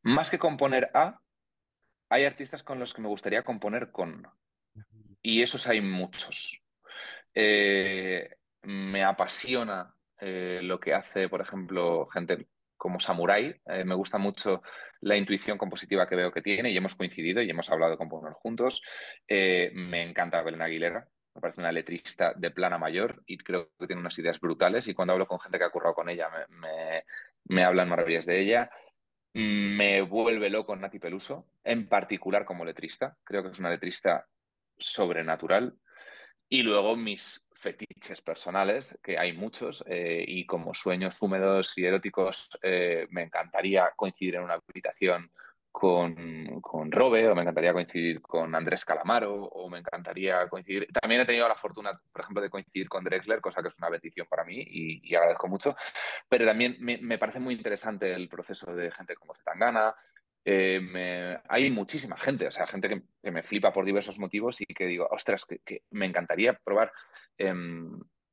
Más 0.02 0.30
que 0.30 0.38
componer 0.38 0.90
a, 0.94 1.20
hay 2.08 2.24
artistas 2.24 2.62
con 2.62 2.78
los 2.78 2.92
que 2.92 3.02
me 3.02 3.08
gustaría 3.08 3.44
componer 3.44 3.92
con. 3.92 4.26
Y 5.20 5.42
esos 5.42 5.66
hay 5.66 5.80
muchos. 5.80 6.60
Eh, 7.34 8.36
me 8.62 9.04
apasiona 9.04 9.94
eh, 10.18 10.60
lo 10.62 10.80
que 10.80 10.94
hace, 10.94 11.28
por 11.28 11.40
ejemplo, 11.40 12.06
gente 12.08 12.48
como 12.82 12.98
Samurai. 12.98 13.54
Eh, 13.66 13.84
me 13.84 13.94
gusta 13.94 14.18
mucho 14.18 14.60
la 15.02 15.16
intuición 15.16 15.56
compositiva 15.56 16.08
que 16.08 16.16
veo 16.16 16.32
que 16.32 16.42
tiene 16.42 16.68
y 16.72 16.76
hemos 16.76 16.96
coincidido 16.96 17.40
y 17.40 17.48
hemos 17.48 17.70
hablado 17.70 17.92
de 17.92 17.96
componer 17.96 18.32
juntos. 18.32 18.82
me 19.28 20.02
encanta 20.02 20.42
Belén 20.42 20.62
Aguilera. 20.62 21.06
Me 21.32 21.40
parece 21.40 21.60
una 21.60 21.70
letrista 21.70 22.34
de 22.34 22.50
plana 22.50 22.78
mayor 22.78 23.22
y 23.24 23.38
creo 23.38 23.70
que 23.78 23.86
tiene 23.86 24.00
unas 24.00 24.18
ideas 24.18 24.40
brutales. 24.40 24.88
Y 24.88 24.94
cuando 24.94 25.12
hablo 25.12 25.28
con 25.28 25.38
gente 25.38 25.58
que 25.58 25.64
ha 25.64 25.70
currado 25.70 25.94
con 25.94 26.08
ella, 26.08 26.28
me, 26.28 26.56
me, 26.58 27.04
me 27.44 27.62
hablan 27.62 27.88
maravillas 27.88 28.26
de 28.26 28.40
ella. 28.40 28.68
Me 29.34 30.02
vuelve 30.02 30.50
loco 30.50 30.74
Nati 30.74 30.98
Peluso, 30.98 31.46
en 31.62 31.88
particular 31.88 32.44
como 32.44 32.64
letrista. 32.64 33.16
Creo 33.22 33.44
que 33.44 33.50
es 33.50 33.60
una 33.60 33.70
letrista 33.70 34.26
sobrenatural. 34.76 35.78
Y 36.48 36.64
luego 36.64 36.96
mis 36.96 37.46
fetiches 37.62 38.20
personales, 38.20 38.98
que 39.02 39.16
hay 39.16 39.32
muchos, 39.32 39.84
eh, 39.86 40.24
y 40.26 40.44
como 40.46 40.74
sueños 40.74 41.16
húmedos 41.22 41.78
y 41.78 41.84
eróticos, 41.86 42.50
eh, 42.60 43.06
me 43.10 43.22
encantaría 43.22 43.92
coincidir 43.96 44.34
en 44.34 44.42
una 44.42 44.54
habitación 44.54 45.30
con, 45.70 46.60
con 46.60 46.92
Robe, 46.92 47.28
o 47.28 47.34
me 47.34 47.42
encantaría 47.42 47.72
coincidir 47.72 48.20
con 48.20 48.54
Andrés 48.54 48.84
Calamaro, 48.84 49.44
o 49.44 49.70
me 49.70 49.78
encantaría 49.78 50.46
coincidir. 50.48 50.88
También 50.92 51.22
he 51.22 51.24
tenido 51.24 51.48
la 51.48 51.54
fortuna, 51.54 51.98
por 52.12 52.20
ejemplo, 52.20 52.42
de 52.42 52.50
coincidir 52.50 52.88
con 52.88 53.04
Drexler, 53.04 53.40
cosa 53.40 53.62
que 53.62 53.68
es 53.68 53.78
una 53.78 53.88
bendición 53.88 54.26
para 54.28 54.44
mí 54.44 54.56
y, 54.58 55.14
agradezco 55.14 55.48
mucho. 55.48 55.76
Pero 56.28 56.44
también 56.44 56.76
me, 56.80 57.18
parece 57.18 57.40
muy 57.40 57.54
interesante 57.54 58.12
el 58.12 58.28
proceso 58.28 58.74
de 58.74 58.90
gente 58.90 59.14
como 59.14 59.34
Zetangana. 59.34 59.94
Eh, 60.44 61.38
hay 61.48 61.70
muchísima 61.70 62.18
gente, 62.18 62.48
o 62.48 62.50
sea, 62.50 62.66
gente 62.66 62.88
que, 62.88 63.30
me 63.30 63.44
flipa 63.44 63.72
por 63.72 63.84
diversos 63.84 64.18
motivos 64.18 64.60
y 64.60 64.66
que 64.66 64.86
digo, 64.86 65.08
ostras, 65.10 65.46
que 65.46 65.84
me 65.90 66.06
encantaría 66.06 66.52
probar. 66.64 66.92
Eh, 67.38 67.54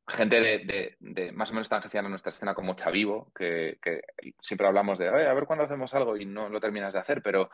gente 0.10 0.42
de, 0.42 0.60
de, 0.60 0.98
de, 1.00 1.32
más 1.32 1.52
o 1.52 1.54
menos 1.54 1.70
tangencial 1.70 2.06
a 2.06 2.10
nuestra 2.10 2.32
escena 2.32 2.54
como 2.54 2.76
Chavivo, 2.76 3.32
que, 3.34 3.78
que 3.82 4.02
siempre 4.42 4.68
hablamos 4.68 4.98
de 4.98 5.08
a 5.08 5.34
ver 5.34 5.46
cuándo 5.46 5.66
hacemos 5.66 5.94
algo 5.94 6.18
y 6.18 6.26
no 6.26 6.50
lo 6.50 6.60
terminas 6.60 6.94
de 6.94 7.00
hacer, 7.00 7.22
pero 7.22 7.50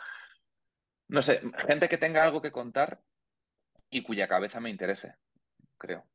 no 1.08 1.22
sé, 1.22 1.42
gente 1.68 1.90
que 1.90 1.98
tenga 1.98 2.24
algo 2.24 2.42
que 2.42 2.52
contar 2.52 3.02
y 3.90 4.02
cuya 4.02 4.28
cabeza 4.28 4.60
me 4.60 4.70
interese, 4.70 5.16
creo. 5.78 6.06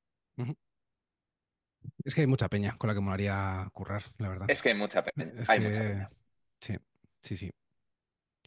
Es 2.04 2.14
que 2.14 2.22
hay 2.22 2.26
mucha 2.26 2.48
peña 2.48 2.76
con 2.76 2.88
la 2.88 2.94
que 2.94 3.00
me 3.00 3.12
haría 3.12 3.68
currar, 3.72 4.02
la 4.18 4.28
verdad. 4.28 4.50
Es 4.50 4.62
que 4.62 4.70
hay 4.70 4.74
mucha 4.74 5.04
peña. 5.04 5.30
Es 5.36 5.48
hay 5.48 5.60
que... 5.60 5.68
mucha 5.68 5.80
peña. 5.80 6.10
Sí, 6.60 6.76
sí, 7.20 7.36
sí. 7.36 7.50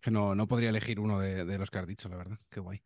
Que 0.02 0.12
no, 0.12 0.36
no 0.36 0.48
podría 0.48 0.70
elegir 0.70 1.00
uno 1.00 1.20
de, 1.20 1.46
de, 1.46 1.58
los 1.58 1.72
que 1.72 1.80
has 1.80 1.88
dicho, 1.88 2.10
la 2.10 2.18
verdad. 2.18 2.38
Qué 2.50 2.60
guay. 2.60 2.82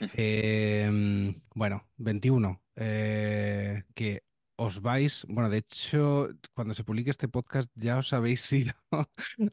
eh, 0.16 1.34
bueno, 1.54 1.88
21. 1.96 2.62
Eh, 2.82 3.82
que 3.94 4.22
os 4.56 4.80
vais, 4.80 5.26
bueno, 5.28 5.50
de 5.50 5.58
hecho, 5.58 6.30
cuando 6.54 6.74
se 6.74 6.82
publique 6.82 7.10
este 7.10 7.28
podcast 7.28 7.70
ya 7.74 7.98
os 7.98 8.12
habéis 8.12 8.50
ido. 8.52 8.72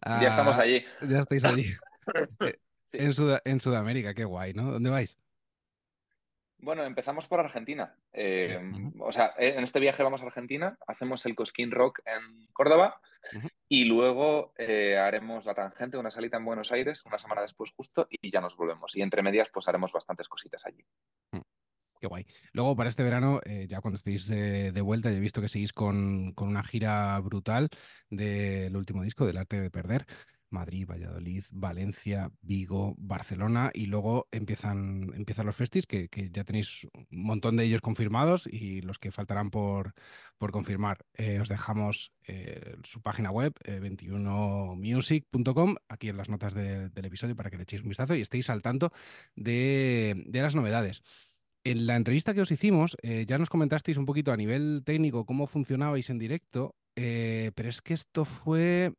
A, 0.01 0.21
ya 0.21 0.29
estamos 0.29 0.57
allí. 0.57 0.85
Ya 1.01 1.19
estáis 1.19 1.43
allí. 1.43 1.63
sí. 2.85 2.97
en, 2.97 3.13
Sud 3.13 3.37
en, 3.43 3.59
Sudamérica, 3.59 4.13
qué 4.13 4.23
guay, 4.23 4.53
¿no? 4.53 4.71
¿Dónde 4.71 4.89
vais? 4.89 5.17
Bueno, 6.59 6.83
empezamos 6.85 7.27
por 7.27 7.39
Argentina. 7.39 7.95
Eh, 8.13 8.57
uh 8.59 8.75
-huh. 8.75 8.93
O 9.01 9.11
sea, 9.11 9.33
en 9.37 9.63
este 9.63 9.79
viaje 9.79 10.03
vamos 10.03 10.21
a 10.21 10.25
Argentina, 10.25 10.77
hacemos 10.87 11.25
el 11.25 11.35
Cosquín 11.35 11.69
Rock 11.69 11.99
en 12.05 12.47
Córdoba 12.51 12.99
uh 13.33 13.37
-huh. 13.37 13.49
y 13.67 13.85
luego 13.85 14.53
eh, 14.57 14.97
haremos 14.97 15.45
la 15.45 15.53
tangente, 15.53 15.97
una 15.97 16.09
salita 16.11 16.37
en 16.37 16.45
Buenos 16.45 16.71
Aires, 16.71 17.05
una 17.05 17.19
semana 17.19 17.41
después 17.41 17.71
justo, 17.71 18.07
y 18.09 18.31
ya 18.31 18.41
nos 18.41 18.55
volvemos. 18.55 18.95
Y 18.95 19.01
entre 19.01 19.21
medias, 19.21 19.49
pues 19.53 19.67
haremos 19.67 19.91
bastantes 19.91 20.27
cositas 20.27 20.65
allí. 20.65 20.83
Uh 21.33 21.39
-huh. 21.39 21.46
Qué 21.99 22.07
guay. 22.07 22.25
Luego, 22.53 22.75
para 22.75 22.89
este 22.89 23.03
verano, 23.03 23.39
eh, 23.45 23.67
ya 23.69 23.81
cuando 23.81 23.95
estéis 23.95 24.27
de, 24.27 24.71
de, 24.71 24.81
vuelta, 24.81 25.09
ya 25.11 25.17
he 25.17 25.19
visto 25.19 25.41
que 25.41 25.49
seguís 25.49 25.73
con, 25.73 26.31
con 26.33 26.47
una 26.47 26.63
gira 26.63 27.19
brutal 27.19 27.69
del 28.09 28.75
último 28.75 29.03
disco, 29.03 29.25
del 29.25 29.37
arte 29.37 29.59
de 29.59 29.71
perder. 29.71 30.05
Madrid, 30.49 30.87
Valladolid, 30.87 31.43
Valencia, 31.51 32.31
Vigo, 32.41 32.95
Barcelona 32.97 33.71
y 33.73 33.87
luego 33.87 34.27
empiezan, 34.31 35.11
empiezan 35.15 35.45
los 35.45 35.55
festis 35.55 35.85
que, 35.87 36.09
ya 36.31 36.43
tenéis 36.43 36.85
un 36.93 37.07
montón 37.09 37.57
de 37.57 37.65
ellos 37.65 37.81
confirmados 37.81 38.47
y 38.47 38.81
los 38.81 38.99
que 38.99 39.11
faltarán 39.11 39.49
por, 39.49 39.93
por 40.37 40.51
confirmar. 40.51 41.05
Eh, 41.13 41.39
os 41.39 41.49
dejamos 41.49 42.13
eh, 42.27 42.77
su 42.83 43.01
página 43.01 43.31
web, 43.31 43.53
eh, 43.63 43.79
21music.com, 43.81 45.75
aquí 45.89 46.09
en 46.09 46.17
las 46.17 46.29
notas 46.29 46.53
de, 46.53 46.89
del 46.89 47.05
episodio 47.05 47.35
para 47.35 47.49
que 47.49 47.57
le 47.57 47.63
echéis 47.63 47.81
un 47.81 47.89
vistazo 47.89 48.15
y 48.15 48.21
estéis 48.21 48.49
al 48.49 48.61
tanto 48.61 48.91
de, 49.35 50.23
de 50.27 50.41
las 50.41 50.55
novedades. 50.55 51.03
En 51.69 51.85
la 51.85 51.97
entrevista 51.97 52.33
que 52.33 52.41
os 52.41 52.51
hicimos, 52.51 52.95
eh, 53.01 53.25
ya 53.27 53.37
nos 53.37 53.49
comentasteis 53.49 53.97
un 53.97 54.05
poquito 54.05 54.31
a 54.31 54.37
nivel 54.37 54.83
técnico 54.85 55.25
cómo 55.25 55.47
funcionabais 55.47 56.09
en 56.09 56.17
directo, 56.17 56.75
eh, 56.95 57.51
pero 57.55 57.67
es 57.67 57.81
que 57.81 57.93
esto 57.93 58.23
fue 58.23 58.93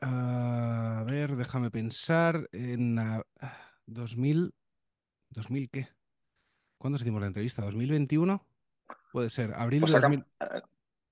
a 0.00 1.02
ver, 1.06 1.34
déjame 1.36 1.70
pensar. 1.70 2.48
En 2.52 2.98
uh, 2.98 3.22
2000. 3.86 4.52
¿2000 5.34 5.70
qué? 5.70 5.88
¿Cuándo 6.78 6.98
hicimos 6.98 7.20
la 7.20 7.28
entrevista? 7.28 7.62
¿2021? 7.62 8.40
Puede 9.12 9.30
ser. 9.30 9.54
Abril 9.54 9.80
pues 9.80 9.92
de 9.92 10.00
2000. 10.00 10.24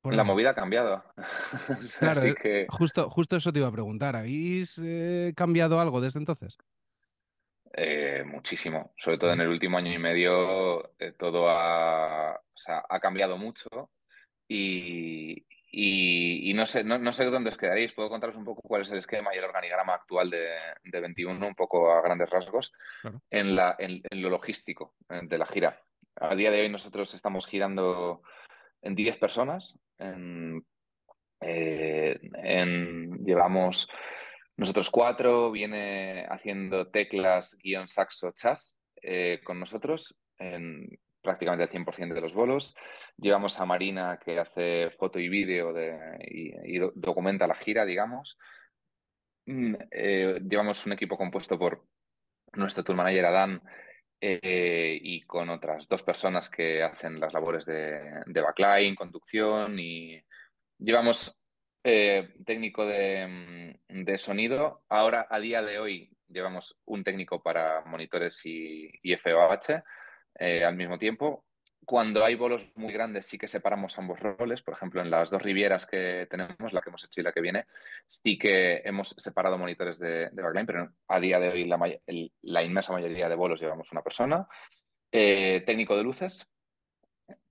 La 0.05 0.25
movida 0.25 0.51
ha 0.51 0.55
cambiado. 0.55 1.03
claro, 1.99 2.21
Así 2.21 2.35
que... 2.35 2.67
justo, 2.69 3.11
justo 3.11 3.37
eso 3.37 3.53
te 3.53 3.59
iba 3.59 3.69
a 3.69 3.73
preguntar. 3.73 4.15
¿Habéis 4.15 4.79
eh, 4.85 5.33
cambiado 5.35 5.81
algo 5.81 6.01
desde 6.01 6.21
entonces? 6.21 6.59
Eh, 7.79 8.25
muchísimo. 8.25 8.95
Sobre 8.97 9.19
todo 9.19 9.33
en 9.33 9.41
el 9.41 9.49
último 9.57 9.77
año 9.77 9.93
y 9.93 9.99
medio, 9.99 10.95
eh, 10.99 11.13
todo 11.13 11.49
ha, 11.51 12.35
o 12.35 12.57
sea, 12.57 12.85
ha 12.89 13.01
cambiado 13.01 13.37
mucho. 13.37 13.69
Y, 14.49 15.47
y, 15.71 16.51
y, 16.51 16.55
no 16.55 16.65
sé, 16.65 16.85
no, 16.85 16.99
no, 16.99 17.13
sé 17.13 17.27
dónde 17.27 17.51
os 17.51 17.59
quedaréis. 17.59 17.93
Puedo 17.93 18.09
contaros 18.09 18.37
un 18.37 18.45
poco 18.45 18.63
cuál 18.63 18.83
es 18.83 18.91
el 18.91 18.99
esquema 18.99 19.35
y 19.35 19.39
el 19.39 19.45
organigrama 19.45 19.95
actual 19.95 20.31
de, 20.31 20.49
de 20.85 21.01
21, 21.01 21.47
un 21.47 21.55
poco 21.55 21.93
a 21.93 22.01
grandes 22.01 22.31
rasgos, 22.31 22.73
claro. 23.03 23.21
en, 23.31 23.55
la, 23.55 23.77
en, 23.79 24.01
en, 24.09 24.23
lo 24.23 24.31
logístico 24.31 24.95
de 25.09 25.39
la 25.39 25.47
gira. 25.47 25.83
a 26.17 26.35
día 26.35 26.51
de 26.51 26.63
hoy 26.63 26.69
nosotros 26.71 27.13
estamos 27.15 27.47
girando 27.47 28.23
en 28.81 28.95
10 28.95 29.19
personas. 29.19 29.79
En, 29.99 30.65
eh, 31.41 32.19
en, 32.43 33.25
llevamos 33.25 33.89
nosotros 34.57 34.91
cuatro, 34.91 35.51
viene 35.51 36.27
haciendo 36.29 36.89
teclas, 36.89 37.57
guion, 37.63 37.89
saxo, 37.89 38.33
chas 38.33 38.79
eh, 39.03 39.41
con 39.45 39.61
nosotros 39.61 40.17
en 40.39 40.99
prácticamente 41.21 41.65
el 41.65 41.85
100% 41.85 42.15
de 42.15 42.21
los 42.21 42.35
bolos. 42.35 42.75
Llevamos 43.19 43.59
a 43.61 43.67
Marina 43.67 44.19
que 44.25 44.39
hace 44.39 44.91
foto 44.91 45.19
y 45.19 45.29
vídeo 45.29 45.75
y, 46.21 46.77
y, 46.77 46.81
documenta 46.95 47.47
la 47.47 47.55
gira, 47.55 47.85
digamos. 47.85 48.39
Mm, 49.47 49.75
eh, 49.91 50.41
llevamos 50.49 50.87
un 50.87 50.93
equipo 50.93 51.17
compuesto 51.17 51.59
por 51.59 51.85
nuestro 52.55 52.83
tour 52.83 52.97
manager 52.97 53.27
Adán 53.27 53.63
eh, 54.21 54.99
y 55.03 55.23
con 55.23 55.51
otras 55.51 55.87
dos 55.89 56.03
personas 56.03 56.49
que 56.49 56.83
hacen 56.83 57.21
las 57.21 57.35
labores 57.35 57.67
de 57.67 58.25
backline, 58.27 58.95
conducción 58.95 59.79
y 59.79 60.19
llevamos 60.79 61.37
eh, 61.89 62.35
técnico 62.45 62.85
de, 62.85 63.79
de, 63.89 64.19
sonido. 64.19 64.83
Ahora, 64.89 65.29
a 65.31 65.39
día 65.39 65.63
de 65.63 65.79
hoy, 65.79 66.11
llevamos 66.29 66.77
un 66.85 67.05
técnico 67.05 67.41
para 67.41 67.85
monitores 67.85 68.45
y, 68.45 68.91
y 69.05 69.15
FOH 69.15 69.85
eh, 70.35 70.65
al 70.65 70.75
mismo 70.75 70.99
tiempo. 70.99 71.45
Cuando 71.85 72.25
hay 72.25 72.35
bolos 72.35 72.67
muy 72.75 72.93
grandes 72.93 73.27
sí 73.27 73.39
que 73.39 73.47
separamos 73.47 73.97
ambos 74.01 74.19
roles. 74.19 74.63
Por 74.63 74.75
ejemplo, 74.75 75.01
en 75.01 75.13
las 75.13 75.31
dos 75.31 75.41
rivieras 75.41 75.87
que 75.87 76.27
tenemos, 76.29 76.73
la 76.73 76.81
que 76.81 76.91
hemos 76.91 77.05
hecho 77.05 77.21
y 77.21 77.25
la 77.25 77.31
que 77.31 77.41
viene, 77.41 77.67
sí 78.05 78.37
que 78.37 78.83
hemos 78.85 79.15
separado 79.17 79.57
monitores 79.57 80.01
de, 80.01 80.31
de 80.31 80.43
backline, 80.43 80.67
pero 80.67 80.91
a 81.07 81.21
día 81.21 81.39
de 81.39 81.51
hoy 81.51 81.67
la, 82.43 82.65
inmensa 82.65 82.93
mayoría 82.93 83.29
de 83.29 83.37
bolos 83.37 83.61
llevamos 83.61 83.93
una 83.93 84.03
persona. 84.03 84.49
Eh, 85.13 85.63
técnico 85.65 85.97
de 85.97 86.03
luces, 86.03 86.49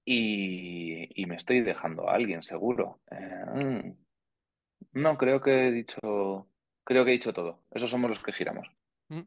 y, 0.03 1.25
me 1.25 1.35
estoy 1.35 1.61
dejando 1.61 2.09
a 2.09 2.13
alguien, 2.13 2.43
seguro. 2.43 2.99
Eh, 3.09 3.95
no, 4.93 5.17
creo 5.17 5.41
que 5.41 5.67
he 5.67 5.71
dicho. 5.71 6.47
Creo 6.83 7.03
que 7.03 7.11
he 7.11 7.13
dicho 7.13 7.33
todo. 7.33 7.63
Esos 7.71 7.91
somos 7.91 8.09
los 8.09 8.23
que 8.23 8.31
giramos. 8.31 8.73
Mm. 9.09 9.23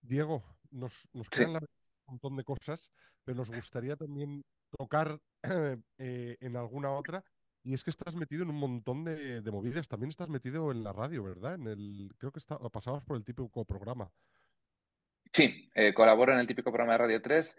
Diego, 0.00 0.44
nos, 0.70 1.08
nos 1.12 1.28
quedan 1.28 1.48
sí. 1.48 1.52
la, 1.54 1.60
un 1.60 2.14
montón 2.14 2.36
de 2.36 2.44
cosas, 2.44 2.90
pero 3.24 3.36
nos 3.36 3.50
gustaría 3.50 3.96
también 3.96 4.44
tocar 4.78 5.18
eh, 5.98 6.36
en 6.40 6.56
alguna 6.56 6.90
otra. 6.92 7.22
Y 7.64 7.74
es 7.74 7.82
que 7.82 7.90
estás 7.90 8.14
metido 8.14 8.44
en 8.44 8.50
un 8.50 8.60
montón 8.60 9.04
de, 9.04 9.42
de, 9.42 9.50
movidas. 9.50 9.88
También 9.88 10.10
estás 10.10 10.28
metido 10.28 10.70
en 10.70 10.84
la 10.84 10.92
radio, 10.92 11.24
¿verdad? 11.24 11.54
En 11.54 11.66
el, 11.66 12.10
creo 12.16 12.30
que 12.30 12.38
está, 12.38 12.58
pasabas 12.70 13.02
por 13.02 13.16
el 13.16 13.24
típico 13.24 13.64
programa. 13.64 14.08
Sí, 15.32 15.68
eh, 15.74 15.92
colaboro 15.92 16.32
en 16.32 16.38
el 16.38 16.46
típico 16.46 16.70
programa 16.70 16.92
de 16.92 16.98
Radio 16.98 17.22
3 17.22 17.58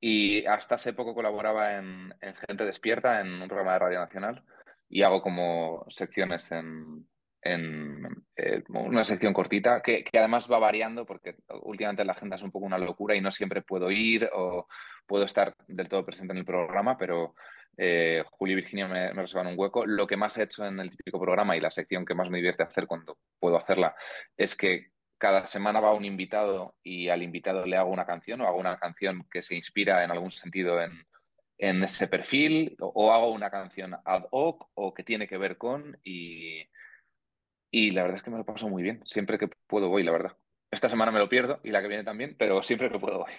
y 0.00 0.46
hasta 0.46 0.76
hace 0.76 0.92
poco 0.92 1.14
colaboraba 1.14 1.76
en, 1.76 2.14
en 2.20 2.34
Gente 2.36 2.64
Despierta, 2.64 3.20
en 3.20 3.42
un 3.42 3.48
programa 3.48 3.72
de 3.72 3.78
Radio 3.80 3.98
Nacional 3.98 4.44
y 4.90 5.02
hago 5.02 5.22
como 5.22 5.86
secciones 5.88 6.50
en, 6.50 7.06
en 7.42 8.04
eh, 8.36 8.62
una 8.68 9.04
sección 9.04 9.32
cortita 9.32 9.80
que, 9.80 10.04
que, 10.04 10.18
además 10.18 10.50
va 10.50 10.58
variando 10.58 11.06
porque 11.06 11.36
últimamente 11.62 12.04
la 12.04 12.12
agenda 12.12 12.36
es 12.36 12.42
un 12.42 12.50
poco 12.50 12.66
una 12.66 12.76
locura 12.76 13.14
y 13.14 13.20
no 13.20 13.30
siempre 13.30 13.62
puedo 13.62 13.90
ir 13.90 14.28
o 14.34 14.66
puedo 15.06 15.24
estar 15.24 15.54
del 15.68 15.88
todo 15.88 16.04
presente 16.04 16.32
en 16.32 16.38
el 16.38 16.44
programa, 16.44 16.98
pero 16.98 17.34
eh, 17.78 18.24
Julio 18.32 18.54
y 18.54 18.60
Virginia 18.62 18.88
me, 18.88 19.14
me, 19.14 19.22
reservan 19.22 19.46
un 19.46 19.58
hueco. 19.58 19.86
Lo 19.86 20.06
que 20.06 20.16
más 20.16 20.36
he 20.36 20.42
hecho 20.42 20.66
en 20.66 20.80
el 20.80 20.90
típico 20.90 21.20
programa 21.20 21.56
y 21.56 21.60
la 21.60 21.70
sección 21.70 22.04
que 22.04 22.14
más 22.14 22.28
me 22.28 22.38
divierte 22.38 22.64
hacer 22.64 22.86
cuando 22.86 23.16
puedo 23.38 23.56
hacerla 23.56 23.94
es 24.36 24.56
que 24.56 24.88
cada 25.18 25.46
semana 25.46 25.80
va 25.80 25.94
un 25.94 26.04
invitado 26.04 26.74
y 26.82 27.10
al 27.10 27.22
invitado 27.22 27.64
le 27.64 27.76
hago 27.76 27.90
una 27.90 28.06
canción 28.06 28.40
o 28.40 28.46
hago 28.46 28.58
una 28.58 28.78
canción 28.78 29.26
que 29.30 29.42
se 29.42 29.54
inspira 29.54 30.02
en 30.02 30.10
algún 30.10 30.30
sentido 30.32 30.82
en, 30.82 31.04
en 31.60 31.82
ese 31.84 32.08
perfil 32.08 32.76
o 32.80 33.12
hago 33.12 33.32
una 33.32 33.50
canción 33.50 33.94
ad 34.04 34.24
hoc 34.32 34.68
o 34.74 34.94
que 34.94 35.04
tiene 35.04 35.28
que 35.28 35.38
ver 35.38 35.58
con 35.58 35.98
y, 36.04 36.64
y 37.70 37.90
la 37.92 38.02
verdad 38.02 38.16
es 38.18 38.22
que 38.22 38.30
me 38.30 38.38
lo 38.38 38.44
paso 38.44 38.68
muy 38.68 38.82
bien. 38.82 39.02
Siempre 39.06 39.38
que 39.38 39.48
puedo 39.66 39.88
voy, 39.88 40.02
la 40.02 40.12
verdad. 40.12 40.36
Esta 40.70 40.88
semana 40.88 41.12
me 41.12 41.18
lo 41.18 41.28
pierdo 41.28 41.60
y 41.64 41.70
la 41.70 41.82
que 41.82 41.88
viene 41.88 42.04
también, 42.04 42.36
pero 42.38 42.62
siempre 42.62 42.90
que 42.90 42.98
puedo 42.98 43.18
voy. 43.18 43.32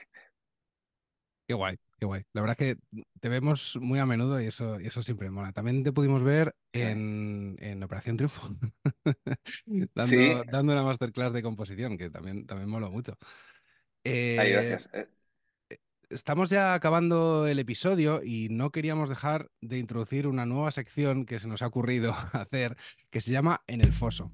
Qué 1.48 1.54
guay, 1.54 1.76
qué 2.00 2.06
guay. 2.06 2.24
La 2.34 2.42
verdad 2.42 2.56
es 2.60 2.76
que 2.78 3.00
te 3.20 3.28
vemos 3.30 3.78
muy 3.82 4.00
a 4.00 4.06
menudo 4.06 4.40
y 4.42 4.46
eso, 4.48 4.80
y 4.80 4.88
eso 4.88 5.04
siempre 5.04 5.30
mola. 5.30 5.52
También 5.52 5.84
te 5.84 5.92
pudimos 5.92 6.24
ver 6.24 6.56
en, 6.72 7.58
en 7.60 7.84
Operación 7.84 8.16
Triunfo, 8.18 8.50
dando, 9.96 10.22
¿Sí? 10.22 10.46
dando 10.46 10.74
una 10.74 10.84
masterclass 10.84 11.34
de 11.34 11.44
composición, 11.44 11.98
que 11.98 12.10
también, 12.10 12.46
también 12.46 12.70
mola 12.70 12.90
mucho. 12.90 13.18
Eh, 14.04 14.22
Ay, 14.36 14.52
gracias. 14.52 14.90
Estamos 16.12 16.50
ya 16.50 16.74
acabando 16.74 17.48
el 17.48 17.58
episodio 17.58 18.22
y 18.22 18.50
no 18.50 18.70
queríamos 18.72 19.08
dejar 19.08 19.50
de 19.62 19.78
introducir 19.78 20.28
una 20.28 20.46
nueva 20.46 20.70
sección 20.72 21.26
que 21.26 21.40
se 21.40 21.48
nos 21.48 21.62
ha 21.62 21.68
ocurrido 21.68 22.14
hacer, 22.34 22.76
que 23.10 23.22
se 23.22 23.32
llama 23.32 23.62
En 23.66 23.80
el 23.80 23.94
Foso. 23.94 24.30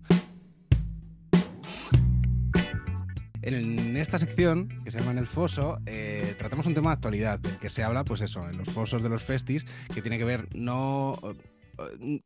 En 3.43 3.95
esta 3.95 4.17
sección, 4.17 4.81
que 4.83 4.89
se 4.89 4.99
llama 4.99 5.11
En 5.11 5.19
el 5.19 5.27
Foso, 5.27 5.77
eh, 5.85 6.35
tratamos 6.39 6.65
un 6.65 6.73
tema 6.73 6.89
de 6.89 6.95
actualidad, 6.95 7.39
del 7.39 7.59
que 7.59 7.69
se 7.69 7.83
habla, 7.83 8.03
pues 8.03 8.21
eso, 8.21 8.49
en 8.49 8.57
los 8.57 8.69
fosos 8.69 9.03
de 9.03 9.09
los 9.09 9.23
festis, 9.23 9.63
que 9.93 10.01
tiene 10.01 10.17
que 10.17 10.25
ver 10.25 10.49
no 10.55 11.19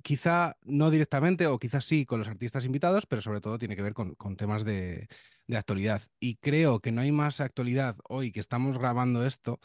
quizá 0.02 0.58
no 0.64 0.90
directamente 0.90 1.48
o 1.48 1.60
quizás 1.60 1.86
sí 1.86 2.06
con 2.06 2.20
los 2.20 2.28
artistas 2.28 2.66
invitados, 2.66 3.06
pero 3.06 3.22
sobre 3.22 3.42
todo 3.42 3.58
tiene 3.58 3.76
que 3.76 3.82
ver 3.82 3.94
con, 3.94 4.16
temas 4.38 4.64
de, 4.64 5.08
actualidad. 5.54 6.02
Y 6.20 6.38
creo 6.38 6.80
que 6.80 6.92
no 6.92 7.02
hay 7.02 7.12
más 7.12 7.42
actualidad 7.42 7.98
hoy 8.08 8.32
que 8.32 8.40
estamos 8.40 8.78
grabando 8.78 9.26
esto 9.26 9.60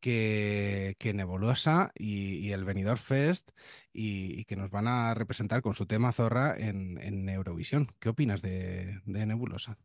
que, 0.00 0.96
Nebulosa 1.14 1.92
y, 1.94 2.50
el 2.52 2.64
Benidorm 2.64 2.98
Fest 2.98 3.50
y, 3.92 4.44
que 4.44 4.56
nos 4.56 4.70
van 4.70 4.88
a 4.88 5.14
representar 5.14 5.62
con 5.62 5.74
su 5.74 5.86
tema 5.86 6.12
Zorra 6.12 6.56
en, 6.56 7.28
Eurovisión. 7.28 7.92
¿Qué 8.00 8.08
opinas 8.08 8.42
de 8.42 9.00
Nebulosa? 9.06 9.78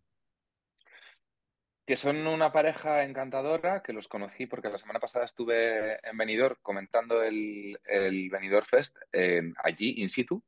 Que 1.85 1.97
son 1.97 2.27
una 2.27 2.51
pareja 2.51 3.03
encantadora, 3.03 3.81
que 3.81 3.93
los 3.93 4.07
conocí 4.07 4.45
porque 4.45 4.69
la 4.69 4.77
semana 4.77 4.99
pasada 4.99 5.25
estuve 5.25 5.95
en 6.07 6.17
Benidorm 6.17 6.55
comentando 6.61 7.21
el, 7.23 7.79
el 7.85 8.29
Benidorm 8.29 8.65
Fest 8.65 8.97
eh, 9.11 9.41
allí, 9.63 9.95
in 9.97 10.09
situ, 10.09 10.43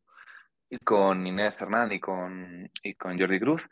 con 0.84 1.26
Inés 1.26 1.62
Hernán 1.62 1.92
y 1.92 2.00
con, 2.00 2.70
y 2.82 2.94
con 2.96 3.20
Jordi 3.20 3.40
Cruz, 3.40 3.68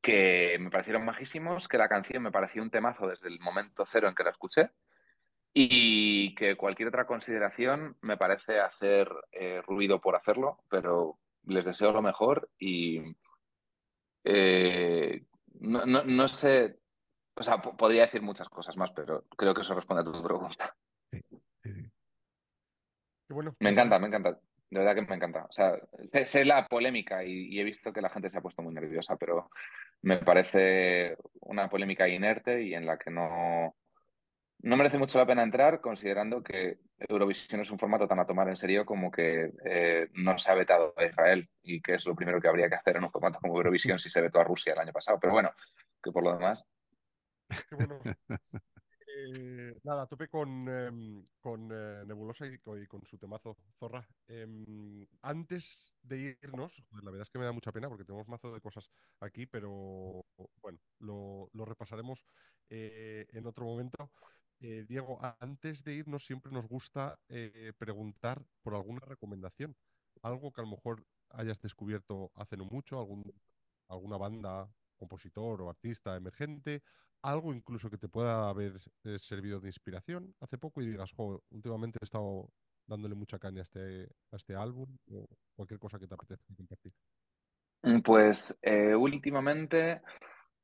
que 0.00 0.56
me 0.60 0.70
parecieron 0.70 1.04
majísimos, 1.04 1.68
que 1.68 1.78
la 1.78 1.88
canción 1.88 2.22
me 2.22 2.30
pareció 2.30 2.62
un 2.62 2.70
temazo 2.70 3.08
desde 3.08 3.28
el 3.28 3.40
momento 3.40 3.84
cero 3.86 4.08
en 4.08 4.14
que 4.14 4.24
la 4.24 4.30
escuché 4.30 4.70
y 5.52 6.34
que 6.34 6.56
cualquier 6.56 6.88
otra 6.88 7.06
consideración 7.06 7.96
me 8.02 8.16
parece 8.16 8.60
hacer 8.60 9.08
eh, 9.32 9.62
ruido 9.66 10.00
por 10.00 10.14
hacerlo, 10.14 10.58
pero 10.68 11.18
les 11.44 11.64
deseo 11.64 11.92
lo 11.92 12.02
mejor 12.02 12.50
y 12.58 13.02
eh, 14.24 15.24
no, 15.60 15.86
no, 15.86 16.04
no 16.04 16.28
sé 16.28 16.76
o 17.36 17.42
sea, 17.42 17.58
podría 17.58 18.02
decir 18.02 18.22
muchas 18.22 18.48
cosas 18.48 18.76
más, 18.76 18.90
pero 18.92 19.24
creo 19.36 19.54
que 19.54 19.60
eso 19.62 19.74
responde 19.74 20.02
a 20.02 20.04
tu 20.04 20.22
pregunta. 20.22 20.74
Sí, 21.10 21.20
sí, 21.62 21.74
sí. 21.74 21.90
Bueno, 23.28 23.54
me 23.60 23.70
encanta, 23.70 23.98
me 23.98 24.06
encanta. 24.06 24.38
De 24.70 24.78
verdad 24.78 24.94
que 24.94 25.02
me 25.02 25.16
encanta. 25.16 25.44
O 25.44 25.52
sea, 25.52 25.78
sé, 26.06 26.26
sé 26.26 26.44
la 26.44 26.66
polémica 26.66 27.24
y, 27.24 27.54
y, 27.54 27.60
he 27.60 27.64
visto 27.64 27.92
que 27.92 28.00
la 28.00 28.10
gente 28.10 28.30
se 28.30 28.38
ha 28.38 28.42
puesto 28.42 28.62
muy 28.62 28.72
nerviosa, 28.72 29.16
pero 29.16 29.50
me 30.02 30.18
parece 30.18 31.16
una 31.40 31.68
polémica 31.68 32.08
inerte 32.08 32.62
y 32.62 32.74
en 32.74 32.86
la 32.86 32.96
que 32.98 33.10
no, 33.10 33.74
no 34.60 34.76
merece 34.76 34.98
mucho 34.98 35.18
la 35.18 35.26
pena 35.26 35.42
entrar, 35.42 35.80
considerando 35.80 36.42
que 36.42 36.78
Eurovisión 36.98 37.60
es 37.60 37.70
un 37.70 37.78
formato 37.78 38.08
tan 38.08 38.18
a 38.18 38.26
tomar 38.26 38.48
en 38.48 38.56
serio 38.56 38.86
como 38.86 39.10
que 39.10 39.52
eh, 39.64 40.08
no 40.14 40.38
se 40.38 40.50
ha 40.50 40.54
vetado 40.54 40.94
a 40.96 41.04
Israel 41.04 41.48
y 41.62 41.80
que 41.80 41.94
es 41.94 42.06
lo 42.06 42.16
primero 42.16 42.40
que 42.40 42.48
habría 42.48 42.68
que 42.68 42.76
hacer 42.76 42.96
en 42.96 43.04
un 43.04 43.10
formato 43.10 43.38
como 43.40 43.56
Eurovisión 43.56 43.98
si 43.98 44.08
se 44.08 44.20
vetó 44.20 44.40
a 44.40 44.44
Rusia 44.44 44.72
el 44.72 44.78
año 44.78 44.92
pasado. 44.92 45.18
Pero 45.20 45.32
bueno, 45.32 45.52
que 46.02 46.10
por 46.10 46.24
lo 46.24 46.32
demás 46.32 46.64
Bueno. 47.70 48.00
Eh, 49.18 49.72
nada, 49.84 50.06
tope 50.06 50.28
con, 50.28 50.66
eh, 50.68 51.24
con 51.40 51.70
eh, 51.72 52.04
Nebulosa 52.06 52.46
y 52.46 52.58
con, 52.58 52.82
y 52.82 52.86
con, 52.86 53.06
su 53.06 53.16
temazo 53.16 53.56
Zorra. 53.78 54.06
Em, 54.26 55.06
antes 55.22 55.94
de 56.02 56.36
irnos, 56.42 56.82
la 57.02 57.10
verdad 57.10 57.22
es 57.22 57.30
que 57.30 57.38
me 57.38 57.44
da 57.44 57.52
mucha 57.52 57.72
pena 57.72 57.88
porque 57.88 58.04
tenemos 58.04 58.28
mazo 58.28 58.52
de 58.52 58.60
cosas 58.60 58.90
aquí, 59.20 59.46
pero 59.46 60.26
bueno, 60.60 60.78
lo, 60.98 61.48
lo 61.52 61.64
repasaremos 61.64 62.26
en 62.68 63.46
otro 63.46 63.64
momento. 63.64 64.10
Diego, 64.58 65.18
antes 65.40 65.84
de 65.84 65.94
irnos 65.94 66.26
siempre 66.26 66.52
nos 66.52 66.66
gusta 66.66 67.18
preguntar 67.78 68.44
por 68.62 68.74
alguna 68.74 69.00
recomendación. 69.00 69.76
Algo 70.22 70.52
que 70.52 70.60
a 70.60 70.64
lo 70.64 70.70
mejor 70.70 71.06
hayas 71.30 71.60
descubierto 71.62 72.32
hace 72.34 72.56
no 72.56 72.64
mucho, 72.64 72.98
algún, 72.98 73.22
alguna 73.88 74.16
banda, 74.16 74.68
compositor 74.96 75.62
o 75.62 75.70
artista 75.70 76.16
emergente, 76.16 76.82
algo 77.26 77.52
incluso 77.52 77.90
que 77.90 77.98
te 77.98 78.08
pueda 78.08 78.48
haber 78.48 78.78
eh, 79.04 79.18
servido 79.18 79.60
de 79.60 79.68
inspiración 79.68 80.34
hace 80.40 80.58
poco 80.58 80.80
y 80.80 80.86
digas, 80.86 81.12
jo, 81.12 81.42
últimamente 81.50 81.98
he 82.00 82.04
estado 82.04 82.48
dándole 82.86 83.16
mucha 83.16 83.38
caña 83.38 83.60
a 83.60 83.62
este, 83.62 84.04
a 84.30 84.36
este 84.36 84.54
álbum 84.54 84.96
o 85.10 85.26
cualquier 85.56 85.80
cosa 85.80 85.98
que 85.98 86.06
te 86.06 86.14
apetezca 86.14 86.54
compartir? 86.56 86.92
Mm, 87.82 88.00
pues 88.00 88.56
eh, 88.62 88.94
últimamente 88.94 90.02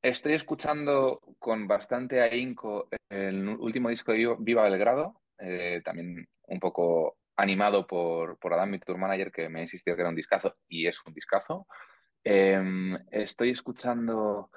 estoy 0.01 0.35
escuchando 0.35 1.21
con 1.39 1.67
bastante 1.67 2.21
ahínco 2.21 2.89
el 3.11 3.49
último 3.49 3.89
disco 3.89 4.13
de 4.13 4.37
Viva 4.39 4.63
Belgrado, 4.63 5.21
eh, 5.39 5.83
también 5.85 6.29
un 6.47 6.61
poco 6.61 7.17
animado 7.37 7.87
por, 7.87 8.39
por 8.39 8.55
Adam, 8.55 8.71
mi 8.71 8.79
tour 8.79 8.99
manager, 8.99 9.33
que 9.33 9.49
me 9.49 9.61
ha 9.61 9.63
insistido 9.63 9.97
que 9.97 10.03
era 10.03 10.11
un 10.11 10.17
discazo 10.17 10.55
y 10.69 10.87
es 10.87 11.01
un 11.05 11.13
discazo. 11.13 11.67
Em, 12.23 12.97
estoy 13.11 13.51
escuchando 13.51 14.51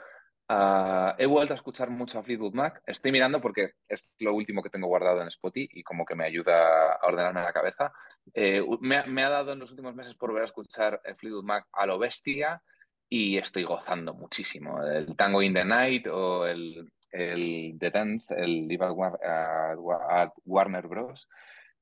Ah, 0.47 1.15
he 1.17 1.25
vuelto 1.25 1.53
a 1.53 1.57
escuchar 1.57 1.89
mucho 1.89 2.19
a 2.19 2.23
Fleetwood 2.23 2.53
Mac. 2.53 2.81
Estoy 2.85 3.11
mirando 3.11 3.41
porque 3.41 3.71
es 3.87 4.11
lo 4.19 4.33
último 4.35 4.61
que 4.61 4.69
tengo 4.69 4.87
guardado 4.87 5.21
en 5.21 5.27
Spotify 5.29 5.67
y 5.71 5.83
como 5.83 6.05
que 6.05 6.15
me 6.15 6.25
ayuda 6.25 6.93
a 6.93 7.07
ordenarme 7.07 7.41
la 7.41 7.53
cabeza. 7.53 7.91
Eh, 8.33 8.63
me, 8.79 9.23
ha 9.23 9.29
dado 9.29 9.53
en 9.53 9.59
los 9.59 9.71
últimos 9.71 9.95
meses 9.95 10.13
por 10.15 10.33
ver 10.33 10.43
a 10.43 10.45
escuchar 10.45 11.01
Fleetwood 11.17 11.43
Mac 11.43 11.67
a 11.73 11.85
lo 11.87 11.97
bestia 11.97 12.61
y 13.09 13.37
estoy 13.37 13.63
gozando 13.63 14.13
muchísimo. 14.13 14.83
El 14.83 15.15
Tango 15.15 15.41
in 15.41 15.53
the 15.53 15.65
Night 15.65 16.07
o 16.07 16.45
el, 16.45 16.91
el 17.11 17.75
The 17.79 17.89
Dance, 17.89 18.35
el 18.35 18.67
Live 18.67 18.85
at, 18.85 20.29
Warner 20.45 20.87
Bros. 20.87 21.27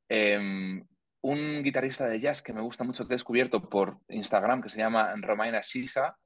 Em, 0.07 0.86
un 1.22 1.64
guitarrista 1.64 2.07
de 2.07 2.20
jazz 2.22 2.41
que 2.41 2.53
me 2.53 2.61
gusta 2.61 2.86
mucho 2.86 3.07
que 3.07 3.14
he 3.14 3.16
descubierto 3.16 3.68
por 3.68 3.97
Instagram 4.07 4.61
que 4.61 4.70
se 4.70 4.80
llama 4.80 5.14
Romaina 5.18 5.64
Sisa 5.64 6.18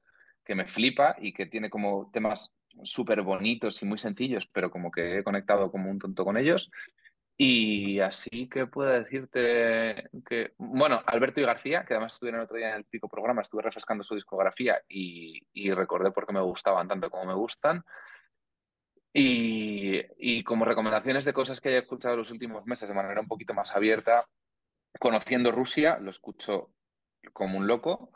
que 0.48 0.54
me 0.54 0.66
flipa 0.66 1.14
y 1.20 1.34
que 1.34 1.44
tiene 1.44 1.68
como 1.68 2.10
temas 2.10 2.50
súper 2.82 3.20
bonitos 3.20 3.82
y 3.82 3.84
muy 3.84 3.98
sencillos, 3.98 4.48
pero 4.50 4.70
como 4.70 4.90
que 4.90 5.18
he 5.18 5.22
conectado 5.22 5.70
como 5.70 5.90
un 5.90 5.98
tonto 5.98 6.24
con 6.24 6.38
ellos. 6.38 6.70
Y 7.36 8.00
así 8.00 8.48
que 8.48 8.66
puedo 8.66 8.90
decirte 8.90 10.08
que, 10.26 10.54
bueno, 10.56 11.02
Alberto 11.06 11.40
y 11.40 11.44
García, 11.44 11.84
que 11.84 11.92
además 11.94 12.14
estuvieron 12.14 12.40
el 12.40 12.46
otro 12.46 12.56
día 12.56 12.70
en 12.70 12.76
el 12.76 12.84
Pico 12.86 13.08
Programa, 13.08 13.42
estuve 13.42 13.62
refrescando 13.62 14.02
su 14.02 14.14
discografía 14.14 14.80
y, 14.88 15.70
recordé 15.72 16.10
por 16.12 16.26
qué 16.26 16.32
me 16.32 16.40
gustaban 16.40 16.88
tanto 16.88 17.10
como 17.10 17.26
me 17.26 17.34
gustan. 17.34 17.84
Y, 19.12 20.00
y, 20.16 20.42
como 20.44 20.64
recomendaciones 20.64 21.26
de 21.26 21.34
cosas 21.34 21.60
que 21.60 21.68
haya 21.68 21.78
escuchado 21.80 22.16
los 22.16 22.30
últimos 22.30 22.64
meses 22.64 22.88
de 22.88 22.94
manera 22.94 23.20
un 23.20 23.28
poquito 23.28 23.52
más 23.52 23.70
abierta, 23.76 24.26
conociendo 24.98 25.52
Rusia, 25.52 25.98
lo 25.98 26.10
escucho 26.10 26.70
como 27.34 27.58
un 27.58 27.66
loco. 27.66 28.12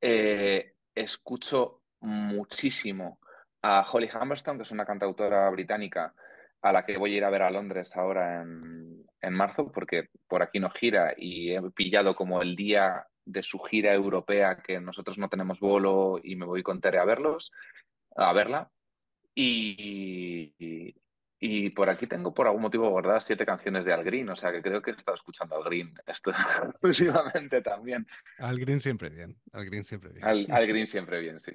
Eh, 0.00 0.75
escucho 0.96 1.82
muchísimo 2.00 3.20
a 3.62 3.86
Holly 3.88 4.08
Humberstone, 4.12 4.58
que 4.58 4.62
es 4.62 4.72
una 4.72 4.86
cantautora 4.86 5.48
británica 5.50 6.14
a 6.62 6.72
la 6.72 6.84
que 6.84 6.96
voy 6.96 7.14
a 7.14 7.16
ir 7.18 7.24
a 7.24 7.30
ver 7.30 7.42
a 7.42 7.50
Londres 7.50 7.96
ahora 7.96 8.42
en, 8.42 9.06
marzo, 9.32 9.70
porque 9.72 10.08
por 10.28 10.42
aquí 10.42 10.60
no 10.60 10.70
gira 10.70 11.14
y 11.16 11.52
he 11.52 11.60
pillado 11.72 12.14
como 12.14 12.42
el 12.42 12.54
día 12.54 13.06
de 13.24 13.42
su 13.42 13.58
gira 13.58 13.92
europea 13.92 14.62
que 14.64 14.80
nosotros 14.80 15.18
no 15.18 15.28
tenemos 15.28 15.58
vuelo 15.58 16.20
y 16.22 16.36
me 16.36 16.46
voy 16.46 16.62
con 16.62 16.80
Tere 16.80 16.98
a 16.98 17.04
verlos, 17.04 17.50
a 18.14 18.32
verla. 18.32 18.70
Y, 19.34 20.94
por 21.74 21.90
aquí 21.90 22.06
tengo 22.06 22.32
por 22.32 22.46
algún 22.46 22.62
motivo 22.62 22.88
guardadas 22.88 23.24
siete 23.24 23.44
canciones 23.44 23.84
de 23.84 23.92
Al 23.92 24.04
Green, 24.04 24.28
o 24.30 24.36
sea 24.36 24.52
que 24.52 24.62
creo 24.62 24.80
que 24.80 24.90
he 24.90 24.94
estado 24.94 25.16
escuchando 25.16 25.56
Al 25.56 25.64
Green 25.64 25.94
esto 26.06 26.30
exclusivamente 26.30 27.60
también. 27.60 28.06
Al 28.38 28.58
Green 28.58 28.80
siempre 28.80 29.10
bien, 29.10 29.36
Al 29.52 29.64
Green 29.66 29.84
siempre 29.84 30.12
bien. 30.12 30.24
Al, 30.24 30.66
Green 30.66 30.86
siempre 30.86 31.20
bien, 31.20 31.40
sí. 31.40 31.52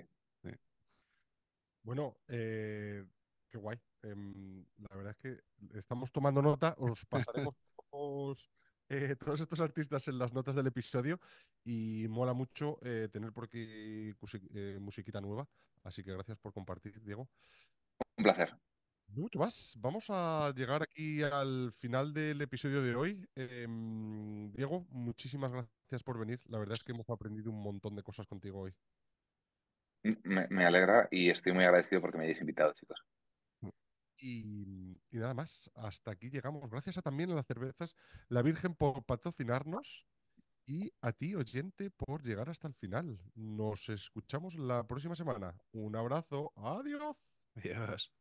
Bueno, 1.84 2.17
eh, 2.27 3.03
qué 3.49 3.57
guay. 3.57 3.79
Em, 4.03 4.63
la 4.77 4.95
verdad 4.95 5.11
es 5.11 5.17
que 5.17 5.77
estamos 5.77 6.11
tomando 6.11 6.41
nota, 6.41 6.75
os 6.77 7.05
pasaremos 7.05 7.55
eh, 8.89 9.15
todos, 9.15 9.41
estos 9.41 9.59
artistas 9.61 10.07
en 10.07 10.19
las 10.19 10.34
notas 10.34 10.55
del 10.55 10.67
episodio 10.67 11.19
y 11.63 12.07
mola 12.07 12.34
mucho 12.34 12.77
eh, 12.84 13.09
tener 13.11 13.32
por 13.32 13.45
aquí 13.45 14.13
musiquita 14.79 15.21
nueva. 15.21 15.47
Así 15.84 16.03
que 16.03 16.13
gracias 16.13 16.38
por 16.38 16.53
compartir, 16.53 17.01
Diego. 17.01 17.27
Un 18.17 18.23
placer. 18.23 18.55
Mucho 19.14 19.39
más. 19.39 19.76
Vamos 19.80 20.05
a 20.09 20.53
llegar 20.55 20.84
aquí 20.84 21.22
al 21.24 21.72
final 21.74 22.14
del 22.14 22.41
episodio 22.41 22.82
de 22.82 22.95
hoy. 22.95 23.30
Em, 23.36 24.51
Diego, 24.51 24.86
muchísimas 24.89 25.51
gracias 25.51 26.03
por 26.03 26.20
venir. 26.20 26.39
La 26.45 26.59
verdad 26.59 26.76
es 26.76 26.84
que 26.84 26.91
hemos 26.91 27.09
aprendido 27.09 27.51
un 27.51 27.62
montón 27.62 27.95
de 27.95 28.03
cosas 28.03 28.28
contigo 28.28 28.62
hoy. 28.62 28.74
Me, 30.03 30.66
alegra 30.66 31.07
y 31.12 31.30
estoy 31.30 31.53
muy 31.53 31.64
agradecido 31.64 32.01
porque 32.01 32.18
me 32.18 32.24
hayáis 32.24 32.41
invitado, 32.41 32.74
chicos. 32.74 33.05
Y, 34.18 34.99
nada 35.12 35.34
más, 35.34 35.72
hasta 35.76 36.12
aquí 36.12 36.30
llegamos. 36.30 36.70
Gracias 36.70 36.97
a 36.97 37.01
también 37.01 37.32
a 37.32 37.36
las 37.36 37.45
cervezas 37.45 37.95
La 38.30 38.41
Virgen 38.41 38.76
por 38.76 39.03
patrocinarnos 39.03 40.05
y 40.66 40.91
a 41.01 41.12
ti, 41.12 41.36
oyente, 41.36 41.89
por 41.89 42.24
llegar 42.24 42.49
hasta 42.49 42.68
el 42.68 42.76
final. 42.76 43.20
Nos 43.36 43.89
escuchamos 43.89 44.55
la 44.55 44.86
próxima 44.86 45.16
semana. 45.16 45.55
Un 45.72 45.95
abrazo. 45.95 46.53
Adiós. 46.55 47.47
Adiós. 47.55 48.20